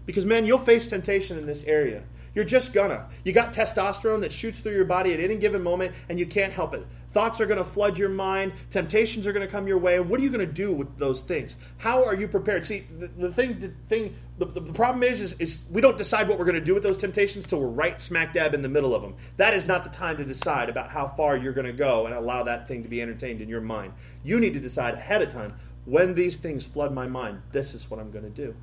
Because, 0.04 0.26
man, 0.26 0.44
you'll 0.44 0.58
face 0.58 0.88
temptation 0.88 1.38
in 1.38 1.46
this 1.46 1.64
area. 1.64 2.02
You're 2.34 2.44
just 2.44 2.74
gonna. 2.74 3.08
You 3.24 3.32
got 3.32 3.54
testosterone 3.54 4.20
that 4.20 4.30
shoots 4.30 4.60
through 4.60 4.74
your 4.74 4.84
body 4.84 5.14
at 5.14 5.20
any 5.20 5.36
given 5.36 5.62
moment, 5.62 5.94
and 6.10 6.18
you 6.18 6.26
can't 6.26 6.52
help 6.52 6.74
it. 6.74 6.86
Thoughts 7.16 7.40
are 7.40 7.46
going 7.46 7.56
to 7.56 7.64
flood 7.64 7.96
your 7.96 8.10
mind. 8.10 8.52
Temptations 8.68 9.26
are 9.26 9.32
going 9.32 9.46
to 9.46 9.50
come 9.50 9.66
your 9.66 9.78
way. 9.78 9.98
What 10.00 10.20
are 10.20 10.22
you 10.22 10.28
going 10.28 10.46
to 10.46 10.52
do 10.52 10.70
with 10.70 10.98
those 10.98 11.22
things? 11.22 11.56
How 11.78 12.04
are 12.04 12.14
you 12.14 12.28
prepared? 12.28 12.66
See, 12.66 12.86
the, 12.98 13.06
the 13.06 13.32
thing, 13.32 13.58
the 13.58 13.72
thing, 13.88 14.14
the, 14.36 14.44
the, 14.44 14.60
problem 14.74 15.02
is, 15.02 15.22
is, 15.22 15.32
is 15.38 15.62
we 15.70 15.80
don't 15.80 15.96
decide 15.96 16.28
what 16.28 16.38
we're 16.38 16.44
going 16.44 16.56
to 16.56 16.60
do 16.60 16.74
with 16.74 16.82
those 16.82 16.98
temptations 16.98 17.46
till 17.46 17.58
we're 17.58 17.68
right 17.68 17.98
smack 18.02 18.34
dab 18.34 18.52
in 18.52 18.60
the 18.60 18.68
middle 18.68 18.94
of 18.94 19.00
them. 19.00 19.14
That 19.38 19.54
is 19.54 19.64
not 19.64 19.82
the 19.82 19.88
time 19.88 20.18
to 20.18 20.26
decide 20.26 20.68
about 20.68 20.90
how 20.90 21.08
far 21.16 21.38
you're 21.38 21.54
going 21.54 21.66
to 21.66 21.72
go 21.72 22.04
and 22.04 22.14
allow 22.14 22.42
that 22.42 22.68
thing 22.68 22.82
to 22.82 22.88
be 22.90 23.00
entertained 23.00 23.40
in 23.40 23.48
your 23.48 23.62
mind. 23.62 23.94
You 24.22 24.38
need 24.38 24.52
to 24.52 24.60
decide 24.60 24.92
ahead 24.92 25.22
of 25.22 25.30
time 25.30 25.54
when 25.86 26.16
these 26.16 26.36
things 26.36 26.66
flood 26.66 26.92
my 26.92 27.06
mind. 27.06 27.40
This 27.50 27.72
is 27.72 27.90
what 27.90 27.98
I'm 27.98 28.10
going 28.10 28.24
to 28.24 28.30
do. 28.30 28.54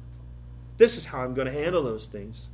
This 0.77 0.95
is 0.95 1.05
how 1.05 1.23
I'm 1.23 1.33
going 1.33 1.51
to 1.51 1.59
handle 1.59 1.81
those 1.81 2.05
things. 2.05 2.49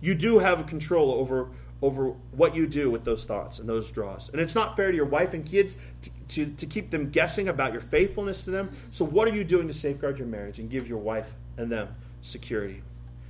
You 0.00 0.14
do 0.14 0.38
have 0.38 0.66
control 0.66 1.12
over 1.12 1.50
over 1.82 2.08
what 2.32 2.54
you 2.54 2.66
do 2.66 2.90
with 2.90 3.04
those 3.04 3.24
thoughts 3.24 3.58
and 3.58 3.68
those 3.68 3.90
draws. 3.90 4.28
And 4.28 4.40
it's 4.40 4.54
not 4.54 4.76
fair 4.76 4.90
to 4.90 4.96
your 4.96 5.06
wife 5.06 5.32
and 5.32 5.46
kids 5.46 5.76
to, 6.02 6.10
to, 6.28 6.46
to, 6.46 6.66
keep 6.66 6.90
them 6.90 7.10
guessing 7.10 7.48
about 7.48 7.72
your 7.72 7.80
faithfulness 7.80 8.42
to 8.44 8.50
them. 8.50 8.76
So, 8.90 9.04
what 9.04 9.26
are 9.28 9.34
you 9.34 9.44
doing 9.44 9.66
to 9.68 9.74
safeguard 9.74 10.18
your 10.18 10.26
marriage 10.26 10.58
and 10.58 10.68
give 10.68 10.86
your 10.86 10.98
wife 10.98 11.32
and 11.56 11.72
them 11.72 11.94
security? 12.20 12.82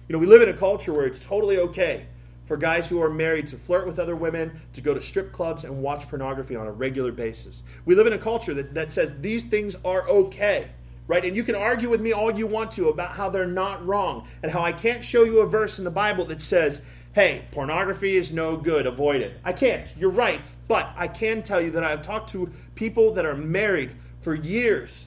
You 0.08 0.12
know, 0.14 0.18
we 0.18 0.26
live 0.26 0.42
in 0.42 0.48
a 0.48 0.56
culture 0.56 0.92
where 0.92 1.06
it's 1.06 1.24
totally 1.24 1.58
okay 1.58 2.06
for 2.50 2.56
guys 2.56 2.88
who 2.88 3.00
are 3.00 3.08
married 3.08 3.46
to 3.46 3.56
flirt 3.56 3.86
with 3.86 4.00
other 4.00 4.16
women, 4.16 4.60
to 4.72 4.80
go 4.80 4.92
to 4.92 5.00
strip 5.00 5.30
clubs 5.30 5.62
and 5.62 5.80
watch 5.80 6.08
pornography 6.08 6.56
on 6.56 6.66
a 6.66 6.72
regular 6.72 7.12
basis. 7.12 7.62
We 7.84 7.94
live 7.94 8.08
in 8.08 8.12
a 8.12 8.18
culture 8.18 8.52
that, 8.54 8.74
that 8.74 8.90
says 8.90 9.14
these 9.20 9.44
things 9.44 9.76
are 9.84 10.08
okay, 10.08 10.70
right? 11.06 11.24
And 11.24 11.36
you 11.36 11.44
can 11.44 11.54
argue 11.54 11.88
with 11.88 12.00
me 12.00 12.12
all 12.12 12.36
you 12.36 12.48
want 12.48 12.72
to 12.72 12.88
about 12.88 13.12
how 13.12 13.30
they're 13.30 13.46
not 13.46 13.86
wrong 13.86 14.26
and 14.42 14.50
how 14.50 14.62
I 14.62 14.72
can't 14.72 15.04
show 15.04 15.22
you 15.22 15.38
a 15.38 15.46
verse 15.46 15.78
in 15.78 15.84
the 15.84 15.92
Bible 15.92 16.24
that 16.24 16.40
says, 16.40 16.80
hey, 17.12 17.44
pornography 17.50 18.16
is 18.16 18.32
no 18.32 18.56
good, 18.56 18.86
avoid 18.86 19.20
it. 19.20 19.38
I 19.44 19.52
can't. 19.52 19.92
You're 19.98 20.10
right. 20.10 20.40
But 20.68 20.90
I 20.96 21.08
can 21.08 21.42
tell 21.42 21.60
you 21.60 21.72
that 21.72 21.82
I've 21.82 22.02
talked 22.02 22.30
to 22.30 22.52
people 22.74 23.14
that 23.14 23.26
are 23.26 23.36
married 23.36 23.92
for 24.20 24.34
years 24.34 25.06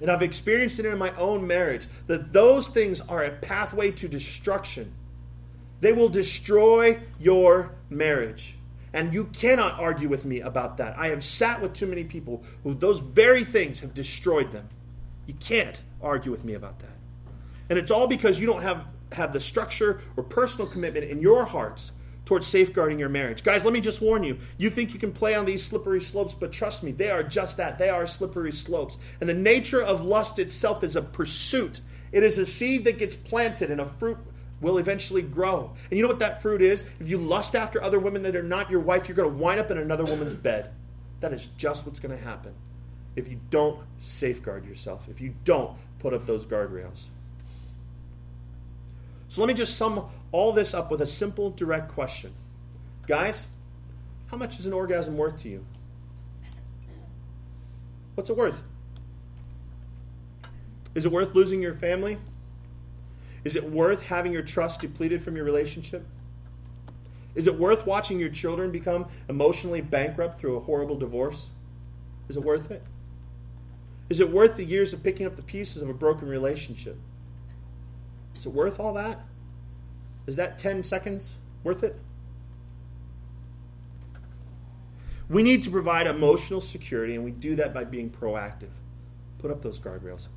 and 0.00 0.10
I've 0.10 0.22
experienced 0.22 0.78
it 0.78 0.86
in 0.86 0.98
my 0.98 1.10
own 1.16 1.46
marriage, 1.46 1.86
that 2.06 2.32
those 2.32 2.68
things 2.68 3.00
are 3.02 3.24
a 3.24 3.30
pathway 3.30 3.90
to 3.92 4.08
destruction. 4.08 4.92
They 5.80 5.92
will 5.92 6.08
destroy 6.08 7.00
your 7.18 7.72
marriage. 7.88 8.56
And 8.92 9.12
you 9.12 9.24
cannot 9.24 9.78
argue 9.80 10.08
with 10.08 10.24
me 10.24 10.40
about 10.40 10.78
that. 10.78 10.98
I 10.98 11.08
have 11.08 11.24
sat 11.24 11.60
with 11.60 11.74
too 11.74 11.86
many 11.86 12.04
people 12.04 12.44
who 12.62 12.74
those 12.74 13.00
very 13.00 13.44
things 13.44 13.80
have 13.80 13.94
destroyed 13.94 14.52
them. 14.52 14.68
You 15.26 15.34
can't 15.34 15.80
argue 16.02 16.30
with 16.30 16.44
me 16.44 16.54
about 16.54 16.78
that. 16.80 16.90
And 17.68 17.78
it's 17.78 17.90
all 17.90 18.06
because 18.06 18.38
you 18.38 18.46
don't 18.46 18.62
have, 18.62 18.84
have 19.16 19.32
the 19.32 19.40
structure 19.40 20.00
or 20.16 20.22
personal 20.22 20.66
commitment 20.66 21.10
in 21.10 21.20
your 21.20 21.44
hearts 21.44 21.92
towards 22.24 22.46
safeguarding 22.46 22.98
your 22.98 23.08
marriage. 23.08 23.42
Guys, 23.42 23.64
let 23.64 23.72
me 23.72 23.80
just 23.80 24.00
warn 24.00 24.24
you. 24.24 24.38
You 24.58 24.68
think 24.68 24.92
you 24.92 24.98
can 24.98 25.12
play 25.12 25.34
on 25.34 25.44
these 25.44 25.64
slippery 25.64 26.00
slopes, 26.00 26.34
but 26.34 26.52
trust 26.52 26.82
me, 26.82 26.90
they 26.90 27.10
are 27.10 27.22
just 27.22 27.56
that. 27.56 27.78
They 27.78 27.88
are 27.88 28.06
slippery 28.06 28.52
slopes. 28.52 28.98
And 29.20 29.28
the 29.28 29.34
nature 29.34 29.82
of 29.82 30.04
lust 30.04 30.38
itself 30.38 30.82
is 30.82 30.96
a 30.96 31.02
pursuit. 31.02 31.80
It 32.12 32.24
is 32.24 32.38
a 32.38 32.46
seed 32.46 32.84
that 32.84 32.98
gets 32.98 33.14
planted 33.14 33.70
and 33.70 33.80
a 33.80 33.86
fruit 33.86 34.18
will 34.60 34.78
eventually 34.78 35.22
grow. 35.22 35.72
And 35.90 35.96
you 35.96 36.02
know 36.02 36.08
what 36.08 36.18
that 36.18 36.42
fruit 36.42 36.62
is? 36.62 36.84
If 36.98 37.08
you 37.08 37.18
lust 37.18 37.54
after 37.54 37.82
other 37.82 38.00
women 38.00 38.22
that 38.22 38.34
are 38.34 38.42
not 38.42 38.70
your 38.70 38.80
wife, 38.80 39.08
you're 39.08 39.16
going 39.16 39.30
to 39.30 39.36
wind 39.36 39.60
up 39.60 39.70
in 39.70 39.78
another 39.78 40.04
woman's 40.04 40.34
bed. 40.34 40.70
That 41.20 41.32
is 41.32 41.48
just 41.56 41.86
what's 41.86 42.00
going 42.00 42.16
to 42.16 42.22
happen 42.22 42.54
if 43.14 43.28
you 43.28 43.40
don't 43.50 43.80
safeguard 43.98 44.66
yourself, 44.66 45.08
if 45.08 45.20
you 45.20 45.34
don't 45.44 45.76
put 45.98 46.12
up 46.12 46.26
those 46.26 46.44
guardrails. 46.44 47.04
So 49.36 49.42
let 49.42 49.48
me 49.48 49.52
just 49.52 49.76
sum 49.76 50.08
all 50.32 50.50
this 50.54 50.72
up 50.72 50.90
with 50.90 51.02
a 51.02 51.06
simple, 51.06 51.50
direct 51.50 51.92
question. 51.92 52.32
Guys, 53.06 53.46
how 54.28 54.38
much 54.38 54.58
is 54.58 54.64
an 54.64 54.72
orgasm 54.72 55.18
worth 55.18 55.42
to 55.42 55.50
you? 55.50 55.66
What's 58.14 58.30
it 58.30 58.36
worth? 58.38 58.62
Is 60.94 61.04
it 61.04 61.12
worth 61.12 61.34
losing 61.34 61.60
your 61.60 61.74
family? 61.74 62.16
Is 63.44 63.56
it 63.56 63.70
worth 63.70 64.04
having 64.04 64.32
your 64.32 64.40
trust 64.40 64.80
depleted 64.80 65.22
from 65.22 65.36
your 65.36 65.44
relationship? 65.44 66.06
Is 67.34 67.46
it 67.46 67.58
worth 67.58 67.84
watching 67.84 68.18
your 68.18 68.30
children 68.30 68.72
become 68.72 69.06
emotionally 69.28 69.82
bankrupt 69.82 70.40
through 70.40 70.56
a 70.56 70.60
horrible 70.60 70.96
divorce? 70.96 71.50
Is 72.30 72.38
it 72.38 72.42
worth 72.42 72.70
it? 72.70 72.82
Is 74.08 74.18
it 74.18 74.30
worth 74.30 74.56
the 74.56 74.64
years 74.64 74.94
of 74.94 75.02
picking 75.02 75.26
up 75.26 75.36
the 75.36 75.42
pieces 75.42 75.82
of 75.82 75.90
a 75.90 75.94
broken 75.94 76.26
relationship? 76.26 76.96
Is 78.38 78.46
it 78.46 78.52
worth 78.52 78.78
all 78.78 78.94
that? 78.94 79.20
Is 80.26 80.36
that 80.36 80.58
10 80.58 80.82
seconds 80.82 81.34
worth 81.62 81.82
it? 81.82 81.98
We 85.28 85.42
need 85.42 85.62
to 85.64 85.70
provide 85.70 86.06
emotional 86.06 86.60
security, 86.60 87.14
and 87.14 87.24
we 87.24 87.32
do 87.32 87.56
that 87.56 87.74
by 87.74 87.84
being 87.84 88.10
proactive. 88.10 88.70
Put 89.38 89.50
up 89.50 89.62
those 89.62 89.80
guardrails. 89.80 90.28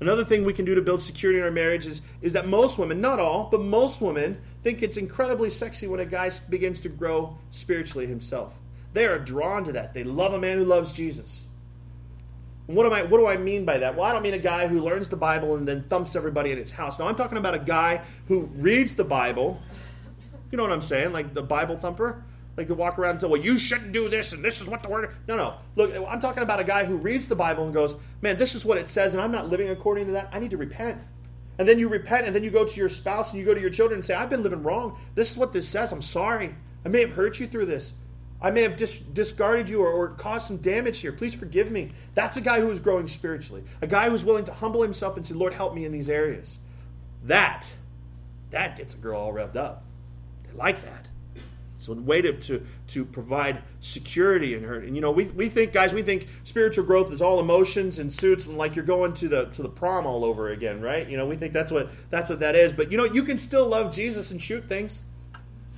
Another 0.00 0.24
thing 0.24 0.44
we 0.44 0.52
can 0.52 0.64
do 0.64 0.74
to 0.74 0.82
build 0.82 1.00
security 1.00 1.38
in 1.38 1.44
our 1.44 1.50
marriage 1.50 1.86
is, 1.86 2.02
is 2.22 2.32
that 2.32 2.48
most 2.48 2.76
women, 2.78 3.00
not 3.00 3.20
all, 3.20 3.48
but 3.50 3.60
most 3.60 4.00
women, 4.00 4.40
think 4.62 4.82
it's 4.82 4.96
incredibly 4.96 5.50
sexy 5.50 5.86
when 5.86 6.00
a 6.00 6.04
guy 6.04 6.30
begins 6.48 6.80
to 6.80 6.88
grow 6.88 7.38
spiritually 7.50 8.06
himself. 8.06 8.58
They 8.92 9.06
are 9.06 9.18
drawn 9.18 9.64
to 9.64 9.72
that. 9.72 9.94
They 9.94 10.04
love 10.04 10.34
a 10.34 10.38
man 10.38 10.58
who 10.58 10.64
loves 10.64 10.92
Jesus. 10.92 11.46
What, 12.66 12.86
am 12.86 12.92
I, 12.92 13.02
what 13.02 13.18
do 13.18 13.26
I 13.26 13.36
mean 13.36 13.64
by 13.64 13.78
that? 13.78 13.96
Well, 13.96 14.04
I 14.04 14.12
don't 14.12 14.22
mean 14.22 14.34
a 14.34 14.38
guy 14.38 14.66
who 14.66 14.80
learns 14.80 15.08
the 15.08 15.16
Bible 15.16 15.56
and 15.56 15.66
then 15.66 15.84
thumps 15.88 16.16
everybody 16.16 16.52
in 16.52 16.58
his 16.58 16.72
house. 16.72 16.98
No, 16.98 17.06
I'm 17.06 17.16
talking 17.16 17.38
about 17.38 17.54
a 17.54 17.58
guy 17.58 18.02
who 18.28 18.42
reads 18.56 18.94
the 18.94 19.04
Bible. 19.04 19.60
You 20.50 20.56
know 20.56 20.62
what 20.62 20.72
I'm 20.72 20.82
saying? 20.82 21.12
Like 21.12 21.34
the 21.34 21.42
Bible 21.42 21.76
thumper 21.76 22.24
like 22.56 22.68
to 22.68 22.74
walk 22.74 22.98
around 22.98 23.12
and 23.12 23.20
tell, 23.20 23.30
well, 23.30 23.40
you 23.40 23.56
shouldn't 23.56 23.92
do 23.92 24.08
this, 24.08 24.32
and 24.32 24.44
this 24.44 24.60
is 24.60 24.68
what 24.68 24.82
the 24.82 24.88
word. 24.88 25.10
No, 25.26 25.36
no. 25.36 25.54
Look, 25.76 25.94
I'm 26.08 26.20
talking 26.20 26.42
about 26.42 26.60
a 26.60 26.64
guy 26.64 26.84
who 26.84 26.96
reads 26.96 27.26
the 27.26 27.36
Bible 27.36 27.64
and 27.64 27.72
goes, 27.72 27.96
man, 28.20 28.36
this 28.36 28.54
is 28.54 28.64
what 28.64 28.78
it 28.78 28.88
says, 28.88 29.14
and 29.14 29.22
I'm 29.22 29.32
not 29.32 29.48
living 29.48 29.70
according 29.70 30.06
to 30.06 30.12
that. 30.12 30.28
I 30.32 30.38
need 30.38 30.50
to 30.50 30.56
repent. 30.56 31.00
And 31.58 31.68
then 31.68 31.78
you 31.78 31.88
repent, 31.88 32.26
and 32.26 32.34
then 32.34 32.44
you 32.44 32.50
go 32.50 32.64
to 32.64 32.76
your 32.76 32.88
spouse 32.88 33.30
and 33.30 33.38
you 33.38 33.46
go 33.46 33.54
to 33.54 33.60
your 33.60 33.70
children 33.70 33.98
and 33.98 34.04
say, 34.04 34.14
I've 34.14 34.30
been 34.30 34.42
living 34.42 34.62
wrong. 34.62 34.98
This 35.14 35.30
is 35.30 35.36
what 35.36 35.52
this 35.52 35.68
says. 35.68 35.92
I'm 35.92 36.02
sorry. 36.02 36.54
I 36.84 36.88
may 36.88 37.00
have 37.00 37.12
hurt 37.12 37.40
you 37.40 37.46
through 37.46 37.66
this. 37.66 37.94
I 38.42 38.50
may 38.50 38.62
have 38.62 38.76
dis- 38.76 38.98
discarded 38.98 39.68
you 39.68 39.80
or, 39.80 39.90
or 39.90 40.08
caused 40.08 40.48
some 40.48 40.56
damage 40.56 40.98
here. 40.98 41.12
Please 41.12 41.32
forgive 41.32 41.70
me. 41.70 41.92
That's 42.14 42.36
a 42.36 42.40
guy 42.40 42.60
who 42.60 42.70
is 42.72 42.80
growing 42.80 43.06
spiritually. 43.06 43.62
A 43.80 43.86
guy 43.86 44.10
who's 44.10 44.24
willing 44.24 44.44
to 44.46 44.52
humble 44.52 44.82
himself 44.82 45.16
and 45.16 45.24
say, 45.24 45.34
Lord, 45.34 45.54
help 45.54 45.74
me 45.74 45.84
in 45.84 45.92
these 45.92 46.08
areas. 46.08 46.58
That, 47.24 47.72
that 48.50 48.76
gets 48.76 48.94
a 48.94 48.96
girl 48.96 49.20
all 49.20 49.32
revved 49.32 49.56
up. 49.56 49.84
They 50.44 50.56
like 50.56 50.82
that. 50.82 51.08
So 51.78 51.92
a 51.92 51.96
way 51.96 52.22
to, 52.22 52.32
to, 52.32 52.64
to 52.88 53.04
provide 53.04 53.62
security 53.80 54.54
in 54.54 54.62
her. 54.64 54.78
And 54.78 54.94
you 54.94 55.00
know, 55.00 55.10
we, 55.10 55.24
we 55.26 55.48
think, 55.48 55.72
guys, 55.72 55.92
we 55.92 56.02
think 56.02 56.28
spiritual 56.44 56.84
growth 56.84 57.12
is 57.12 57.20
all 57.20 57.40
emotions 57.40 57.98
and 57.98 58.12
suits 58.12 58.46
and 58.46 58.56
like 58.56 58.76
you're 58.76 58.84
going 58.84 59.14
to 59.14 59.28
the 59.28 59.46
to 59.46 59.62
the 59.62 59.68
prom 59.68 60.06
all 60.06 60.24
over 60.24 60.50
again, 60.50 60.80
right? 60.80 61.08
You 61.08 61.16
know, 61.16 61.26
we 61.26 61.36
think 61.36 61.52
that's 61.52 61.72
what 61.72 61.90
that's 62.08 62.30
what 62.30 62.38
that 62.38 62.54
is. 62.54 62.72
But 62.72 62.92
you 62.92 62.98
know, 62.98 63.04
you 63.04 63.24
can 63.24 63.36
still 63.36 63.66
love 63.66 63.92
Jesus 63.92 64.30
and 64.30 64.40
shoot 64.40 64.68
things. 64.68 65.02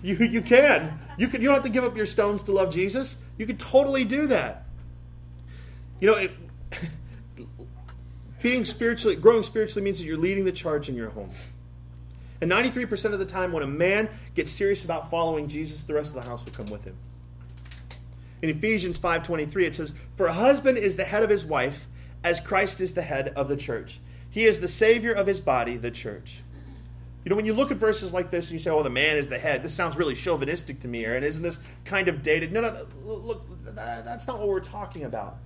You 0.04 0.16
you 0.16 0.42
can. 0.42 1.00
You 1.16 1.28
can 1.28 1.40
you 1.40 1.48
don't 1.48 1.54
have 1.54 1.62
to 1.64 1.70
give 1.70 1.82
up 1.82 1.96
your 1.96 2.04
stones 2.04 2.42
to 2.42 2.52
love 2.52 2.70
Jesus. 2.70 3.16
You 3.38 3.46
can 3.46 3.56
totally 3.56 4.04
do 4.04 4.26
that. 4.26 4.66
You 5.98 6.08
know, 6.08 6.16
it, 6.16 6.30
being 8.42 8.66
spiritually 8.66 9.16
growing 9.16 9.42
spiritually 9.42 9.82
means 9.82 9.98
that 9.98 10.04
you're 10.04 10.18
leading 10.18 10.44
the 10.44 10.52
charge 10.52 10.90
in 10.90 10.94
your 10.94 11.08
home. 11.08 11.30
And 12.42 12.50
93% 12.50 13.14
of 13.14 13.18
the 13.18 13.24
time, 13.24 13.50
when 13.50 13.62
a 13.62 13.66
man 13.66 14.10
gets 14.34 14.52
serious 14.52 14.84
about 14.84 15.10
following 15.10 15.48
Jesus, 15.48 15.84
the 15.84 15.94
rest 15.94 16.14
of 16.14 16.22
the 16.22 16.28
house 16.28 16.44
will 16.44 16.52
come 16.52 16.66
with 16.66 16.84
him. 16.84 16.96
In 18.42 18.50
Ephesians 18.50 18.98
5:23 18.98 19.64
it 19.64 19.74
says, 19.74 19.94
"For 20.16 20.26
a 20.26 20.34
husband 20.34 20.76
is 20.76 20.96
the 20.96 21.04
head 21.04 21.22
of 21.22 21.30
his 21.30 21.46
wife, 21.46 21.86
as 22.22 22.40
Christ 22.40 22.78
is 22.82 22.92
the 22.92 23.00
head 23.00 23.32
of 23.34 23.48
the 23.48 23.56
church. 23.56 24.00
He 24.28 24.44
is 24.44 24.60
the 24.60 24.68
savior 24.68 25.14
of 25.14 25.26
his 25.26 25.40
body, 25.40 25.78
the 25.78 25.90
church." 25.90 26.42
You 27.24 27.30
know, 27.30 27.37
when 27.37 27.46
you 27.46 27.54
look 27.54 27.70
at 27.70 27.78
verses 27.78 28.12
like 28.12 28.30
this 28.30 28.46
and 28.46 28.52
you 28.52 28.58
say, 28.58 28.70
"Oh, 28.70 28.82
the 28.82 28.90
man 28.90 29.16
is 29.16 29.28
the 29.28 29.38
head," 29.38 29.62
this 29.62 29.72
sounds 29.72 29.96
really 29.96 30.14
chauvinistic 30.14 30.80
to 30.80 30.88
me, 30.88 31.04
Aaron. 31.04 31.24
Isn't 31.24 31.42
this 31.42 31.58
kind 31.84 32.08
of 32.08 32.22
dated? 32.22 32.52
No, 32.52 32.60
no, 32.60 32.87
look, 33.04 33.46
that's 33.74 34.26
not 34.26 34.38
what 34.38 34.48
we're 34.48 34.60
talking 34.60 35.04
about. 35.04 35.38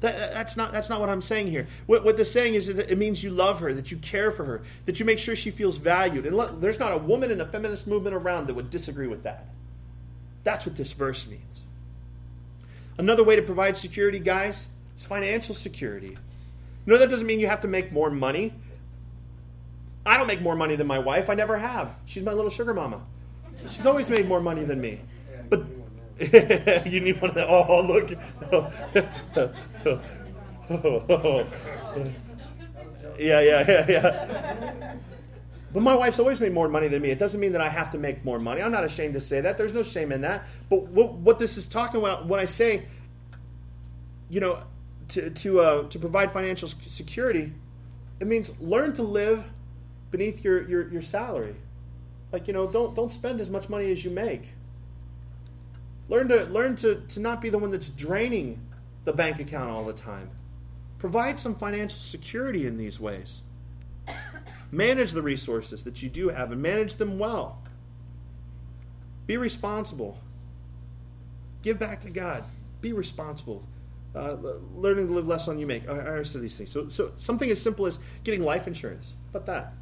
That, 0.00 0.32
that's, 0.32 0.56
not, 0.56 0.70
that's 0.70 0.88
not 0.88 1.00
what 1.00 1.08
I'm 1.08 1.20
saying 1.20 1.48
here. 1.48 1.66
What, 1.86 2.04
what 2.04 2.16
this 2.16 2.30
saying 2.30 2.54
is, 2.54 2.68
is 2.68 2.76
that 2.76 2.88
it 2.88 2.96
means 2.98 3.24
you 3.24 3.30
love 3.30 3.58
her, 3.58 3.74
that 3.74 3.90
you 3.90 3.96
care 3.96 4.30
for 4.30 4.44
her, 4.44 4.62
that 4.86 5.00
you 5.00 5.04
make 5.04 5.18
sure 5.18 5.34
she 5.34 5.50
feels 5.50 5.76
valued. 5.76 6.24
And 6.24 6.36
look, 6.36 6.60
there's 6.60 6.78
not 6.78 6.92
a 6.92 6.98
woman 6.98 7.32
in 7.32 7.38
the 7.38 7.46
feminist 7.46 7.88
movement 7.88 8.14
around 8.14 8.46
that 8.46 8.54
would 8.54 8.70
disagree 8.70 9.08
with 9.08 9.24
that. 9.24 9.48
That's 10.44 10.64
what 10.64 10.76
this 10.76 10.92
verse 10.92 11.26
means. 11.26 11.62
Another 12.96 13.24
way 13.24 13.34
to 13.34 13.42
provide 13.42 13.76
security, 13.76 14.20
guys, 14.20 14.68
is 14.96 15.04
financial 15.04 15.54
security. 15.54 16.16
Know, 16.86 16.96
that 16.96 17.10
doesn't 17.10 17.26
mean 17.26 17.38
you 17.38 17.48
have 17.48 17.60
to 17.62 17.68
make 17.68 17.92
more 17.92 18.10
money. 18.10 18.54
I 20.08 20.16
don't 20.16 20.26
make 20.26 20.40
more 20.40 20.56
money 20.56 20.74
than 20.74 20.86
my 20.86 20.98
wife. 20.98 21.28
I 21.28 21.34
never 21.34 21.58
have. 21.58 21.94
She's 22.06 22.22
my 22.22 22.32
little 22.32 22.50
sugar 22.50 22.72
mama. 22.72 23.02
She's 23.68 23.84
always 23.84 24.08
made 24.08 24.26
more 24.26 24.40
money 24.40 24.64
than 24.64 24.80
me. 24.80 25.02
But 25.50 25.66
you 26.86 27.00
need 27.00 27.20
one 27.20 27.30
of 27.30 27.34
the. 27.34 27.46
Oh, 27.46 27.82
look. 27.82 28.10
yeah, 33.18 33.40
yeah, 33.40 33.64
yeah, 33.68 33.86
yeah. 33.88 34.94
But 35.74 35.82
my 35.82 35.94
wife's 35.94 36.18
always 36.18 36.40
made 36.40 36.54
more 36.54 36.68
money 36.68 36.88
than 36.88 37.02
me. 37.02 37.10
It 37.10 37.18
doesn't 37.18 37.38
mean 37.38 37.52
that 37.52 37.60
I 37.60 37.68
have 37.68 37.92
to 37.92 37.98
make 37.98 38.24
more 38.24 38.38
money. 38.38 38.62
I'm 38.62 38.72
not 38.72 38.84
ashamed 38.84 39.12
to 39.12 39.20
say 39.20 39.42
that. 39.42 39.58
There's 39.58 39.74
no 39.74 39.82
shame 39.82 40.10
in 40.10 40.22
that. 40.22 40.46
But 40.70 40.86
what, 40.86 41.12
what 41.14 41.38
this 41.38 41.58
is 41.58 41.66
talking 41.66 42.00
about 42.00 42.26
when 42.26 42.40
I 42.40 42.46
say, 42.46 42.86
you 44.30 44.40
know, 44.40 44.62
to 45.08 45.28
to 45.28 45.60
uh, 45.60 45.88
to 45.88 45.98
provide 45.98 46.32
financial 46.32 46.68
security, 46.68 47.52
it 48.20 48.26
means 48.26 48.58
learn 48.58 48.94
to 48.94 49.02
live 49.02 49.44
beneath 50.10 50.44
your, 50.44 50.68
your, 50.68 50.88
your 50.88 51.02
salary. 51.02 51.54
Like 52.32 52.46
you 52.46 52.52
know, 52.52 52.66
don't 52.66 52.94
don't 52.94 53.10
spend 53.10 53.40
as 53.40 53.48
much 53.48 53.68
money 53.68 53.90
as 53.90 54.04
you 54.04 54.10
make. 54.10 54.48
Learn 56.08 56.28
to 56.28 56.44
learn 56.44 56.76
to, 56.76 56.96
to 57.08 57.20
not 57.20 57.40
be 57.40 57.50
the 57.50 57.58
one 57.58 57.70
that's 57.70 57.88
draining 57.88 58.60
the 59.04 59.12
bank 59.12 59.40
account 59.40 59.70
all 59.70 59.84
the 59.84 59.92
time. 59.92 60.30
Provide 60.98 61.38
some 61.38 61.54
financial 61.54 62.00
security 62.00 62.66
in 62.66 62.76
these 62.76 62.98
ways. 62.98 63.42
Manage 64.70 65.12
the 65.12 65.22
resources 65.22 65.84
that 65.84 66.02
you 66.02 66.08
do 66.08 66.28
have 66.28 66.52
and 66.52 66.60
manage 66.60 66.96
them 66.96 67.18
well. 67.18 67.62
Be 69.26 69.36
responsible. 69.36 70.18
Give 71.62 71.78
back 71.78 72.00
to 72.02 72.10
God. 72.10 72.44
Be 72.80 72.92
responsible. 72.92 73.62
Uh, 74.14 74.36
learning 74.74 75.06
to 75.06 75.12
live 75.12 75.28
less 75.28 75.48
on 75.48 75.58
you 75.58 75.66
make. 75.66 75.88
I, 75.88 76.18
I 76.18 76.22
said 76.22 76.42
these 76.42 76.56
things. 76.56 76.70
So, 76.70 76.88
so 76.88 77.12
something 77.16 77.50
as 77.50 77.60
simple 77.60 77.86
as 77.86 77.98
getting 78.24 78.42
life 78.42 78.66
insurance. 78.66 79.14
How 79.32 79.38
about 79.38 79.46
that? 79.46 79.72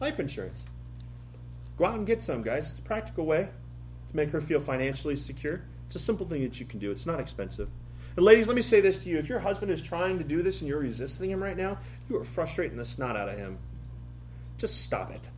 Life 0.00 0.20
insurance. 0.20 0.64
Go 1.76 1.86
out 1.86 1.94
and 1.94 2.06
get 2.06 2.22
some, 2.22 2.42
guys. 2.42 2.70
It's 2.70 2.78
a 2.78 2.82
practical 2.82 3.26
way 3.26 3.48
to 4.08 4.16
make 4.16 4.30
her 4.30 4.40
feel 4.40 4.60
financially 4.60 5.16
secure. 5.16 5.62
It's 5.86 5.96
a 5.96 6.00
simple 6.00 6.26
thing 6.26 6.42
that 6.42 6.60
you 6.60 6.66
can 6.66 6.78
do, 6.78 6.90
it's 6.90 7.06
not 7.06 7.20
expensive. 7.20 7.68
And 8.16 8.24
ladies, 8.24 8.48
let 8.48 8.56
me 8.56 8.62
say 8.62 8.80
this 8.80 9.02
to 9.04 9.08
you. 9.08 9.18
If 9.18 9.28
your 9.28 9.38
husband 9.38 9.70
is 9.70 9.80
trying 9.80 10.18
to 10.18 10.24
do 10.24 10.42
this 10.42 10.60
and 10.60 10.68
you're 10.68 10.80
resisting 10.80 11.30
him 11.30 11.42
right 11.42 11.56
now, 11.56 11.78
you 12.10 12.16
are 12.16 12.24
frustrating 12.24 12.76
the 12.76 12.84
snot 12.84 13.16
out 13.16 13.28
of 13.28 13.38
him. 13.38 13.58
Just 14.56 14.82
stop 14.82 15.12
it. 15.12 15.30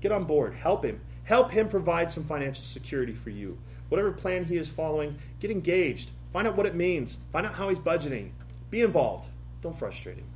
Get 0.00 0.10
on 0.10 0.24
board. 0.24 0.54
Help 0.54 0.84
him. 0.84 1.00
Help 1.24 1.50
him 1.50 1.68
provide 1.68 2.10
some 2.10 2.24
financial 2.24 2.64
security 2.64 3.12
for 3.12 3.30
you. 3.30 3.58
Whatever 3.88 4.10
plan 4.10 4.46
he 4.46 4.56
is 4.56 4.68
following, 4.68 5.18
get 5.38 5.50
engaged. 5.50 6.12
Find 6.32 6.48
out 6.48 6.56
what 6.56 6.66
it 6.66 6.74
means. 6.74 7.18
Find 7.30 7.46
out 7.46 7.54
how 7.54 7.68
he's 7.68 7.78
budgeting. 7.78 8.30
Be 8.70 8.80
involved. 8.80 9.28
Don't 9.60 9.76
frustrate 9.76 10.16
him. 10.16 10.33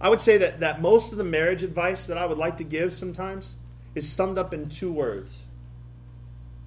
I 0.00 0.08
would 0.08 0.20
say 0.20 0.38
that, 0.38 0.60
that 0.60 0.80
most 0.80 1.12
of 1.12 1.18
the 1.18 1.24
marriage 1.24 1.62
advice 1.62 2.06
that 2.06 2.18
I 2.18 2.26
would 2.26 2.38
like 2.38 2.56
to 2.58 2.64
give 2.64 2.92
sometimes 2.94 3.54
is 3.94 4.08
summed 4.08 4.38
up 4.38 4.54
in 4.54 4.68
two 4.68 4.92
words. 4.92 5.42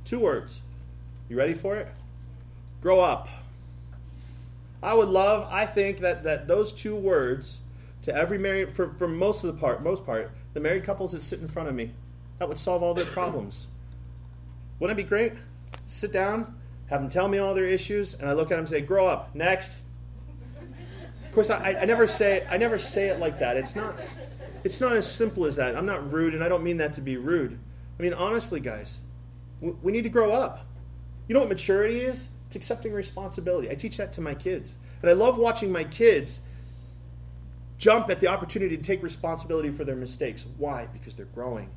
Two 0.03 0.19
words. 0.19 0.61
You 1.29 1.37
ready 1.37 1.53
for 1.53 1.77
it? 1.77 1.87
Grow 2.81 2.99
up. 2.99 3.29
I 4.83 4.93
would 4.93 5.09
love, 5.09 5.47
I 5.51 5.65
think 5.65 5.99
that, 5.99 6.23
that 6.23 6.47
those 6.47 6.73
two 6.73 6.95
words 6.95 7.59
to 8.01 8.15
every 8.15 8.37
married 8.37 8.75
for, 8.75 8.93
for 8.93 9.07
most 9.07 9.43
of 9.43 9.53
the 9.53 9.59
part 9.59 9.83
most 9.83 10.05
part, 10.05 10.31
the 10.53 10.59
married 10.59 10.83
couples 10.83 11.11
that 11.11 11.21
sit 11.21 11.39
in 11.39 11.47
front 11.47 11.69
of 11.69 11.75
me, 11.75 11.91
that 12.39 12.49
would 12.49 12.57
solve 12.57 12.81
all 12.81 12.93
their 12.93 13.05
problems. 13.05 13.67
Wouldn't 14.79 14.99
it 14.99 15.03
be 15.03 15.07
great? 15.07 15.33
Sit 15.85 16.11
down, 16.11 16.55
have 16.87 17.01
them 17.01 17.09
tell 17.09 17.27
me 17.27 17.37
all 17.37 17.53
their 17.53 17.67
issues, 17.67 18.15
and 18.15 18.27
I 18.27 18.33
look 18.33 18.47
at 18.47 18.55
them 18.55 18.59
and 18.59 18.69
say, 18.69 18.81
Grow 18.81 19.05
up, 19.05 19.35
next. 19.35 19.77
Of 21.31 21.35
course, 21.35 21.49
I, 21.49 21.77
I 21.79 21.85
never 21.85 22.07
say 22.07 22.45
I 22.49 22.57
never 22.57 22.77
say 22.77 23.07
it 23.07 23.17
like 23.21 23.39
that. 23.39 23.55
It's 23.55 23.73
not 23.73 23.95
it's 24.65 24.81
not 24.81 24.97
as 24.97 25.09
simple 25.09 25.45
as 25.45 25.55
that. 25.55 25.77
I'm 25.77 25.85
not 25.85 26.11
rude, 26.11 26.33
and 26.33 26.43
I 26.43 26.49
don't 26.49 26.61
mean 26.61 26.75
that 26.79 26.91
to 26.93 27.01
be 27.01 27.15
rude. 27.15 27.57
I 27.97 28.03
mean, 28.03 28.13
honestly, 28.13 28.59
guys, 28.59 28.99
we, 29.61 29.71
we 29.81 29.91
need 29.93 30.01
to 30.01 30.09
grow 30.09 30.33
up. 30.33 30.65
You 31.29 31.33
know 31.33 31.39
what 31.39 31.47
maturity 31.47 32.01
is? 32.01 32.27
It's 32.47 32.57
accepting 32.57 32.91
responsibility. 32.91 33.69
I 33.71 33.75
teach 33.75 33.95
that 33.95 34.11
to 34.13 34.21
my 34.21 34.35
kids. 34.35 34.75
And 35.01 35.09
I 35.09 35.13
love 35.13 35.37
watching 35.37 35.71
my 35.71 35.85
kids 35.85 36.41
jump 37.77 38.09
at 38.09 38.19
the 38.19 38.27
opportunity 38.27 38.75
to 38.75 38.83
take 38.83 39.01
responsibility 39.01 39.71
for 39.71 39.85
their 39.85 39.95
mistakes. 39.95 40.45
Why? 40.57 40.89
Because 40.91 41.15
they're 41.15 41.27
growing, 41.27 41.69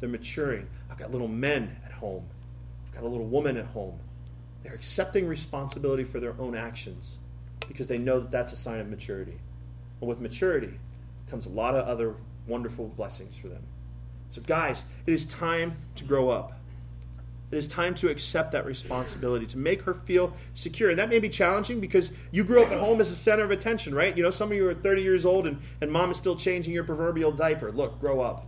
they're 0.00 0.08
maturing. 0.08 0.68
I've 0.90 0.96
got 0.96 1.12
little 1.12 1.28
men 1.28 1.76
at 1.84 1.92
home, 1.92 2.24
I've 2.86 2.94
got 2.94 3.02
a 3.02 3.08
little 3.08 3.26
woman 3.26 3.58
at 3.58 3.66
home. 3.66 3.98
They're 4.62 4.72
accepting 4.72 5.26
responsibility 5.26 6.04
for 6.04 6.18
their 6.18 6.34
own 6.40 6.56
actions 6.56 7.18
because 7.68 7.86
they 7.86 7.98
know 7.98 8.20
that 8.20 8.30
that's 8.30 8.52
a 8.52 8.56
sign 8.56 8.80
of 8.80 8.88
maturity. 8.88 9.38
And 10.00 10.08
with 10.08 10.20
maturity 10.20 10.78
comes 11.30 11.46
a 11.46 11.50
lot 11.50 11.74
of 11.74 11.86
other 11.86 12.16
wonderful 12.46 12.88
blessings 12.88 13.36
for 13.36 13.48
them. 13.48 13.62
So, 14.30 14.40
guys, 14.42 14.84
it 15.06 15.12
is 15.12 15.24
time 15.24 15.76
to 15.96 16.04
grow 16.04 16.30
up. 16.30 16.58
It 17.50 17.58
is 17.58 17.68
time 17.68 17.94
to 17.96 18.08
accept 18.08 18.52
that 18.52 18.64
responsibility, 18.64 19.44
to 19.46 19.58
make 19.58 19.82
her 19.82 19.92
feel 19.92 20.32
secure. 20.54 20.88
And 20.88 20.98
that 20.98 21.10
may 21.10 21.18
be 21.18 21.28
challenging 21.28 21.80
because 21.80 22.10
you 22.30 22.44
grew 22.44 22.62
up 22.62 22.72
at 22.72 22.78
home 22.78 22.98
as 22.98 23.10
a 23.10 23.14
center 23.14 23.44
of 23.44 23.50
attention, 23.50 23.94
right? 23.94 24.16
You 24.16 24.22
know, 24.22 24.30
some 24.30 24.50
of 24.50 24.56
you 24.56 24.66
are 24.68 24.74
30 24.74 25.02
years 25.02 25.26
old 25.26 25.46
and, 25.46 25.60
and 25.82 25.92
mom 25.92 26.10
is 26.10 26.16
still 26.16 26.34
changing 26.34 26.72
your 26.72 26.84
proverbial 26.84 27.30
diaper. 27.30 27.70
Look, 27.70 28.00
grow 28.00 28.22
up. 28.22 28.46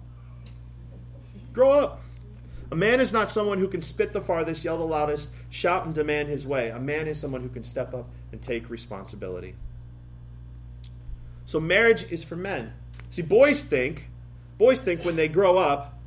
Grow 1.52 1.70
up. 1.70 2.00
A 2.70 2.76
man 2.76 3.00
is 3.00 3.12
not 3.12 3.28
someone 3.28 3.58
who 3.58 3.68
can 3.68 3.82
spit 3.82 4.12
the 4.12 4.20
farthest, 4.20 4.64
yell 4.64 4.78
the 4.78 4.84
loudest, 4.84 5.30
shout 5.50 5.84
and 5.84 5.94
demand 5.94 6.28
his 6.28 6.46
way. 6.46 6.70
A 6.70 6.80
man 6.80 7.06
is 7.06 7.20
someone 7.20 7.42
who 7.42 7.48
can 7.48 7.62
step 7.62 7.94
up 7.94 8.08
and 8.32 8.40
take 8.40 8.70
responsibility. 8.70 9.54
So 11.46 11.60
marriage 11.60 12.10
is 12.10 12.24
for 12.24 12.36
men. 12.36 12.72
See, 13.10 13.22
boys 13.22 13.62
think, 13.62 14.08
boys 14.58 14.80
think 14.80 15.04
when 15.04 15.16
they 15.16 15.28
grow 15.28 15.58
up 15.58 15.98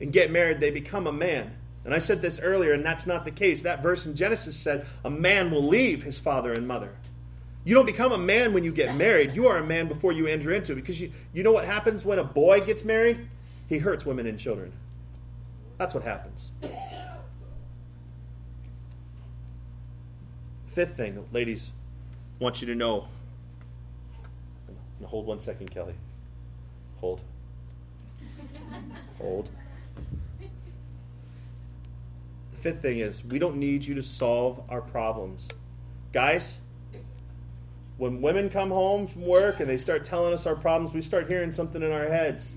and 0.00 0.12
get 0.12 0.30
married, 0.30 0.60
they 0.60 0.70
become 0.70 1.06
a 1.06 1.12
man. 1.12 1.54
And 1.84 1.94
I 1.94 1.98
said 1.98 2.22
this 2.22 2.40
earlier, 2.40 2.72
and 2.72 2.84
that's 2.84 3.06
not 3.06 3.24
the 3.24 3.30
case. 3.30 3.62
That 3.62 3.82
verse 3.82 4.06
in 4.06 4.16
Genesis 4.16 4.56
said, 4.56 4.86
a 5.04 5.10
man 5.10 5.52
will 5.52 5.66
leave 5.66 6.02
his 6.02 6.18
father 6.18 6.52
and 6.52 6.66
mother. 6.66 6.96
You 7.64 7.74
don't 7.74 7.86
become 7.86 8.12
a 8.12 8.18
man 8.18 8.52
when 8.52 8.64
you 8.64 8.72
get 8.72 8.96
married. 8.96 9.34
You 9.34 9.48
are 9.48 9.58
a 9.58 9.64
man 9.64 9.86
before 9.86 10.12
you 10.12 10.26
enter 10.26 10.52
into 10.52 10.72
it. 10.72 10.76
Because 10.76 11.00
you, 11.00 11.12
you 11.32 11.42
know 11.42 11.52
what 11.52 11.64
happens 11.64 12.04
when 12.04 12.18
a 12.18 12.24
boy 12.24 12.60
gets 12.60 12.84
married? 12.84 13.28
He 13.68 13.78
hurts 13.78 14.06
women 14.06 14.26
and 14.26 14.38
children. 14.38 14.72
That's 15.78 15.94
what 15.94 16.04
happens. 16.04 16.50
Fifth 20.68 20.96
thing, 20.96 21.26
ladies, 21.32 21.72
want 22.38 22.60
you 22.60 22.66
to 22.66 22.74
know. 22.74 23.08
Hold 25.04 25.26
one 25.26 25.40
second, 25.40 25.70
Kelly. 25.70 25.94
Hold. 27.00 27.20
Hold. 29.18 29.48
The 32.52 32.58
fifth 32.58 32.82
thing 32.82 32.98
is 32.98 33.24
we 33.24 33.38
don't 33.38 33.56
need 33.56 33.84
you 33.84 33.94
to 33.94 34.02
solve 34.02 34.62
our 34.68 34.80
problems. 34.80 35.48
Guys, 36.12 36.56
when 37.98 38.20
women 38.20 38.50
come 38.50 38.70
home 38.70 39.06
from 39.06 39.22
work 39.26 39.60
and 39.60 39.68
they 39.68 39.76
start 39.76 40.04
telling 40.04 40.32
us 40.32 40.46
our 40.46 40.56
problems, 40.56 40.92
we 40.92 41.00
start 41.00 41.28
hearing 41.28 41.52
something 41.52 41.82
in 41.82 41.92
our 41.92 42.08
heads. 42.08 42.56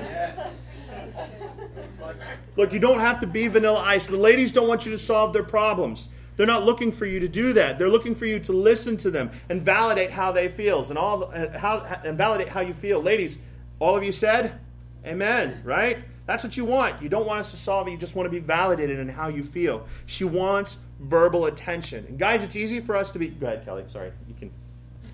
Look, 2.57 2.73
you 2.73 2.79
don't 2.79 2.99
have 2.99 3.19
to 3.21 3.27
be 3.27 3.47
Vanilla 3.47 3.79
Ice. 3.79 4.07
The 4.07 4.17
ladies 4.17 4.51
don't 4.51 4.67
want 4.67 4.85
you 4.85 4.91
to 4.91 4.97
solve 4.97 5.33
their 5.33 5.43
problems. 5.43 6.09
They're 6.37 6.47
not 6.47 6.65
looking 6.65 6.91
for 6.91 7.05
you 7.05 7.19
to 7.19 7.27
do 7.27 7.53
that. 7.53 7.77
They're 7.77 7.89
looking 7.89 8.15
for 8.15 8.25
you 8.25 8.39
to 8.39 8.51
listen 8.53 8.97
to 8.97 9.11
them 9.11 9.31
and 9.49 9.61
validate 9.61 10.11
how 10.11 10.31
they 10.31 10.47
feels 10.47 10.89
and 10.89 10.97
all 10.97 11.17
the, 11.17 11.57
how 11.59 11.79
and 12.03 12.17
validate 12.17 12.49
how 12.49 12.61
you 12.61 12.73
feel. 12.73 13.01
Ladies, 13.01 13.37
all 13.79 13.95
of 13.95 14.03
you 14.03 14.11
said, 14.11 14.59
"Amen." 15.05 15.61
Right? 15.63 15.99
That's 16.25 16.43
what 16.43 16.55
you 16.55 16.65
want. 16.65 17.01
You 17.01 17.09
don't 17.09 17.25
want 17.25 17.39
us 17.39 17.51
to 17.51 17.57
solve 17.57 17.87
it. 17.87 17.91
You 17.91 17.97
just 17.97 18.15
want 18.15 18.25
to 18.25 18.31
be 18.31 18.39
validated 18.39 18.99
in 18.99 19.09
how 19.09 19.27
you 19.27 19.43
feel. 19.43 19.87
She 20.05 20.23
wants 20.23 20.77
verbal 20.99 21.45
attention. 21.45 22.05
And 22.07 22.17
guys, 22.17 22.43
it's 22.43 22.55
easy 22.55 22.79
for 22.79 22.95
us 22.95 23.11
to 23.11 23.19
be. 23.19 23.27
Go 23.27 23.47
ahead, 23.47 23.65
Kelly. 23.65 23.83
Sorry, 23.87 24.11
you 24.27 24.33
can. 24.33 24.51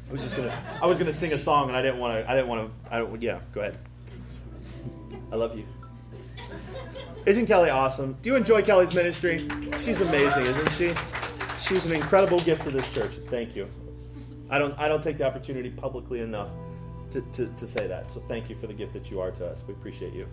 I 0.09 0.11
was 0.13 0.21
just 0.21 0.35
gonna. 0.35 0.57
I 0.81 0.85
was 0.85 0.97
gonna 0.97 1.13
sing 1.13 1.33
a 1.33 1.37
song, 1.37 1.67
and 1.67 1.77
I 1.77 1.81
didn't 1.81 1.99
want 1.99 2.23
to. 2.23 2.31
I 2.31 2.35
didn't 2.35 2.47
want 2.47 2.71
to. 2.85 2.93
I 2.93 2.99
don't. 2.99 3.21
Yeah, 3.21 3.39
go 3.53 3.61
ahead. 3.61 3.77
I 5.31 5.35
love 5.35 5.57
you. 5.57 5.65
Isn't 7.27 7.45
Kelly 7.45 7.69
awesome? 7.69 8.15
Do 8.21 8.29
you 8.29 8.37
enjoy 8.37 8.61
Kelly's 8.61 8.93
ministry? 8.93 9.45
She's 9.81 9.99
amazing, 9.99 10.43
isn't 10.43 10.71
she? 10.71 10.93
She's 11.61 11.85
an 11.85 11.91
incredible 11.91 12.39
gift 12.39 12.61
to 12.61 12.71
this 12.71 12.89
church. 12.93 13.11
Thank 13.25 13.53
you. 13.53 13.67
I 14.49 14.57
don't, 14.57 14.73
I 14.79 14.87
don't 14.87 15.03
take 15.03 15.17
the 15.17 15.25
opportunity 15.25 15.69
publicly 15.69 16.21
enough 16.21 16.49
to, 17.11 17.19
to, 17.33 17.47
to 17.47 17.67
say 17.67 17.85
that. 17.85 18.09
So 18.13 18.23
thank 18.29 18.49
you 18.49 18.55
for 18.55 18.67
the 18.67 18.73
gift 18.73 18.93
that 18.93 19.11
you 19.11 19.19
are 19.19 19.31
to 19.31 19.45
us. 19.45 19.61
We 19.67 19.73
appreciate 19.73 20.13
you. 20.13 20.25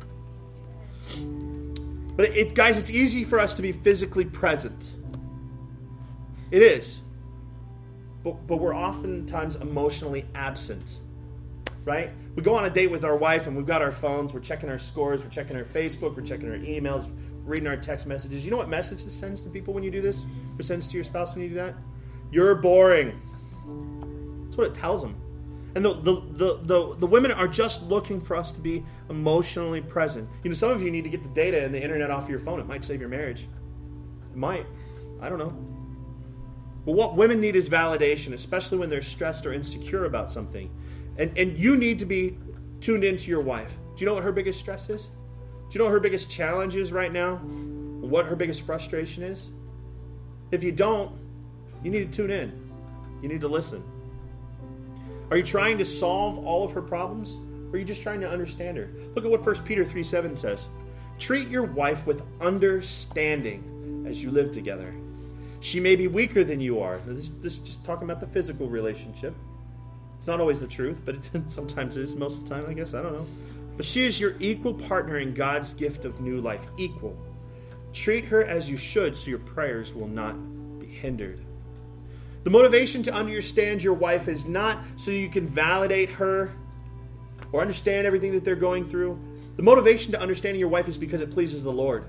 But 2.15 2.27
it, 2.27 2.55
guys, 2.55 2.79
it's 2.79 2.91
easy 2.91 3.25
for 3.25 3.41
us 3.41 3.55
to 3.55 3.63
be 3.63 3.73
physically 3.73 4.25
present. 4.25 4.95
It 6.53 6.63
is. 6.63 7.01
But, 8.23 8.47
but 8.47 8.59
we're 8.59 8.77
oftentimes 8.77 9.57
emotionally 9.57 10.27
absent 10.37 10.99
right? 11.85 12.11
We 12.35 12.43
go 12.43 12.55
on 12.55 12.65
a 12.65 12.71
date 12.71 12.91
with 12.91 13.05
our 13.05 13.17
wife 13.17 13.47
and 13.47 13.57
we've 13.57 13.67
got 13.67 13.83
our 13.83 13.93
phones, 13.93 14.33
we're 14.33 14.41
checking 14.41 14.71
our 14.71 14.79
scores, 14.79 15.23
we're 15.23 15.31
checking 15.31 15.57
our 15.57 15.65
Facebook, 15.65 16.17
we're 16.17 16.23
checking 16.23 16.51
our 16.51 16.59
emails, 16.59 17.11
reading 17.45 17.67
our 17.67 17.77
text 17.77 18.07
messages. 18.07 18.45
You 18.45 18.51
know 18.51 18.57
what 18.57 18.69
message 18.69 19.05
this 19.05 19.15
sends 19.15 19.43
to 19.43 19.51
people 19.51 19.75
when 19.75 19.83
you 19.83 19.91
do 19.91 20.01
this? 20.01 20.25
Or 20.59 20.63
sends 20.63 20.89
to 20.89 20.95
your 20.95 21.05
spouse 21.05 21.35
when 21.35 21.43
you 21.45 21.51
do 21.51 21.57
that? 21.57 21.75
You're 22.31 22.55
boring. 22.55 23.21
That's 24.45 24.57
what 24.57 24.67
it 24.67 24.75
tells 24.75 25.03
them. 25.03 25.17
And 25.75 25.85
the, 25.85 25.95
the, 25.95 26.15
the, 26.15 26.61
the, 26.63 26.97
the 26.97 27.07
women 27.07 27.33
are 27.33 27.49
just 27.49 27.89
looking 27.89 28.21
for 28.21 28.37
us 28.37 28.53
to 28.53 28.61
be 28.61 28.85
emotionally 29.11 29.81
present. 29.81 30.29
You 30.45 30.51
know, 30.51 30.55
some 30.55 30.71
of 30.71 30.81
you 30.83 30.91
need 30.91 31.05
to 31.05 31.11
get 31.11 31.23
the 31.23 31.29
data 31.31 31.63
and 31.65 31.75
the 31.75 31.83
internet 31.83 32.11
off 32.11 32.29
your 32.29 32.39
phone. 32.39 32.61
It 32.61 32.67
might 32.67 32.85
save 32.85 33.01
your 33.01 33.09
marriage. 33.09 33.49
It 34.31 34.37
might. 34.37 34.67
I 35.21 35.29
don't 35.29 35.39
know. 35.39 35.53
But 36.87 36.93
what 36.93 37.17
women 37.17 37.41
need 37.41 37.57
is 37.57 37.69
validation, 37.69 38.35
especially 38.35 38.79
when 38.79 38.91
they're 38.91 39.03
stressed 39.03 39.47
or 39.47 39.53
insecure 39.53 40.05
about 40.05 40.31
something. 40.31 40.71
And, 41.19 41.37
and 41.39 41.59
you 41.59 41.77
need 41.77 41.99
to 42.01 42.07
be 42.07 42.39
tuned 42.81 43.05
into 43.05 43.31
your 43.31 43.41
wife. 43.41 43.71
Do 43.97 44.05
you 44.05 44.07
know 44.07 44.15
what 44.15 44.25
her 44.25 44.33
biggest 44.33 44.59
stress 44.59 44.91
is? 44.91 45.07
Do 45.07 45.11
you 45.71 45.79
know 45.79 45.85
what 45.85 45.93
her 45.93 46.01
biggest 46.01 46.31
challenge 46.31 46.77
is 46.77 46.93
right 46.93 47.13
now? 47.13 47.37
What 47.37 48.27
her 48.27 48.37
biggest 48.37 48.63
frustration 48.63 49.23
is? 49.23 49.49
If 50.51 50.63
you 50.63 50.73
don't, 50.73 51.13
you 51.83 51.91
need 51.91 52.13
to 52.13 52.17
tune 52.17 52.31
in. 52.31 52.71
You 53.23 53.29
need 53.29 53.41
to 53.41 53.49
listen. 53.49 53.83
Are 55.31 55.37
you 55.37 55.43
trying 55.43 55.79
to 55.79 55.85
solve 55.85 56.45
all 56.45 56.65
of 56.65 56.73
her 56.73 56.83
problems? 56.83 57.37
Or 57.69 57.77
are 57.77 57.79
you 57.79 57.85
just 57.85 58.03
trying 58.03 58.21
to 58.21 58.29
understand 58.29 58.77
her? 58.77 58.91
Look 59.15 59.25
at 59.25 59.31
what 59.31 59.45
1 59.45 59.63
Peter 59.65 59.85
3 59.85 60.03
7 60.03 60.37
says. 60.37 60.69
Treat 61.19 61.49
your 61.49 61.63
wife 61.63 62.07
with 62.07 62.23
understanding 62.41 64.05
as 64.07 64.23
you 64.23 64.31
live 64.31 64.53
together. 64.53 64.95
She 65.61 65.81
may 65.81 65.97
be 65.97 66.09
weaker 66.09 66.45
than 66.45 66.61
you 66.61 66.81
are. 66.81 66.99
Now, 66.99 67.15
this, 67.15 67.31
this 67.41 67.55
is 67.55 67.59
just 67.61 67.85
talking 67.85 68.05
about 68.05 68.21
the 68.21 68.27
physical 68.27 68.69
relationship. 68.69 69.35
It's 70.25 70.29
not 70.29 70.41
always 70.41 70.59
the 70.59 70.67
truth, 70.67 71.03
but 71.05 71.17
it 71.17 71.31
sometimes 71.51 71.99
is 71.99 72.17
most 72.17 72.39
of 72.39 72.49
the 72.49 72.55
time, 72.55 72.65
I 72.67 72.73
guess. 72.73 72.95
I 72.95 73.03
don't 73.03 73.13
know. 73.13 73.27
But 73.77 73.85
she 73.85 74.07
is 74.07 74.19
your 74.19 74.37
equal 74.41 74.73
partner 74.73 75.19
in 75.19 75.35
God's 75.35 75.75
gift 75.75 76.07
of 76.07 76.19
new 76.19 76.41
life. 76.41 76.65
Equal. 76.79 77.15
Treat 77.93 78.25
her 78.25 78.43
as 78.43 78.71
you 78.71 78.79
should 78.79 79.15
so 79.15 79.29
your 79.29 79.41
prayers 79.41 79.93
will 79.93 80.09
not 80.09 80.33
be 80.81 80.87
hindered. 80.87 81.45
The 82.43 82.49
motivation 82.49 83.03
to 83.03 83.13
understand 83.13 83.83
your 83.83 83.93
wife 83.93 84.27
is 84.27 84.47
not 84.47 84.79
so 84.97 85.11
you 85.11 85.29
can 85.29 85.47
validate 85.47 86.09
her 86.09 86.55
or 87.53 87.61
understand 87.61 88.07
everything 88.07 88.33
that 88.33 88.47
they're 88.47 88.57
going 88.57 88.89
through. 88.89 89.21
The 89.57 89.63
motivation 89.63 90.11
to 90.13 90.21
understanding 90.23 90.59
your 90.59 90.71
wife 90.71 90.89
is 90.89 90.97
because 90.97 91.21
it 91.21 91.33
pleases 91.33 91.63
the 91.63 91.71
Lord. 91.71 92.07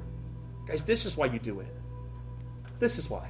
Guys, 0.67 0.85
this 0.85 1.05
is 1.05 1.17
why 1.17 1.25
you 1.25 1.37
do 1.37 1.59
it. 1.59 1.75
This 2.79 2.97
is 2.97 3.09
why. 3.09 3.27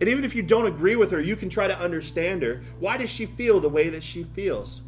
And 0.00 0.08
even 0.08 0.24
if 0.24 0.34
you 0.34 0.42
don't 0.42 0.66
agree 0.66 0.96
with 0.96 1.10
her, 1.10 1.20
you 1.20 1.36
can 1.36 1.48
try 1.48 1.66
to 1.66 1.78
understand 1.78 2.42
her. 2.42 2.62
Why 2.80 2.96
does 2.96 3.10
she 3.10 3.26
feel 3.26 3.60
the 3.60 3.68
way 3.68 3.88
that 3.88 4.02
she 4.02 4.24
feels? 4.24 4.82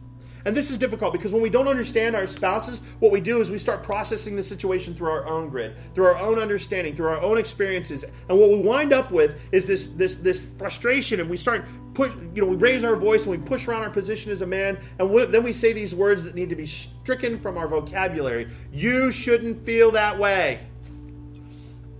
And 0.44 0.56
this 0.56 0.70
is 0.70 0.78
difficult 0.78 1.12
because 1.12 1.32
when 1.32 1.42
we 1.42 1.50
don't 1.50 1.68
understand 1.68 2.14
our 2.14 2.26
spouses, 2.26 2.80
what 3.00 3.12
we 3.12 3.20
do 3.20 3.40
is 3.40 3.50
we 3.50 3.58
start 3.58 3.82
processing 3.82 4.36
the 4.36 4.42
situation 4.42 4.94
through 4.94 5.10
our 5.10 5.26
own 5.26 5.48
grid, 5.48 5.76
through 5.94 6.06
our 6.06 6.16
own 6.16 6.38
understanding, 6.38 6.94
through 6.94 7.08
our 7.08 7.20
own 7.20 7.38
experiences. 7.38 8.04
And 8.28 8.38
what 8.38 8.50
we 8.50 8.56
wind 8.56 8.92
up 8.92 9.10
with 9.10 9.40
is 9.52 9.66
this 9.66 9.88
this 9.88 10.16
this 10.16 10.40
frustration 10.56 11.20
and 11.20 11.28
we 11.28 11.36
start 11.36 11.66
push 11.92 12.12
you 12.34 12.40
know, 12.42 12.46
we 12.46 12.56
raise 12.56 12.84
our 12.84 12.96
voice 12.96 13.26
and 13.26 13.32
we 13.32 13.38
push 13.38 13.66
around 13.66 13.82
our 13.82 13.90
position 13.90 14.30
as 14.30 14.40
a 14.40 14.46
man 14.46 14.78
and 14.98 15.10
we, 15.10 15.26
then 15.26 15.42
we 15.42 15.52
say 15.52 15.72
these 15.72 15.94
words 15.94 16.24
that 16.24 16.34
need 16.34 16.50
to 16.50 16.56
be 16.56 16.66
stricken 16.66 17.38
from 17.40 17.58
our 17.58 17.66
vocabulary. 17.66 18.48
You 18.72 19.10
shouldn't 19.10 19.66
feel 19.66 19.90
that 19.92 20.18
way. 20.18 20.60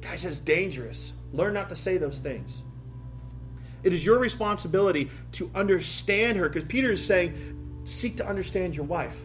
Guys, 0.01 0.25
it's 0.25 0.41
dangerous. 0.41 1.13
Learn 1.33 1.53
not 1.53 1.69
to 1.69 1.77
say 1.77 1.99
those 1.99 2.19
things. 2.19 2.63
It 3.83 3.93
is 3.93 4.05
your 4.05 4.19
responsibility 4.19 5.11
to 5.33 5.51
understand 5.55 6.39
her 6.39 6.49
because 6.49 6.65
Peter 6.65 6.93
is 6.93 7.05
saying 7.05 7.83
seek 7.85 8.17
to 8.19 8.27
understand 8.27 8.77
your 8.77 8.85
wife. 8.85 9.19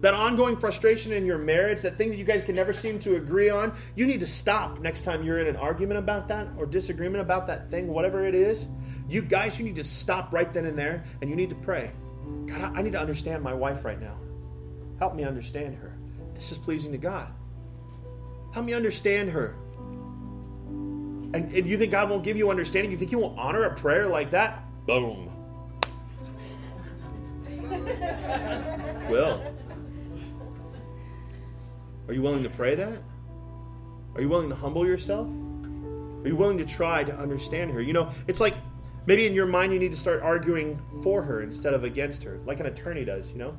That 0.00 0.14
ongoing 0.14 0.56
frustration 0.56 1.12
in 1.12 1.24
your 1.24 1.38
marriage, 1.38 1.82
that 1.82 1.96
thing 1.96 2.08
that 2.10 2.18
you 2.18 2.24
guys 2.24 2.42
can 2.42 2.56
never 2.56 2.72
seem 2.72 2.98
to 3.00 3.16
agree 3.16 3.50
on, 3.50 3.72
you 3.94 4.06
need 4.06 4.20
to 4.20 4.26
stop 4.26 4.80
next 4.80 5.02
time 5.02 5.22
you're 5.22 5.38
in 5.38 5.46
an 5.46 5.56
argument 5.56 5.98
about 5.98 6.26
that 6.28 6.48
or 6.56 6.66
disagreement 6.66 7.22
about 7.22 7.46
that 7.46 7.70
thing, 7.70 7.86
whatever 7.86 8.26
it 8.26 8.34
is. 8.34 8.66
You 9.08 9.22
guys, 9.22 9.58
you 9.58 9.64
need 9.64 9.76
to 9.76 9.84
stop 9.84 10.32
right 10.32 10.52
then 10.52 10.66
and 10.66 10.76
there 10.76 11.04
and 11.20 11.30
you 11.30 11.36
need 11.36 11.50
to 11.50 11.56
pray. 11.56 11.92
God, 12.46 12.76
I 12.76 12.82
need 12.82 12.92
to 12.92 13.00
understand 13.00 13.42
my 13.42 13.54
wife 13.54 13.84
right 13.84 14.00
now. 14.00 14.16
Help 14.98 15.14
me 15.14 15.24
understand 15.24 15.76
her. 15.76 15.96
This 16.34 16.50
is 16.50 16.58
pleasing 16.58 16.90
to 16.92 16.98
God. 16.98 17.28
Help 18.52 18.66
me 18.66 18.74
understand 18.74 19.30
her. 19.30 19.54
And, 21.34 21.52
and 21.52 21.66
you 21.66 21.78
think 21.78 21.92
God 21.92 22.10
won't 22.10 22.24
give 22.24 22.36
you 22.36 22.50
understanding? 22.50 22.90
You 22.90 22.98
think 22.98 23.10
He 23.10 23.16
won't 23.16 23.38
honor 23.38 23.64
a 23.64 23.74
prayer 23.74 24.06
like 24.08 24.30
that? 24.32 24.64
Boom. 24.86 25.30
Will. 29.08 29.42
Are 32.08 32.14
you 32.14 32.22
willing 32.22 32.42
to 32.42 32.50
pray 32.50 32.74
that? 32.74 33.02
Are 34.14 34.20
you 34.20 34.28
willing 34.28 34.50
to 34.50 34.54
humble 34.54 34.86
yourself? 34.86 35.26
Are 35.26 36.28
you 36.28 36.36
willing 36.36 36.58
to 36.58 36.64
try 36.64 37.02
to 37.04 37.16
understand 37.16 37.70
her? 37.72 37.80
You 37.80 37.94
know, 37.94 38.12
it's 38.26 38.40
like 38.40 38.54
maybe 39.06 39.26
in 39.26 39.34
your 39.34 39.46
mind 39.46 39.72
you 39.72 39.78
need 39.78 39.92
to 39.92 39.96
start 39.96 40.22
arguing 40.22 40.80
for 41.02 41.22
her 41.22 41.42
instead 41.42 41.72
of 41.74 41.84
against 41.84 42.22
her, 42.24 42.40
like 42.44 42.60
an 42.60 42.66
attorney 42.66 43.04
does, 43.04 43.30
you 43.32 43.38
know? 43.38 43.56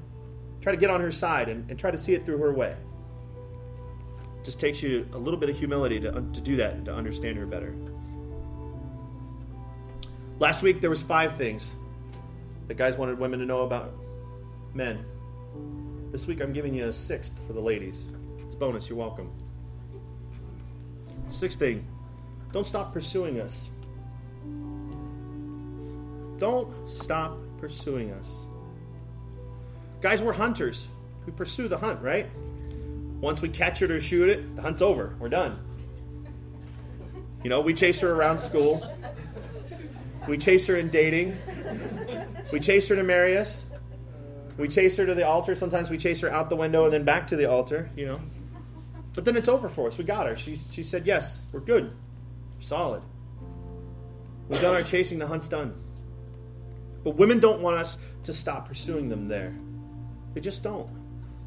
Try 0.62 0.72
to 0.72 0.78
get 0.78 0.90
on 0.90 1.02
her 1.02 1.12
side 1.12 1.50
and, 1.50 1.70
and 1.70 1.80
try 1.80 1.92
to 1.92 1.98
see 1.98 2.14
it 2.14 2.26
through 2.26 2.38
her 2.38 2.54
way. 2.54 2.76
Just 4.44 4.60
takes 4.60 4.84
you 4.84 5.08
a 5.14 5.18
little 5.18 5.40
bit 5.40 5.50
of 5.50 5.58
humility 5.58 6.00
to, 6.02 6.12
to 6.12 6.42
do 6.42 6.58
that 6.58 6.74
and 6.74 6.86
to 6.86 6.94
understand 6.94 7.38
her 7.38 7.46
better. 7.46 7.76
Last 10.40 10.62
week 10.62 10.82
there 10.82 10.90
was 10.90 11.02
five 11.02 11.38
things 11.38 11.74
that 12.68 12.76
guys 12.76 12.98
wanted 12.98 13.20
women 13.20 13.40
to 13.40 13.46
know 13.46 13.62
about 13.62 13.94
men. 14.74 15.06
This 16.12 16.28
week 16.28 16.42
I'm 16.42 16.54
giving 16.54 16.74
you 16.74 16.86
a 16.86 16.94
sixth 16.94 17.34
for 17.48 17.54
the 17.54 17.62
ladies. 17.62 18.08
It's 18.40 18.56
bonus, 18.56 18.90
you're 18.90 18.98
welcome. 18.98 19.32
Sixth 21.30 21.58
thing 21.58 21.88
don't 22.52 22.68
stop 22.68 22.94
pursuing 22.94 23.42
us. 23.42 23.70
Don't 26.38 26.72
stop 26.88 27.38
pursuing 27.60 28.12
us. 28.12 28.32
Guys, 30.02 30.22
we're 30.22 30.34
hunters. 30.34 30.88
We 31.26 31.32
pursue 31.32 31.68
the 31.68 31.78
hunt, 31.78 32.02
right? 32.02 32.30
Once 33.24 33.42
we 33.42 33.48
catch 33.48 33.82
it 33.82 33.90
or 33.90 34.02
shoot 34.02 34.28
it, 34.28 34.54
the 34.58 34.62
hunt's 34.62 34.82
over. 34.82 35.16
We're 35.18 35.30
done. 35.30 35.58
You 37.42 37.50
know, 37.50 37.62
we 37.62 37.74
chase 37.74 38.02
her 38.02 38.12
around 38.12 38.40
school. 38.40 38.86
We 40.28 40.38
chase 40.38 40.68
her 40.68 40.76
in 40.76 40.90
dating. 40.90 41.38
We 42.52 42.60
chase 42.60 42.90
her 42.90 42.98
to 42.98 43.04
marry 43.04 43.38
us. 43.38 43.64
We 44.58 44.68
chase 44.68 44.98
her 44.98 45.06
to 45.06 45.16
the 45.16 45.26
altar. 45.26 45.56
Sometimes 45.56 45.90
we 45.90 45.98
chase 45.98 46.20
her 46.20 46.30
out 46.30 46.50
the 46.50 46.58
window 46.58 46.84
and 46.84 46.92
then 46.94 47.06
back 47.06 47.28
to 47.28 47.38
the 47.38 47.50
altar, 47.50 47.90
you 47.96 48.08
know. 48.08 48.20
But 49.14 49.24
then 49.24 49.38
it's 49.38 49.48
over 49.48 49.70
for 49.70 49.88
us. 49.88 49.98
We 49.98 50.04
got 50.04 50.28
her. 50.28 50.36
She, 50.36 50.58
she 50.58 50.84
said, 50.84 51.06
Yes, 51.06 51.44
we're 51.54 51.62
good. 51.62 51.96
We're 52.58 52.62
solid. 52.62 53.04
We've 54.50 54.60
done 54.60 54.76
our 54.76 54.84
chasing. 54.84 55.18
The 55.18 55.28
hunt's 55.28 55.48
done. 55.48 55.82
But 57.06 57.16
women 57.16 57.40
don't 57.40 57.62
want 57.62 57.78
us 57.78 57.98
to 58.24 58.34
stop 58.34 58.68
pursuing 58.68 59.08
them 59.08 59.30
there. 59.30 59.56
They 60.34 60.42
just 60.42 60.62
don't. 60.62 61.03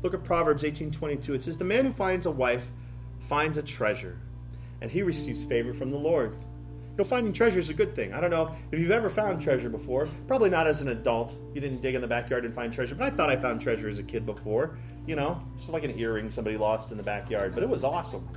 Look 0.07 0.15
at 0.15 0.23
Proverbs 0.23 0.63
18:22. 0.63 1.35
It 1.35 1.43
says, 1.43 1.59
"The 1.59 1.65
man 1.65 1.85
who 1.85 1.91
finds 1.91 2.27
a 2.27 2.31
wife 2.31 2.71
finds 3.29 3.57
a 3.57 3.63
treasure, 3.63 4.19
and 4.81 4.89
he 4.89 5.03
receives 5.03 5.43
favor 5.43 5.75
from 5.75 5.91
the 5.91 5.99
Lord." 5.99 6.31
You 6.31 6.99
know, 6.99 7.03
finding 7.03 7.33
treasure 7.33 7.59
is 7.59 7.71
a 7.71 7.75
good 7.75 7.97
thing. 7.97 8.15
I 8.15 8.21
don't 8.21 8.31
know 8.31 8.55
if 8.71 8.79
you've 8.79 8.93
ever 8.93 9.11
found 9.11 9.43
treasure 9.43 9.69
before. 9.69 10.09
Probably 10.29 10.49
not 10.49 10.69
as 10.69 10.81
an 10.81 10.87
adult. 10.87 11.37
You 11.55 11.61
didn't 11.61 11.83
dig 11.83 11.97
in 11.97 12.01
the 12.01 12.07
backyard 12.07 12.45
and 12.45 12.55
find 12.55 12.73
treasure, 12.73 12.95
but 12.95 13.13
I 13.13 13.17
thought 13.17 13.31
I 13.31 13.35
found 13.35 13.61
treasure 13.61 13.89
as 13.89 13.99
a 13.99 14.05
kid 14.05 14.25
before. 14.25 14.79
You 15.09 15.17
know, 15.17 15.43
it's 15.57 15.69
like 15.69 15.83
an 15.83 15.99
earring 15.99 16.31
somebody 16.31 16.57
lost 16.57 16.93
in 16.93 16.99
the 16.99 17.03
backyard, 17.03 17.53
but 17.53 17.65
it 17.65 17.69
was 17.69 17.83
awesome. 17.83 18.29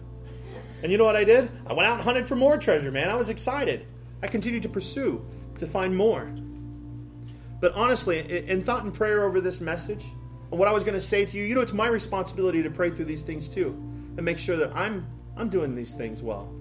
And 0.81 0.91
you 0.91 0.97
know 0.97 1.05
what 1.05 1.15
I 1.15 1.23
did? 1.23 1.51
I 1.67 1.73
went 1.73 1.87
out 1.87 1.97
and 1.97 2.01
hunted 2.01 2.25
for 2.25 2.35
more 2.35 2.57
treasure, 2.57 2.89
man. 2.89 3.09
I 3.09 3.15
was 3.15 3.29
excited. 3.29 3.85
I 4.23 4.27
continued 4.27 4.63
to 4.63 4.69
pursue 4.69 5.23
to 5.57 5.67
find 5.67 5.95
more. 5.95 6.31
But 7.59 7.73
honestly, 7.73 8.47
in 8.49 8.63
thought 8.63 8.85
and 8.85 8.91
prayer 8.91 9.23
over 9.23 9.39
this 9.39 9.61
message, 9.61 10.03
what 10.49 10.67
I 10.67 10.71
was 10.71 10.83
going 10.83 10.95
to 10.95 11.01
say 11.01 11.25
to 11.25 11.37
you, 11.37 11.43
you 11.43 11.55
know, 11.55 11.61
it's 11.61 11.73
my 11.73 11.87
responsibility 11.87 12.63
to 12.63 12.69
pray 12.69 12.89
through 12.89 13.05
these 13.05 13.21
things 13.21 13.47
too, 13.47 13.69
and 14.17 14.23
make 14.23 14.37
sure 14.37 14.57
that 14.57 14.75
I'm 14.75 15.07
I'm 15.37 15.49
doing 15.49 15.75
these 15.75 15.93
things 15.93 16.21
well. 16.21 16.53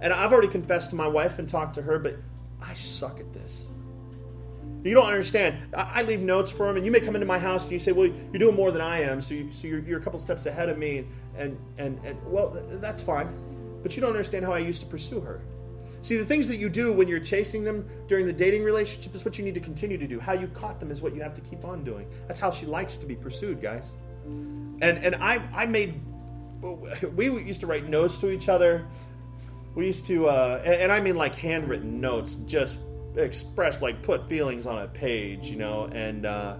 And 0.00 0.12
I've 0.12 0.32
already 0.32 0.48
confessed 0.48 0.90
to 0.90 0.96
my 0.96 1.08
wife 1.08 1.38
and 1.38 1.48
talked 1.48 1.74
to 1.74 1.82
her, 1.82 1.98
but 1.98 2.16
I 2.62 2.74
suck 2.74 3.18
at 3.18 3.32
this. 3.32 3.66
You 4.84 4.94
don't 4.94 5.06
understand. 5.06 5.74
I, 5.74 6.02
leave 6.02 6.22
notes 6.22 6.50
for 6.50 6.68
him, 6.68 6.76
and 6.76 6.84
you 6.84 6.92
may 6.92 7.00
come 7.00 7.16
into 7.16 7.26
my 7.26 7.38
house 7.40 7.64
and 7.64 7.72
you 7.72 7.78
say, 7.78 7.92
"Well, 7.92 8.06
you're 8.06 8.38
doing 8.38 8.54
more 8.54 8.70
than 8.70 8.82
I 8.82 9.02
am, 9.02 9.20
so, 9.20 9.34
you, 9.34 9.50
so 9.52 9.66
you're, 9.66 9.80
you're 9.80 9.98
a 9.98 10.02
couple 10.02 10.18
steps 10.18 10.46
ahead 10.46 10.68
of 10.68 10.78
me." 10.78 11.06
And, 11.36 11.58
and 11.76 11.98
and 12.04 12.16
well, 12.24 12.56
that's 12.74 13.02
fine, 13.02 13.28
but 13.82 13.96
you 13.96 14.00
don't 14.00 14.12
understand 14.12 14.44
how 14.44 14.52
I 14.52 14.58
used 14.58 14.80
to 14.82 14.86
pursue 14.86 15.20
her. 15.20 15.40
See, 16.02 16.16
the 16.16 16.24
things 16.24 16.46
that 16.48 16.56
you 16.56 16.68
do 16.68 16.92
when 16.92 17.08
you're 17.08 17.20
chasing 17.20 17.64
them 17.64 17.88
during 18.06 18.26
the 18.26 18.32
dating 18.32 18.62
relationship 18.62 19.14
is 19.14 19.24
what 19.24 19.38
you 19.38 19.44
need 19.44 19.54
to 19.54 19.60
continue 19.60 19.98
to 19.98 20.06
do. 20.06 20.20
How 20.20 20.32
you 20.32 20.46
caught 20.48 20.78
them 20.78 20.90
is 20.90 21.02
what 21.02 21.14
you 21.14 21.22
have 21.22 21.34
to 21.34 21.40
keep 21.40 21.64
on 21.64 21.84
doing. 21.84 22.06
That's 22.28 22.40
how 22.40 22.50
she 22.50 22.66
likes 22.66 22.96
to 22.98 23.06
be 23.06 23.16
pursued, 23.16 23.60
guys. 23.60 23.92
And 24.24 24.82
and 24.82 25.14
I 25.16 25.42
I 25.52 25.66
made 25.66 26.00
we 27.14 27.26
used 27.26 27.60
to 27.60 27.66
write 27.66 27.88
notes 27.88 28.18
to 28.20 28.30
each 28.30 28.48
other 28.48 28.86
we 29.76 29.86
used 29.86 30.06
to, 30.06 30.26
uh, 30.28 30.62
and, 30.64 30.90
I 30.90 31.00
mean 31.00 31.14
like 31.14 31.34
handwritten 31.34 32.00
notes, 32.00 32.40
just 32.46 32.78
express 33.14 33.82
like 33.82 34.02
put 34.02 34.26
feelings 34.26 34.66
on 34.66 34.82
a 34.82 34.88
page, 34.88 35.48
you 35.48 35.56
know, 35.56 35.84
and. 35.92 36.26
Uh, 36.26 36.56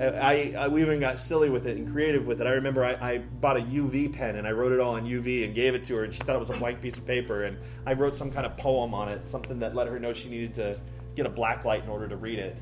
I, 0.00 0.54
I, 0.58 0.68
we 0.68 0.82
even 0.82 0.98
got 0.98 1.20
silly 1.20 1.48
with 1.48 1.68
it 1.68 1.76
and 1.76 1.90
creative 1.92 2.26
with 2.26 2.40
it. 2.40 2.48
I 2.48 2.50
remember 2.50 2.84
I, 2.84 2.94
I, 2.94 3.18
bought 3.18 3.56
a 3.56 3.60
UV 3.60 4.12
pen 4.12 4.34
and 4.34 4.46
I 4.46 4.50
wrote 4.50 4.72
it 4.72 4.80
all 4.80 4.96
in 4.96 5.04
UV 5.04 5.44
and 5.44 5.54
gave 5.54 5.74
it 5.74 5.84
to 5.84 5.94
her, 5.94 6.04
and 6.04 6.12
she 6.12 6.20
thought 6.20 6.34
it 6.34 6.40
was 6.40 6.50
a 6.50 6.56
blank 6.56 6.80
piece 6.80 6.98
of 6.98 7.06
paper. 7.06 7.44
And 7.44 7.58
I 7.86 7.92
wrote 7.92 8.16
some 8.16 8.30
kind 8.30 8.44
of 8.44 8.56
poem 8.56 8.92
on 8.92 9.08
it, 9.08 9.28
something 9.28 9.60
that 9.60 9.76
let 9.76 9.86
her 9.86 10.00
know 10.00 10.12
she 10.12 10.28
needed 10.28 10.54
to 10.54 10.80
get 11.14 11.26
a 11.26 11.30
black 11.30 11.64
light 11.64 11.84
in 11.84 11.88
order 11.88 12.08
to 12.08 12.16
read 12.16 12.40
it. 12.40 12.60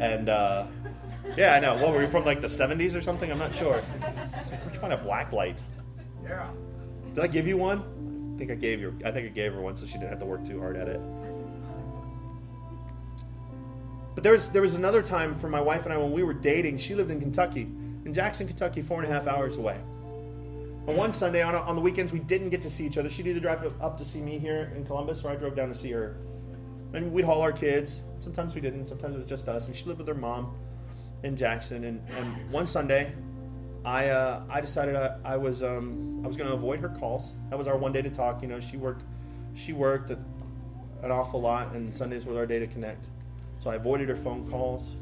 And 0.00 0.30
uh, 0.30 0.66
yeah, 1.36 1.54
I 1.54 1.60
know. 1.60 1.74
What 1.74 1.92
were 1.92 1.98
we 1.98 2.06
from, 2.06 2.24
like 2.24 2.40
the 2.40 2.46
'70s 2.46 2.96
or 2.96 3.02
something? 3.02 3.30
I'm 3.30 3.38
not 3.38 3.54
sure. 3.54 3.80
Where'd 3.80 4.74
you 4.74 4.80
find 4.80 4.94
a 4.94 4.96
black 4.96 5.32
light? 5.32 5.60
Yeah. 6.24 6.48
Did 7.14 7.24
I 7.24 7.26
give 7.26 7.46
you 7.46 7.58
one? 7.58 8.32
I 8.34 8.38
think 8.38 8.50
I 8.50 8.54
gave 8.54 8.80
her. 8.80 8.94
I 9.04 9.10
think 9.10 9.26
I 9.26 9.30
gave 9.30 9.52
her 9.52 9.60
one 9.60 9.76
so 9.76 9.84
she 9.84 9.94
didn't 9.94 10.08
have 10.08 10.18
to 10.20 10.24
work 10.24 10.46
too 10.46 10.58
hard 10.58 10.78
at 10.78 10.88
it. 10.88 11.00
But 14.20 14.24
there 14.24 14.32
was 14.34 14.50
there 14.50 14.60
was 14.60 14.74
another 14.74 15.00
time 15.00 15.34
for 15.34 15.48
my 15.48 15.62
wife 15.62 15.86
and 15.86 15.94
I 15.94 15.96
when 15.96 16.12
we 16.12 16.22
were 16.22 16.34
dating. 16.34 16.76
She 16.76 16.94
lived 16.94 17.10
in 17.10 17.20
Kentucky, 17.20 17.62
in 18.04 18.12
Jackson, 18.12 18.46
Kentucky, 18.46 18.82
four 18.82 19.02
and 19.02 19.10
a 19.10 19.14
half 19.14 19.26
hours 19.26 19.56
away. 19.56 19.80
On 20.86 20.94
one 20.94 21.14
Sunday, 21.14 21.40
on, 21.40 21.54
on 21.54 21.74
the 21.74 21.80
weekends, 21.80 22.12
we 22.12 22.18
didn't 22.18 22.50
get 22.50 22.60
to 22.60 22.68
see 22.68 22.84
each 22.84 22.98
other. 22.98 23.08
She'd 23.08 23.26
either 23.26 23.40
drive 23.40 23.72
up 23.80 23.96
to 23.96 24.04
see 24.04 24.20
me 24.20 24.38
here 24.38 24.74
in 24.76 24.84
Columbus, 24.84 25.24
or 25.24 25.30
I 25.30 25.36
drove 25.36 25.56
down 25.56 25.70
to 25.70 25.74
see 25.74 25.90
her. 25.92 26.18
And 26.92 27.10
we'd 27.14 27.24
haul 27.24 27.40
our 27.40 27.50
kids. 27.50 28.02
Sometimes 28.18 28.54
we 28.54 28.60
didn't. 28.60 28.88
Sometimes 28.88 29.14
it 29.14 29.20
was 29.20 29.26
just 29.26 29.48
us. 29.48 29.68
And 29.68 29.74
she 29.74 29.86
lived 29.86 30.00
with 30.00 30.08
her 30.08 30.14
mom 30.14 30.54
in 31.22 31.34
Jackson. 31.34 31.84
And, 31.84 32.02
and 32.18 32.50
one 32.52 32.66
Sunday, 32.66 33.14
I 33.86 34.08
uh, 34.08 34.42
I 34.50 34.60
decided 34.60 34.96
I, 34.96 35.16
I 35.24 35.38
was 35.38 35.62
um, 35.62 36.20
I 36.22 36.26
was 36.26 36.36
going 36.36 36.50
to 36.50 36.54
avoid 36.54 36.80
her 36.80 36.90
calls. 36.90 37.32
That 37.48 37.58
was 37.58 37.66
our 37.66 37.78
one 37.78 37.92
day 37.92 38.02
to 38.02 38.10
talk. 38.10 38.42
You 38.42 38.48
know, 38.48 38.60
she 38.60 38.76
worked 38.76 39.02
she 39.54 39.72
worked 39.72 40.10
an 40.10 41.10
awful 41.10 41.40
lot, 41.40 41.72
and 41.72 41.96
Sundays 41.96 42.26
was 42.26 42.36
our 42.36 42.44
day 42.44 42.58
to 42.58 42.66
connect. 42.66 43.08
So 43.60 43.70
I 43.70 43.74
avoided 43.74 44.08
her 44.08 44.16
phone 44.16 44.50
calls. 44.50 44.96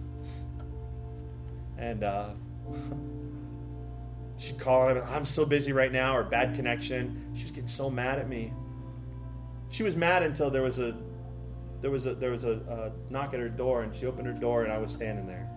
And 1.78 2.02
uh, 2.02 2.30
she'd 4.36 4.58
call 4.58 4.88
and 4.88 4.98
I'm 4.98 5.24
so 5.24 5.46
busy 5.46 5.72
right 5.72 5.92
now, 5.92 6.16
or 6.16 6.24
bad 6.24 6.56
connection. 6.56 7.32
She 7.34 7.44
was 7.44 7.52
getting 7.52 7.68
so 7.68 7.88
mad 7.88 8.18
at 8.18 8.28
me. 8.28 8.52
She 9.70 9.84
was 9.84 9.94
mad 9.94 10.24
until 10.24 10.50
there 10.50 10.62
was 10.62 10.78
a 10.80 10.96
there 11.80 11.90
was 11.92 12.06
a 12.06 12.14
there 12.14 12.32
was 12.32 12.42
a, 12.42 12.52
a 12.52 13.12
knock 13.12 13.32
at 13.32 13.38
her 13.38 13.48
door, 13.48 13.82
and 13.82 13.94
she 13.94 14.06
opened 14.06 14.26
her 14.26 14.32
door, 14.32 14.64
and 14.64 14.72
I 14.72 14.78
was 14.78 14.90
standing 14.90 15.28
there. 15.28 15.48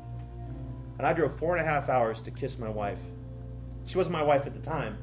And 0.99 1.07
I 1.07 1.13
drove 1.13 1.35
four 1.35 1.57
and 1.57 1.65
a 1.65 1.67
half 1.67 1.89
hours 1.89 2.21
to 2.21 2.31
kiss 2.31 2.59
my 2.59 2.69
wife. 2.69 2.99
She 3.85 3.97
wasn't 3.97 4.13
my 4.13 4.21
wife 4.21 4.45
at 4.45 4.53
the 4.53 4.59
time. 4.59 4.99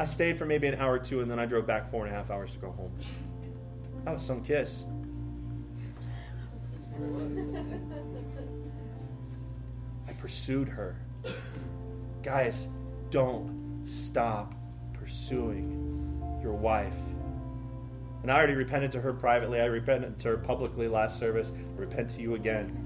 I 0.00 0.04
stayed 0.04 0.36
for 0.36 0.46
maybe 0.46 0.66
an 0.66 0.74
hour 0.74 0.94
or 0.94 0.98
two, 0.98 1.20
and 1.20 1.30
then 1.30 1.38
I 1.38 1.46
drove 1.46 1.66
back 1.66 1.88
four 1.88 2.04
and 2.04 2.12
a 2.12 2.16
half 2.16 2.30
hours 2.30 2.52
to 2.54 2.58
go 2.58 2.72
home. 2.72 2.92
That 4.04 4.14
was 4.14 4.22
some 4.22 4.42
kiss. 4.42 4.84
I 10.08 10.12
pursued 10.12 10.68
her. 10.68 10.96
Guys, 12.22 12.66
don't 13.10 13.86
stop 13.86 14.54
pursuing 14.92 16.40
your 16.42 16.52
wife. 16.52 16.94
And 18.22 18.32
I 18.32 18.36
already 18.36 18.54
repented 18.54 18.92
to 18.92 19.00
her 19.00 19.12
privately. 19.12 19.60
I 19.60 19.66
repented 19.66 20.18
to 20.20 20.28
her 20.28 20.36
publicly 20.36 20.88
last 20.88 21.18
service. 21.18 21.52
I 21.54 21.80
repent 21.80 22.10
to 22.10 22.20
you 22.20 22.34
again. 22.34 22.84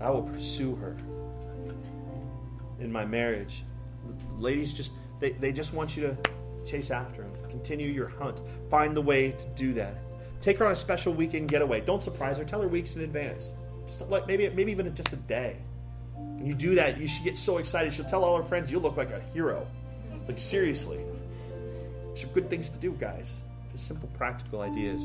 I 0.00 0.10
will 0.10 0.22
pursue 0.22 0.76
her 0.76 0.96
in 2.78 2.92
my 2.92 3.04
marriage. 3.04 3.64
Ladies 4.36 4.72
just 4.72 4.92
they, 5.20 5.32
they 5.32 5.52
just 5.52 5.72
want 5.72 5.96
you 5.96 6.02
to 6.02 6.16
chase 6.66 6.90
after 6.90 7.22
him. 7.22 7.32
Continue 7.48 7.88
your 7.88 8.08
hunt. 8.08 8.40
Find 8.70 8.94
the 8.94 9.00
way 9.00 9.32
to 9.32 9.48
do 9.50 9.72
that. 9.74 9.96
Take 10.40 10.58
her 10.58 10.66
on 10.66 10.72
a 10.72 10.76
special 10.76 11.12
weekend 11.12 11.48
getaway. 11.48 11.80
Don't 11.80 12.02
surprise 12.02 12.38
her. 12.38 12.44
Tell 12.44 12.60
her 12.60 12.68
weeks 12.68 12.96
in 12.96 13.02
advance. 13.02 13.52
Just 13.86 14.08
like 14.08 14.26
maybe 14.26 14.48
maybe 14.50 14.72
even 14.72 14.92
just 14.94 15.12
a 15.12 15.16
day. 15.16 15.56
And 16.16 16.46
you 16.46 16.54
do 16.54 16.74
that, 16.74 16.98
you 16.98 17.08
should 17.08 17.24
get 17.24 17.38
so 17.38 17.58
excited. 17.58 17.92
She'll 17.92 18.04
tell 18.04 18.24
all 18.24 18.36
her 18.36 18.44
friends 18.44 18.70
you 18.70 18.78
look 18.78 18.96
like 18.96 19.10
a 19.10 19.20
hero. 19.32 19.66
Like 20.26 20.38
seriously. 20.38 21.00
These 22.14 22.24
are 22.24 22.28
good 22.28 22.48
things 22.48 22.68
to 22.70 22.78
do, 22.78 22.92
guys. 22.92 23.38
Just 23.70 23.86
simple 23.86 24.08
practical 24.16 24.62
ideas. 24.62 25.02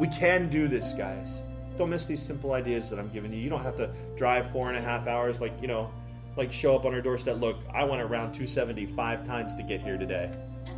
We 0.00 0.08
can 0.08 0.48
do 0.48 0.68
this, 0.68 0.92
guys. 0.92 1.40
Don't 1.76 1.90
miss 1.90 2.06
these 2.06 2.22
simple 2.22 2.52
ideas 2.52 2.88
that 2.88 2.98
I'm 2.98 3.10
giving 3.10 3.32
you. 3.32 3.38
You 3.38 3.50
don't 3.50 3.62
have 3.62 3.76
to 3.76 3.90
drive 4.16 4.50
four 4.50 4.68
and 4.68 4.78
a 4.78 4.80
half 4.80 5.06
hours 5.06 5.40
like, 5.40 5.52
you 5.60 5.68
know, 5.68 5.90
like 6.36 6.50
show 6.50 6.74
up 6.74 6.84
on 6.84 6.92
her 6.92 7.02
doorstep. 7.02 7.38
Look, 7.38 7.56
I 7.74 7.84
went 7.84 8.00
around 8.00 8.32
275 8.32 9.26
times 9.26 9.54
to 9.54 9.62
get 9.62 9.80
here 9.80 9.98
today. 9.98 10.30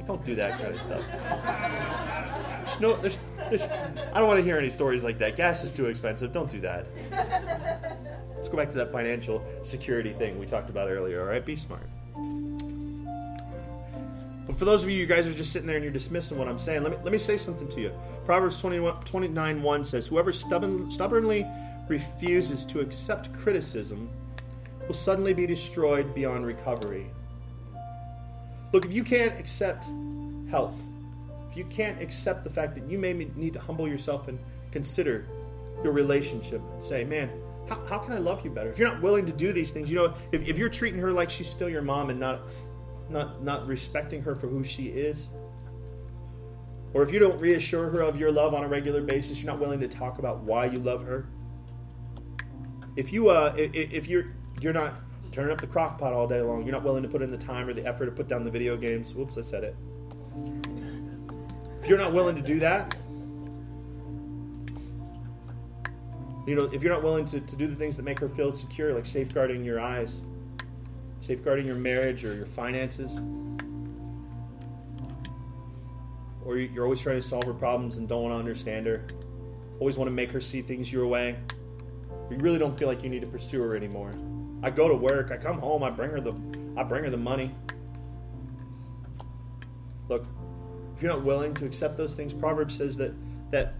Don't 0.06 0.24
do 0.24 0.34
that 0.36 0.60
kind 0.60 0.74
of 0.74 0.80
stuff. 0.80 1.02
There's 2.64 2.80
no, 2.80 2.96
there's, 2.96 3.18
there's, 3.48 3.62
I 3.62 4.18
don't 4.18 4.28
want 4.28 4.38
to 4.38 4.44
hear 4.44 4.58
any 4.58 4.70
stories 4.70 5.04
like 5.04 5.18
that. 5.18 5.36
Gas 5.36 5.64
is 5.64 5.72
too 5.72 5.86
expensive. 5.86 6.32
Don't 6.32 6.50
do 6.50 6.60
that. 6.60 6.86
Let's 8.36 8.48
go 8.48 8.56
back 8.56 8.70
to 8.70 8.76
that 8.76 8.92
financial 8.92 9.44
security 9.62 10.12
thing 10.12 10.38
we 10.38 10.46
talked 10.46 10.70
about 10.70 10.88
earlier. 10.88 11.20
All 11.20 11.26
right, 11.26 11.44
be 11.44 11.56
smart. 11.56 11.88
But 14.46 14.56
for 14.56 14.64
those 14.64 14.82
of 14.82 14.90
you, 14.90 14.96
you 14.96 15.06
guys 15.06 15.26
are 15.26 15.32
just 15.32 15.52
sitting 15.52 15.66
there 15.66 15.76
and 15.76 15.84
you're 15.84 15.92
dismissing 15.92 16.38
what 16.38 16.48
I'm 16.48 16.58
saying, 16.58 16.82
let 16.82 16.92
me, 16.92 16.98
let 17.02 17.12
me 17.12 17.18
say 17.18 17.36
something 17.36 17.68
to 17.68 17.80
you. 17.80 17.92
Proverbs 18.24 18.60
21, 18.60 19.04
29 19.04 19.62
1 19.62 19.84
says, 19.84 20.06
Whoever 20.06 20.32
stubborn, 20.32 20.90
stubbornly 20.90 21.46
refuses 21.88 22.64
to 22.66 22.80
accept 22.80 23.32
criticism 23.34 24.10
will 24.86 24.94
suddenly 24.94 25.34
be 25.34 25.46
destroyed 25.46 26.14
beyond 26.14 26.46
recovery. 26.46 27.10
Look, 28.72 28.84
if 28.84 28.92
you 28.92 29.02
can't 29.02 29.38
accept 29.38 29.86
help, 30.50 30.74
if 31.50 31.56
you 31.56 31.64
can't 31.66 32.00
accept 32.02 32.44
the 32.44 32.50
fact 32.50 32.74
that 32.74 32.88
you 32.90 32.98
may 32.98 33.12
need 33.12 33.52
to 33.54 33.60
humble 33.60 33.88
yourself 33.88 34.28
and 34.28 34.38
consider 34.70 35.26
your 35.82 35.92
relationship, 35.92 36.60
say, 36.80 37.04
man, 37.04 37.30
how, 37.68 37.84
how 37.86 37.98
can 37.98 38.12
I 38.12 38.18
love 38.18 38.44
you 38.44 38.50
better? 38.50 38.70
If 38.70 38.78
you're 38.78 38.90
not 38.90 39.02
willing 39.02 39.26
to 39.26 39.32
do 39.32 39.52
these 39.52 39.70
things, 39.70 39.90
you 39.90 39.96
know, 39.96 40.14
if, 40.32 40.46
if 40.46 40.58
you're 40.58 40.68
treating 40.68 41.00
her 41.00 41.12
like 41.12 41.30
she's 41.30 41.48
still 41.48 41.68
your 41.68 41.82
mom 41.82 42.10
and 42.10 42.18
not 42.18 42.40
not 43.10 43.42
not 43.42 43.66
respecting 43.66 44.22
her 44.22 44.34
for 44.34 44.48
who 44.48 44.62
she 44.62 44.88
is 44.88 45.28
or 46.94 47.02
if 47.02 47.12
you 47.12 47.18
don't 47.18 47.38
reassure 47.40 47.90
her 47.90 48.00
of 48.00 48.18
your 48.18 48.32
love 48.32 48.54
on 48.54 48.64
a 48.64 48.68
regular 48.68 49.00
basis 49.00 49.38
you're 49.38 49.50
not 49.50 49.60
willing 49.60 49.80
to 49.80 49.88
talk 49.88 50.18
about 50.18 50.40
why 50.40 50.66
you 50.66 50.78
love 50.78 51.04
her 51.04 51.26
if 52.96 53.12
you 53.12 53.30
uh 53.30 53.54
if, 53.56 53.70
if 53.74 54.06
you're 54.06 54.34
you're 54.60 54.72
not 54.72 54.94
turning 55.38 55.52
up 55.52 55.60
the 55.60 55.66
crock 55.66 55.98
pot 55.98 56.12
all 56.12 56.26
day 56.26 56.40
long 56.40 56.62
you're 56.64 56.72
not 56.72 56.82
willing 56.82 57.02
to 57.02 57.08
put 57.08 57.22
in 57.22 57.30
the 57.30 57.38
time 57.38 57.68
or 57.68 57.72
the 57.72 57.86
effort 57.86 58.06
to 58.06 58.10
put 58.10 58.26
down 58.26 58.44
the 58.44 58.50
video 58.50 58.76
games 58.76 59.14
whoops 59.14 59.38
i 59.38 59.40
said 59.40 59.62
it 59.62 59.76
if 61.80 61.88
you're 61.88 61.98
not 61.98 62.12
willing 62.12 62.34
to 62.34 62.42
do 62.42 62.58
that 62.58 62.96
you 66.46 66.56
know 66.56 66.68
if 66.72 66.82
you're 66.82 66.92
not 66.92 67.02
willing 67.02 67.24
to, 67.24 67.38
to 67.40 67.54
do 67.54 67.68
the 67.68 67.76
things 67.76 67.96
that 67.96 68.02
make 68.02 68.18
her 68.18 68.28
feel 68.28 68.50
secure 68.50 68.92
like 68.94 69.06
safeguarding 69.06 69.64
your 69.64 69.80
eyes 69.80 70.22
safeguarding 71.20 71.66
your 71.66 71.76
marriage 71.76 72.24
or 72.24 72.34
your 72.34 72.46
finances. 72.46 73.20
Or 76.44 76.56
you're 76.56 76.84
always 76.84 77.00
trying 77.00 77.20
to 77.20 77.26
solve 77.26 77.44
her 77.44 77.52
problems 77.52 77.98
and 77.98 78.08
don't 78.08 78.22
want 78.22 78.32
to 78.32 78.38
understand 78.38 78.86
her. 78.86 79.04
Always 79.80 79.98
want 79.98 80.08
to 80.08 80.14
make 80.14 80.30
her 80.30 80.40
see 80.40 80.62
things 80.62 80.92
your 80.92 81.06
way. 81.06 81.36
You 82.30 82.36
really 82.38 82.58
don't 82.58 82.78
feel 82.78 82.88
like 82.88 83.02
you 83.02 83.10
need 83.10 83.20
to 83.20 83.26
pursue 83.26 83.60
her 83.60 83.76
anymore. 83.76 84.14
I 84.62 84.70
go 84.70 84.88
to 84.88 84.94
work, 84.94 85.30
I 85.30 85.36
come 85.36 85.58
home, 85.58 85.82
I 85.82 85.90
bring 85.90 86.10
her 86.10 86.20
the 86.20 86.34
I 86.76 86.82
bring 86.82 87.04
her 87.04 87.10
the 87.10 87.16
money. 87.16 87.52
Look, 90.08 90.26
if 90.96 91.02
you're 91.02 91.12
not 91.12 91.24
willing 91.24 91.54
to 91.54 91.66
accept 91.66 91.96
those 91.96 92.14
things, 92.14 92.32
Proverbs 92.32 92.76
says 92.76 92.96
that 92.96 93.12
that 93.50 93.74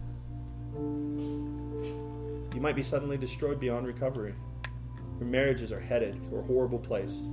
you 2.54 2.60
might 2.60 2.76
be 2.76 2.82
suddenly 2.82 3.16
destroyed 3.16 3.60
beyond 3.60 3.86
recovery. 3.86 4.34
Your 5.18 5.28
marriages 5.28 5.72
are 5.72 5.80
headed 5.80 6.20
for 6.28 6.40
a 6.40 6.42
horrible 6.42 6.78
place. 6.78 7.24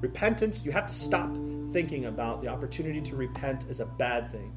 Repentance, 0.00 0.64
you 0.64 0.72
have 0.72 0.86
to 0.86 0.92
stop 0.92 1.30
thinking 1.72 2.06
about 2.06 2.42
the 2.42 2.48
opportunity 2.48 3.00
to 3.00 3.16
repent 3.16 3.64
as 3.68 3.80
a 3.80 3.86
bad 3.86 4.30
thing. 4.32 4.52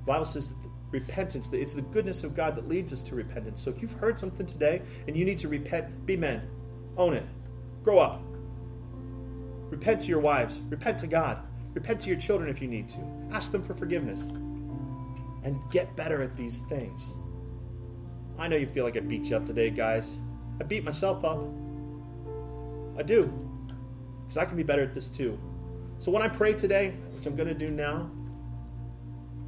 The 0.00 0.06
Bible 0.06 0.24
says 0.24 0.48
that 0.48 0.56
repentance, 0.90 1.48
that 1.48 1.60
it's 1.60 1.74
the 1.74 1.82
goodness 1.82 2.24
of 2.24 2.34
God 2.34 2.56
that 2.56 2.68
leads 2.68 2.92
us 2.92 3.02
to 3.04 3.14
repentance. 3.14 3.60
So 3.62 3.70
if 3.70 3.80
you've 3.82 3.92
heard 3.92 4.18
something 4.18 4.46
today 4.46 4.82
and 5.06 5.16
you 5.16 5.24
need 5.24 5.38
to 5.40 5.48
repent, 5.48 6.06
be 6.06 6.16
men. 6.16 6.48
Own 6.96 7.14
it. 7.14 7.26
Grow 7.82 7.98
up. 7.98 8.22
Repent 9.70 10.00
to 10.02 10.08
your 10.08 10.20
wives. 10.20 10.60
Repent 10.68 10.98
to 10.98 11.06
God. 11.06 11.38
Repent 11.74 12.00
to 12.00 12.08
your 12.08 12.18
children 12.18 12.50
if 12.50 12.60
you 12.60 12.68
need 12.68 12.88
to. 12.90 12.98
Ask 13.32 13.52
them 13.52 13.62
for 13.62 13.74
forgiveness. 13.74 14.28
And 15.44 15.58
get 15.70 15.94
better 15.96 16.20
at 16.20 16.36
these 16.36 16.58
things. 16.68 17.14
I 18.38 18.48
know 18.48 18.56
you 18.56 18.66
feel 18.66 18.84
like 18.84 18.96
I 18.96 19.00
beat 19.00 19.26
you 19.26 19.36
up 19.36 19.46
today, 19.46 19.70
guys. 19.70 20.16
I 20.60 20.64
beat 20.64 20.84
myself 20.84 21.24
up. 21.24 21.38
I 22.98 23.02
do. 23.02 23.32
Because 24.22 24.36
I 24.36 24.44
can 24.44 24.56
be 24.56 24.62
better 24.62 24.82
at 24.82 24.94
this 24.94 25.08
too. 25.08 25.38
So 25.98 26.10
when 26.10 26.22
I 26.22 26.28
pray 26.28 26.54
today, 26.54 26.94
which 27.14 27.26
I'm 27.26 27.36
going 27.36 27.48
to 27.48 27.54
do 27.54 27.70
now, 27.70 28.10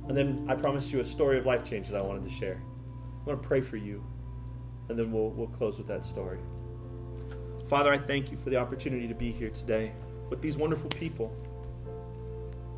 and 0.09 0.17
then 0.17 0.47
I 0.49 0.55
promised 0.55 0.93
you 0.93 1.01
a 1.01 1.05
story 1.05 1.39
of 1.39 1.47
life 1.47 1.65
change 1.65 1.89
that 1.89 1.99
I 1.99 2.03
wanted 2.03 2.25
to 2.25 2.31
share. 2.31 2.63
I 3.23 3.31
want 3.31 3.43
to 3.43 3.47
pray 3.49 3.61
for 3.61 3.77
you, 3.77 4.05
and 4.89 4.99
then 4.99 5.13
we'll, 5.13 5.31
we'll 5.31 5.47
close 5.49 5.79
with 5.79 5.87
that 5.89 6.05
story. 6.05 6.41
Father, 7.73 7.91
I 7.91 7.97
thank 7.97 8.31
you 8.31 8.37
for 8.45 8.51
the 8.51 8.57
opportunity 8.57 9.09
to 9.09 9.15
be 9.15 9.33
here 9.33 9.49
today 9.49 9.93
with 10.29 10.43
these 10.43 10.59
wonderful 10.59 10.91
people. 10.91 11.35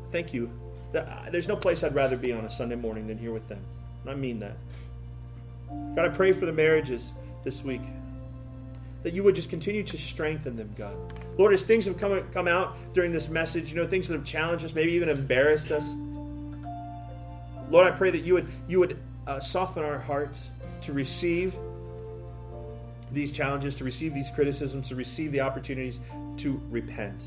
Thank 0.09 0.33
you. 0.33 0.49
There's 0.93 1.49
no 1.49 1.57
place 1.57 1.83
I'd 1.83 1.93
rather 1.93 2.15
be 2.15 2.31
on 2.31 2.45
a 2.45 2.49
Sunday 2.49 2.77
morning 2.77 3.05
than 3.05 3.17
here 3.17 3.33
with 3.33 3.45
them. 3.49 3.59
And 4.03 4.11
I 4.11 4.15
mean 4.15 4.39
that. 4.39 4.55
God, 5.97 6.05
I 6.05 6.07
pray 6.07 6.31
for 6.31 6.45
the 6.45 6.53
marriages 6.53 7.11
this 7.43 7.61
week 7.61 7.81
that 9.03 9.11
you 9.11 9.21
would 9.21 9.35
just 9.35 9.49
continue 9.49 9.83
to 9.83 9.97
strengthen 9.97 10.55
them, 10.55 10.73
God. 10.77 10.95
Lord, 11.37 11.53
as 11.53 11.63
things 11.63 11.83
have 11.87 11.97
come, 11.97 12.23
come 12.31 12.47
out 12.47 12.77
during 12.93 13.11
this 13.11 13.27
message, 13.27 13.71
you 13.71 13.75
know, 13.75 13.85
things 13.85 14.07
that 14.07 14.13
have 14.13 14.25
challenged 14.25 14.63
us, 14.63 14.73
maybe 14.73 14.93
even 14.93 15.09
embarrassed 15.09 15.73
us, 15.73 15.93
Lord, 17.69 17.85
I 17.85 17.91
pray 17.91 18.11
that 18.11 18.21
you 18.21 18.35
would, 18.35 18.47
you 18.69 18.79
would 18.79 18.97
uh, 19.27 19.41
soften 19.41 19.83
our 19.83 19.99
hearts 19.99 20.51
to 20.83 20.93
receive 20.93 21.53
these 23.11 23.31
challenges, 23.31 23.75
to 23.75 23.83
receive 23.83 24.13
these 24.13 24.31
criticisms, 24.31 24.89
to 24.89 24.95
receive 24.95 25.31
the 25.31 25.41
opportunities 25.41 25.99
to 26.37 26.61
repent. 26.69 27.25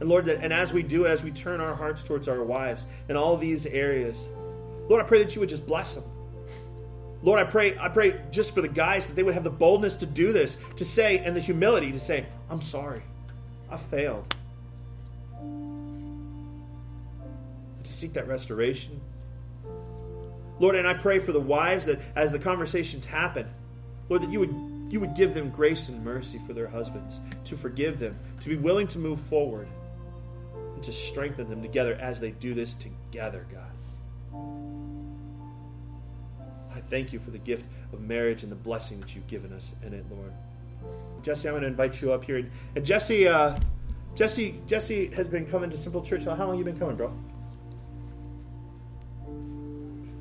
And 0.00 0.08
Lord, 0.08 0.26
that, 0.26 0.38
and 0.42 0.52
as 0.52 0.72
we 0.72 0.82
do, 0.82 1.06
as 1.06 1.22
we 1.22 1.30
turn 1.30 1.60
our 1.60 1.74
hearts 1.74 2.02
towards 2.02 2.26
our 2.26 2.42
wives 2.42 2.86
in 3.08 3.16
all 3.16 3.36
these 3.36 3.66
areas, 3.66 4.26
Lord, 4.88 5.02
I 5.02 5.06
pray 5.06 5.22
that 5.22 5.34
you 5.34 5.40
would 5.40 5.50
just 5.50 5.66
bless 5.66 5.94
them. 5.94 6.04
Lord, 7.22 7.38
I 7.38 7.44
pray, 7.44 7.76
I 7.78 7.88
pray 7.88 8.18
just 8.30 8.54
for 8.54 8.62
the 8.62 8.68
guys 8.68 9.06
that 9.06 9.14
they 9.14 9.22
would 9.22 9.34
have 9.34 9.44
the 9.44 9.50
boldness 9.50 9.96
to 9.96 10.06
do 10.06 10.32
this, 10.32 10.56
to 10.76 10.84
say, 10.86 11.18
and 11.18 11.36
the 11.36 11.40
humility 11.40 11.92
to 11.92 12.00
say, 12.00 12.24
I'm 12.48 12.62
sorry. 12.62 13.02
I 13.70 13.76
failed. 13.76 14.34
To 17.84 17.92
seek 17.92 18.14
that 18.14 18.26
restoration. 18.26 19.00
Lord, 20.58 20.76
and 20.76 20.86
I 20.88 20.94
pray 20.94 21.18
for 21.18 21.32
the 21.32 21.40
wives 21.40 21.86
that 21.86 22.00
as 22.16 22.32
the 22.32 22.38
conversations 22.38 23.06
happen, 23.06 23.46
Lord, 24.08 24.22
that 24.22 24.30
you 24.30 24.40
would 24.40 24.54
you 24.90 25.00
would 25.00 25.14
give 25.14 25.34
them 25.34 25.50
grace 25.50 25.88
and 25.88 26.04
mercy 26.04 26.40
for 26.46 26.52
their 26.52 26.68
husbands, 26.68 27.20
to 27.44 27.56
forgive 27.56 27.98
them, 27.98 28.18
to 28.40 28.48
be 28.48 28.56
willing 28.56 28.86
to 28.88 28.98
move 28.98 29.20
forward, 29.20 29.68
and 30.74 30.82
to 30.82 30.92
strengthen 30.92 31.48
them 31.48 31.62
together 31.62 31.94
as 32.00 32.20
they 32.20 32.30
do 32.32 32.54
this 32.54 32.74
together, 32.74 33.46
God. 33.52 33.70
I 36.74 36.80
thank 36.80 37.12
you 37.12 37.18
for 37.18 37.30
the 37.30 37.38
gift 37.38 37.66
of 37.92 38.00
marriage 38.00 38.42
and 38.42 38.50
the 38.50 38.56
blessing 38.56 39.00
that 39.00 39.14
you've 39.14 39.26
given 39.26 39.52
us 39.52 39.74
in 39.84 39.92
it, 39.92 40.04
Lord. 40.10 40.32
Jesse, 41.22 41.48
I'm 41.48 41.52
going 41.52 41.62
to 41.62 41.68
invite 41.68 42.00
you 42.00 42.12
up 42.12 42.24
here. 42.24 42.48
And 42.74 42.84
Jesse, 42.84 43.28
uh, 43.28 43.58
Jesse, 44.14 44.60
Jesse 44.66 45.08
has 45.08 45.28
been 45.28 45.46
coming 45.46 45.70
to 45.70 45.76
Simple 45.76 46.02
Church. 46.02 46.24
How 46.24 46.34
long 46.34 46.50
have 46.50 46.58
you 46.58 46.64
been 46.64 46.78
coming, 46.78 46.96
bro? 46.96 47.12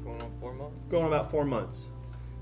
Going 0.03 0.21
on 0.21 0.31
four 0.39 0.53
months. 0.53 0.75
Going 0.89 1.05
on 1.05 1.13
about 1.13 1.31
four 1.31 1.45
months. 1.45 1.87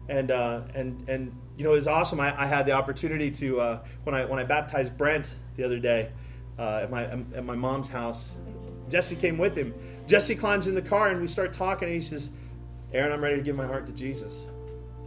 And 0.09 0.31
uh, 0.31 0.61
and 0.73 1.07
and 1.09 1.35
you 1.57 1.63
know 1.63 1.71
it 1.71 1.75
was 1.75 1.87
awesome. 1.87 2.19
I, 2.19 2.41
I 2.41 2.45
had 2.45 2.65
the 2.65 2.71
opportunity 2.71 3.29
to 3.31 3.59
uh, 3.59 3.79
when 4.03 4.15
I 4.15 4.25
when 4.25 4.39
I 4.39 4.43
baptized 4.43 4.97
Brent 4.97 5.33
the 5.57 5.63
other 5.63 5.79
day 5.79 6.11
uh, 6.57 6.81
at 6.83 6.91
my 6.91 7.05
at 7.05 7.43
my 7.45 7.55
mom's 7.55 7.89
house. 7.89 8.29
Jesse 8.89 9.15
came 9.15 9.37
with 9.37 9.55
him. 9.55 9.73
Jesse 10.07 10.35
climbs 10.35 10.67
in 10.67 10.75
the 10.75 10.81
car 10.81 11.09
and 11.09 11.19
we 11.19 11.27
start 11.27 11.51
talking. 11.51 11.89
And 11.89 11.95
he 11.95 12.01
says, 12.01 12.29
"Aaron, 12.93 13.11
I'm 13.11 13.21
ready 13.21 13.35
to 13.35 13.41
give 13.41 13.55
my 13.55 13.67
heart 13.67 13.85
to 13.87 13.93
Jesus." 13.93 14.45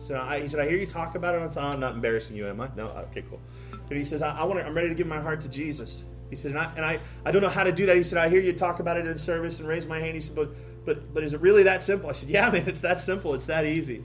So 0.07 0.17
I, 0.17 0.41
he 0.41 0.49
said, 0.49 0.61
"I 0.61 0.69
hear 0.69 0.77
you 0.77 0.87
talk 0.87 1.15
about 1.15 1.35
it." 1.35 1.57
I'm 1.57 1.81
not 1.81 1.95
embarrassing 1.95 2.37
you, 2.37 2.47
am 2.47 2.61
I? 2.61 2.69
No. 2.77 2.87
Okay, 3.11 3.23
cool. 3.29 3.41
But 3.89 3.97
he 3.97 4.05
says, 4.05 4.21
"I, 4.21 4.37
I 4.37 4.45
want. 4.45 4.61
I'm 4.61 4.75
ready 4.75 4.91
to 4.91 4.95
give 4.95 5.07
my 5.07 5.21
heart 5.21 5.41
to 5.43 5.49
Jesus." 5.49 6.03
He 6.31 6.37
said, 6.37 6.53
and 6.53 6.61
I, 6.61 6.73
and 6.77 6.85
I, 6.85 7.01
I 7.25 7.33
don't 7.33 7.43
know 7.43 7.49
how 7.49 7.65
to 7.65 7.73
do 7.73 7.87
that. 7.87 7.97
He 7.97 8.05
said, 8.05 8.17
I 8.17 8.29
hear 8.29 8.41
you 8.41 8.53
talk 8.53 8.79
about 8.79 8.97
it 8.97 9.05
in 9.07 9.19
service 9.19 9.59
and 9.59 9.69
raise 9.69 9.85
my 9.85 9.99
hand. 9.99 10.15
He 10.15 10.21
said, 10.21 10.37
but, 10.37 10.51
but, 10.87 11.13
but 11.13 11.25
is 11.25 11.35
it 11.35 11.41
really 11.41 11.65
that 11.65 11.83
simple? 11.83 12.09
I 12.09 12.13
said, 12.13 12.29
yeah, 12.29 12.49
man, 12.51 12.69
it's 12.69 12.81
that 12.81 13.01
simple. 13.01 13.35
It's 13.35 13.47
that 13.47 13.67
easy. 13.67 14.05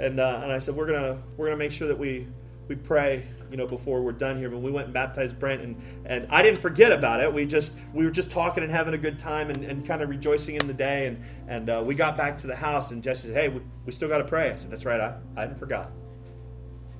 And, 0.00 0.18
uh, 0.18 0.40
and 0.42 0.52
I 0.52 0.58
said, 0.58 0.74
we're 0.74 0.86
gonna, 0.86 1.18
we're 1.36 1.46
gonna 1.46 1.56
make 1.56 1.72
sure 1.72 1.88
that 1.88 1.98
we, 1.98 2.26
we 2.68 2.74
pray, 2.74 3.24
you 3.50 3.56
know, 3.56 3.66
before 3.66 4.02
we're 4.02 4.12
done 4.12 4.38
here. 4.38 4.48
But 4.48 4.58
we 4.58 4.70
went 4.70 4.86
and 4.86 4.94
baptized 4.94 5.38
Brent, 5.38 5.60
and, 5.62 5.80
and 6.06 6.26
I 6.30 6.42
didn't 6.42 6.60
forget 6.60 6.92
about 6.92 7.20
it. 7.20 7.32
We 7.32 7.44
just, 7.44 7.74
we 7.92 8.04
were 8.04 8.10
just 8.10 8.30
talking 8.30 8.62
and 8.62 8.72
having 8.72 8.94
a 8.94 8.98
good 8.98 9.18
time 9.18 9.50
and, 9.50 9.64
and 9.64 9.86
kind 9.86 10.02
of 10.02 10.08
rejoicing 10.08 10.56
in 10.56 10.66
the 10.66 10.74
day. 10.74 11.06
And, 11.06 11.22
and 11.48 11.70
uh, 11.70 11.82
we 11.84 11.94
got 11.94 12.16
back 12.16 12.38
to 12.38 12.46
the 12.46 12.56
house, 12.56 12.90
and 12.90 13.02
Jesse 13.02 13.28
said, 13.28 13.36
hey, 13.36 13.48
we, 13.48 13.60
we 13.86 13.92
still 13.92 14.08
got 14.08 14.18
to 14.18 14.24
pray. 14.24 14.50
I 14.50 14.54
said, 14.54 14.70
that's 14.70 14.84
right. 14.84 15.00
I, 15.00 15.16
I 15.36 15.40
hadn't 15.42 15.58
forgot. 15.58 15.90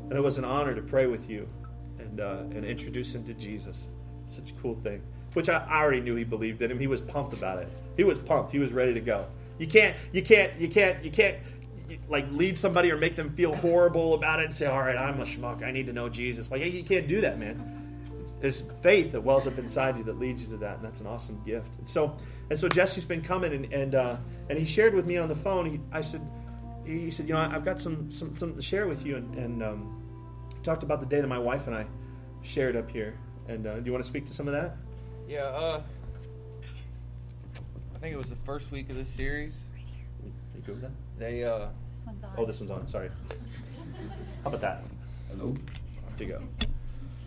And 0.02 0.12
it 0.12 0.22
was 0.22 0.38
an 0.38 0.44
honor 0.44 0.74
to 0.74 0.82
pray 0.82 1.06
with 1.06 1.30
you 1.30 1.48
and, 1.98 2.20
uh, 2.20 2.42
and 2.50 2.64
introduce 2.64 3.14
him 3.14 3.24
to 3.24 3.34
Jesus. 3.34 3.88
Such 4.26 4.50
a 4.50 4.54
cool 4.54 4.74
thing 4.74 5.02
which 5.34 5.48
I, 5.48 5.64
already 5.70 6.00
knew 6.00 6.16
he 6.16 6.24
believed 6.24 6.62
in 6.62 6.70
him. 6.70 6.78
He 6.78 6.86
was 6.86 7.00
pumped 7.00 7.32
about 7.32 7.58
it. 7.58 7.68
He 7.96 8.04
was 8.04 8.18
pumped. 8.18 8.52
He 8.52 8.58
was 8.58 8.72
ready 8.72 8.94
to 8.94 9.00
go. 9.00 9.26
You 9.58 9.66
can't, 9.66 9.96
you 10.12 10.22
can't, 10.22 10.58
you 10.58 10.68
can't, 10.68 11.04
you 11.04 11.10
can't 11.10 11.36
like 12.08 12.30
lead 12.30 12.56
somebody 12.56 12.90
or 12.90 12.96
make 12.96 13.16
them 13.16 13.34
feel 13.34 13.54
horrible 13.54 14.14
about 14.14 14.40
it 14.40 14.46
and 14.46 14.54
say, 14.54 14.66
"All 14.66 14.80
right, 14.80 14.96
I'm 14.96 15.20
a 15.20 15.24
schmuck. 15.24 15.62
I 15.62 15.70
need 15.70 15.86
to 15.86 15.92
know 15.92 16.08
Jesus." 16.08 16.50
Like 16.50 16.64
you 16.72 16.84
can't 16.84 17.08
do 17.08 17.20
that, 17.22 17.38
man. 17.38 17.76
There's 18.40 18.62
faith 18.82 19.12
that 19.12 19.20
wells 19.20 19.46
up 19.46 19.58
inside 19.58 19.98
you 19.98 20.04
that 20.04 20.18
leads 20.18 20.42
you 20.42 20.48
to 20.48 20.56
that, 20.58 20.76
and 20.76 20.84
that's 20.84 21.00
an 21.00 21.06
awesome 21.06 21.42
gift. 21.44 21.76
And 21.76 21.88
so, 21.88 22.16
and 22.48 22.58
so 22.58 22.68
Jesse's 22.68 23.04
been 23.04 23.22
coming, 23.22 23.52
and 23.52 23.72
and 23.72 23.94
uh, 23.94 24.16
and 24.48 24.58
he 24.58 24.64
shared 24.64 24.94
with 24.94 25.06
me 25.06 25.16
on 25.18 25.28
the 25.28 25.34
phone. 25.34 25.66
He, 25.66 25.80
I 25.92 26.00
said, 26.00 26.22
he 26.84 27.10
said, 27.10 27.28
you 27.28 27.34
know, 27.34 27.40
I've 27.40 27.64
got 27.64 27.78
some 27.78 28.10
some 28.10 28.34
something 28.36 28.56
to 28.56 28.62
share 28.62 28.86
with 28.86 29.04
you, 29.04 29.16
and, 29.16 29.34
and 29.34 29.62
um, 29.62 30.02
talked 30.62 30.82
about 30.82 31.00
the 31.00 31.06
day 31.06 31.20
that 31.20 31.28
my 31.28 31.38
wife 31.38 31.66
and 31.66 31.76
I 31.76 31.86
shared 32.42 32.76
up 32.76 32.90
here. 32.90 33.18
And 33.48 33.66
uh, 33.66 33.80
do 33.80 33.86
you 33.86 33.92
want 33.92 34.04
to 34.04 34.08
speak 34.08 34.26
to 34.26 34.32
some 34.32 34.48
of 34.48 34.54
that? 34.54 34.76
Yeah, 35.28 35.40
uh, 35.40 35.82
I 37.94 37.98
think 37.98 38.14
it 38.14 38.18
was 38.18 38.30
the 38.30 38.36
first 38.36 38.70
week 38.70 38.88
of 38.90 38.96
this 38.96 39.08
series. 39.08 39.54
You 40.24 40.32
good 40.64 40.74
with 40.74 40.82
that? 40.82 40.90
They, 41.18 41.44
uh, 41.44 41.68
This 41.94 42.04
one's 42.06 42.24
on. 42.24 42.30
Oh, 42.36 42.46
this 42.46 42.60
one's 42.60 42.70
on. 42.70 42.88
Sorry. 42.88 43.10
How 44.42 44.48
about 44.48 44.60
that? 44.60 44.84
hello. 45.30 45.54
There 46.16 46.26
you 46.26 46.32
go. 46.34 46.66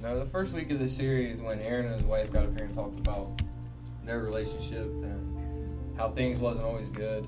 Now, 0.01 0.15
the 0.15 0.25
first 0.25 0.53
week 0.53 0.69
of 0.71 0.79
the 0.79 0.89
series, 0.89 1.41
when 1.41 1.59
Aaron 1.61 1.85
and 1.85 1.95
his 1.95 2.03
wife 2.03 2.31
got 2.31 2.43
up 2.43 2.55
here 2.57 2.65
and 2.65 2.73
talked 2.73 2.99
about 2.99 3.41
their 4.05 4.19
relationship 4.21 4.85
and 4.85 5.97
how 5.97 6.09
things 6.09 6.37
wasn't 6.37 6.65
always 6.65 6.89
good, 6.89 7.25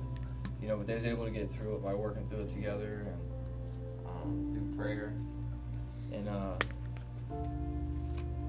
you 0.61 0.67
know, 0.67 0.77
but 0.77 0.87
they 0.87 0.95
was 0.95 1.05
able 1.05 1.23
to 1.25 1.31
get 1.31 1.51
through 1.53 1.75
it 1.75 1.83
by 1.83 1.93
working 1.93 2.27
through 2.27 2.41
it 2.41 2.49
together 2.49 3.05
and 3.07 4.07
um, 4.07 4.51
through 4.53 4.75
prayer. 4.75 5.13
And 6.11 6.27
uh, 6.27 6.55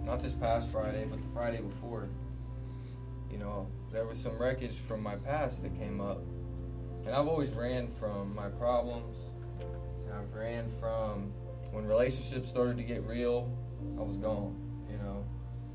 not 0.04 0.20
this 0.20 0.32
past 0.32 0.70
Friday, 0.70 1.06
but 1.08 1.18
the 1.18 1.28
Friday 1.32 1.60
before, 1.60 2.08
you 3.30 3.38
know, 3.38 3.66
there 3.92 4.06
was 4.06 4.18
some 4.18 4.36
wreckage 4.38 4.76
from 4.88 5.02
my 5.02 5.16
past 5.16 5.62
that 5.62 5.76
came 5.78 6.00
up. 6.00 6.20
And 7.06 7.14
I've 7.14 7.28
always 7.28 7.50
ran 7.50 7.88
from 8.00 8.34
my 8.34 8.48
problems. 8.48 9.16
I've 10.12 10.34
ran 10.34 10.70
from 10.80 11.32
when 11.70 11.86
relationships 11.86 12.48
started 12.48 12.76
to 12.78 12.82
get 12.82 13.04
real, 13.04 13.50
I 13.98 14.02
was 14.02 14.16
gone, 14.16 14.56
you 14.90 14.98
know. 14.98 15.24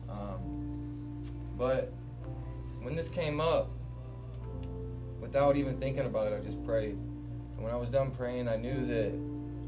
Um, 0.09 1.23
but 1.57 1.93
when 2.81 2.95
this 2.95 3.07
came 3.07 3.39
up, 3.39 3.69
without 5.21 5.55
even 5.55 5.77
thinking 5.77 6.05
about 6.05 6.27
it, 6.27 6.37
I 6.37 6.43
just 6.43 6.63
prayed. 6.65 6.97
And 6.97 7.63
when 7.63 7.71
I 7.71 7.77
was 7.77 7.89
done 7.89 8.11
praying, 8.11 8.49
I 8.49 8.57
knew 8.57 8.85
that 8.87 9.13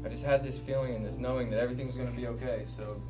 I 0.04 0.10
just 0.10 0.24
had 0.24 0.42
this 0.42 0.58
feeling 0.58 0.94
and 0.96 1.06
this 1.06 1.16
knowing 1.16 1.50
that 1.50 1.60
everything 1.60 1.86
was 1.86 1.96
going 1.96 2.10
to 2.10 2.16
be 2.16 2.26
okay. 2.26 2.64
So 2.66 3.00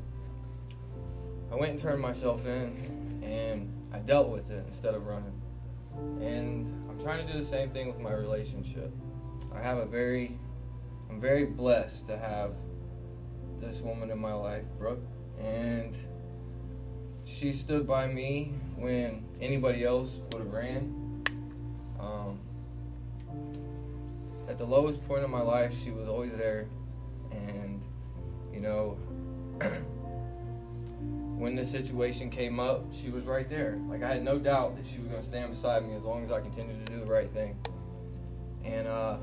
I 1.51 1.55
went 1.55 1.71
and 1.71 1.79
turned 1.79 2.01
myself 2.01 2.45
in 2.45 3.21
and 3.23 3.73
I 3.91 3.99
dealt 3.99 4.29
with 4.29 4.49
it 4.51 4.63
instead 4.67 4.93
of 4.93 5.05
running. 5.07 5.41
And 6.21 6.84
I'm 6.95 7.01
trying 7.01 7.27
to 7.27 7.33
do 7.33 7.37
the 7.37 7.45
same 7.45 7.71
thing 7.71 7.87
with 7.87 7.99
my 7.99 8.13
relationship. 8.13 8.89
I 9.53 9.61
have 9.61 9.77
a 9.79 9.85
very, 9.85 10.39
I'm 11.09 11.19
very 11.19 11.45
blessed 11.45 12.07
to 12.07 12.17
have 12.17 12.53
this 13.59 13.81
woman 13.81 14.11
in 14.11 14.17
my 14.17 14.31
life, 14.33 14.63
Brooke, 14.79 15.03
and 15.37 15.95
she 17.25 17.51
stood 17.51 17.85
by 17.85 18.07
me 18.07 18.53
when 18.77 19.25
anybody 19.41 19.83
else 19.83 20.21
would 20.31 20.43
have 20.43 20.53
ran. 20.53 21.25
Um, 21.99 22.39
at 24.47 24.57
the 24.57 24.65
lowest 24.65 25.05
point 25.05 25.25
of 25.25 25.29
my 25.29 25.41
life, 25.41 25.77
she 25.77 25.91
was 25.91 26.07
always 26.07 26.33
there, 26.37 26.69
and 27.29 27.83
you 28.53 28.61
know, 28.61 28.97
when 31.37 31.55
this 31.55 31.69
situation 31.69 32.29
came 32.29 32.59
up, 32.59 32.85
she 32.93 33.09
was 33.09 33.25
right 33.25 33.49
there. 33.49 33.77
Like 33.89 34.03
I 34.03 34.09
had 34.09 34.23
no 34.23 34.39
doubt 34.39 34.77
that 34.77 34.85
she 34.85 34.99
was 34.99 35.07
going 35.07 35.21
to 35.21 35.27
stand 35.27 35.51
beside 35.51 35.85
me 35.85 35.95
as 35.95 36.03
long 36.03 36.23
as 36.23 36.31
I 36.31 36.39
continued 36.39 36.85
to 36.85 36.93
do 36.93 36.99
the 36.99 37.11
right 37.11 37.29
thing. 37.29 37.57
And 38.63 38.87
uh, 38.87 39.17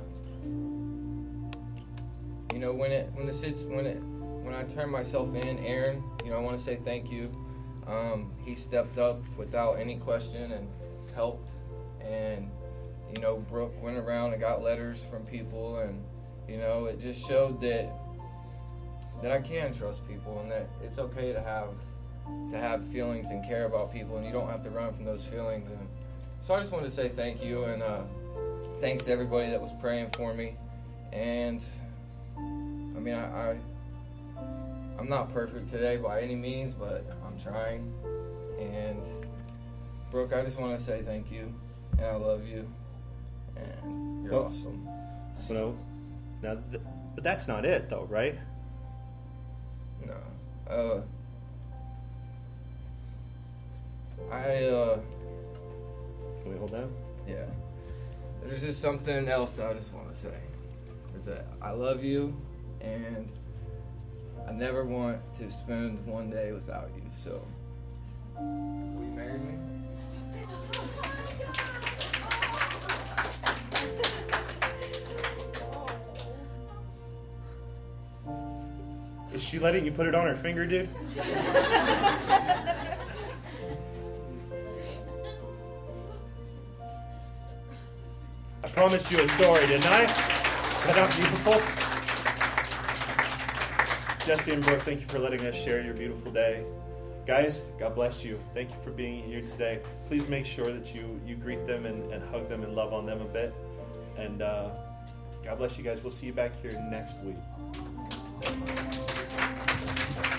you 2.53 2.59
know, 2.59 2.73
when 2.73 2.93
it 2.93 3.11
when 3.15 3.27
the 3.27 3.33
when 3.69 3.87
it 3.87 3.97
when 4.45 4.55
I 4.55 4.65
turned 4.65 4.93
myself 4.93 5.35
in, 5.35 5.59
Aaron, 5.61 6.03
you 6.25 6.31
know, 6.31 6.37
I 6.37 6.41
want 6.41 6.59
to 6.59 6.63
say 6.63 6.77
thank 6.85 7.11
you. 7.11 7.35
Um, 7.87 8.31
he 8.45 8.55
stepped 8.55 8.99
up 8.99 9.21
without 9.37 9.75
any 9.75 9.97
question 9.97 10.53
and 10.53 10.69
helped. 11.15 11.53
And 12.05 12.51
you 13.17 13.23
know, 13.23 13.37
Brooke 13.37 13.75
went 13.83 13.97
around 13.97 14.33
and 14.33 14.41
got 14.41 14.63
letters 14.63 15.05
from 15.11 15.25
people, 15.25 15.79
and 15.79 16.03
you 16.49 16.59
know, 16.59 16.87
it 16.87 17.01
just 17.01 17.27
showed 17.27 17.61
that 17.63 17.91
that 19.23 19.33
I 19.33 19.41
can 19.41 19.73
trust 19.73 20.07
people 20.07 20.41
and 20.41 20.51
that 20.51 20.69
it's 20.83 20.99
okay 20.99 21.33
to 21.33 21.41
have 21.41 21.69
to 22.51 22.59
have 22.59 22.87
feelings 22.89 23.30
and 23.30 23.45
care 23.45 23.64
about 23.66 23.93
people, 23.93 24.16
and 24.16 24.26
you 24.26 24.33
don't 24.33 24.49
have 24.49 24.62
to 24.64 24.70
run 24.70 24.93
from 24.93 25.05
those 25.05 25.24
feelings. 25.24 25.68
And 25.70 25.89
so 26.41 26.55
I 26.55 26.61
just 26.61 26.72
wanted 26.72 26.87
to 26.87 26.91
say 26.91 27.09
thank 27.09 27.43
you 27.43 27.64
and 27.64 27.83
uh, 27.83 28.03
thanks 28.80 29.05
to 29.07 29.12
everybody 29.12 29.51
that 29.51 29.61
was 29.61 29.70
praying 29.80 30.11
for 30.16 30.35
me. 30.35 30.57
And 31.12 31.64
I 32.37 32.99
mean, 32.99 33.14
I, 33.14 33.51
I 33.53 33.57
I'm 34.99 35.09
not 35.09 35.33
perfect 35.33 35.70
today 35.70 35.97
by 35.97 36.20
any 36.20 36.35
means, 36.37 36.74
but 36.74 37.05
I'm 37.26 37.39
trying. 37.41 37.93
And 38.59 39.03
Brooke, 40.11 40.33
I 40.35 40.43
just 40.43 40.61
want 40.61 40.78
to 40.78 40.85
say 40.85 41.03
thank 41.03 41.30
you, 41.33 41.53
and 41.99 42.07
I 42.07 42.14
love 42.16 42.47
you, 42.47 42.70
and 43.57 44.22
you're 44.24 44.33
Well- 44.33 44.45
awesome. 44.47 44.87
So, 45.49 45.74
now, 46.43 46.57
th- 46.70 46.83
but 47.14 47.24
that's 47.24 47.49
not 47.49 47.64
it, 47.64 47.89
though, 47.89 48.07
right? 48.09 48.39
No. 50.07 50.14
Uh, 50.72 51.01
I, 54.31 54.64
uh, 54.64 54.99
Can 56.43 56.53
we 56.53 56.59
hold 56.59 56.70
that? 56.73 56.89
yeah. 57.27 57.45
There's 58.43 58.62
just 58.62 58.81
something 58.81 59.29
else 59.29 59.59
I 59.61 59.73
just 59.75 59.93
want 59.95 60.11
to 60.11 60.16
say. 60.18 60.35
Is 61.16 61.27
that 61.27 61.47
I 61.61 61.70
love 61.70 62.03
you, 62.03 62.35
and 62.81 63.31
I 64.49 64.53
never 64.53 64.85
want 64.85 65.18
to 65.35 65.51
spend 65.51 66.05
one 66.07 66.29
day 66.31 66.51
without 66.53 66.91
you. 66.97 67.03
So, 67.23 67.41
will 68.37 69.05
you 69.05 69.12
marry 69.14 69.39
me? 69.39 69.55
Is 79.33 79.43
she 79.43 79.59
letting 79.59 79.85
you 79.85 79.93
put 79.93 80.07
it 80.07 80.14
on 80.14 80.27
her 80.27 80.37
finger, 80.37 80.66
dude? 80.66 80.89
promised 88.73 89.11
you 89.11 89.20
a 89.20 89.29
story, 89.29 89.66
didn't 89.66 89.87
I? 89.87 90.07
That 90.87 91.14
beautiful? 91.14 91.61
Jesse 94.27 94.53
and 94.53 94.62
Brooke, 94.62 94.81
thank 94.81 95.01
you 95.01 95.07
for 95.07 95.18
letting 95.18 95.45
us 95.47 95.55
share 95.55 95.83
your 95.83 95.95
beautiful 95.95 96.33
day. 96.33 96.64
Guys, 97.27 97.61
God 97.79 97.95
bless 97.95 98.25
you. 98.25 98.41
Thank 98.55 98.70
you 98.70 98.77
for 98.83 98.91
being 98.91 99.25
here 99.25 99.43
today. 99.43 99.81
Please 100.09 100.27
make 100.29 100.47
sure 100.47 100.64
that 100.64 100.95
you, 100.95 101.20
you 101.27 101.37
greet 101.37 101.66
them 101.66 101.87
and, 101.87 102.12
and 102.12 102.23
hug 102.31 102.49
them 102.49 102.64
and 102.64 102.75
love 102.75 102.93
on 102.93 103.05
them 103.05 103.20
a 103.20 103.27
bit. 103.27 103.55
And 104.16 104.43
uh, 104.43 104.70
God 105.45 105.59
bless 105.59 105.77
you 105.77 105.85
guys. 105.85 106.03
We'll 106.03 106.12
see 106.12 106.27
you 106.27 106.33
back 106.33 106.53
here 106.62 106.73
next 106.91 107.18
week. 107.20 107.37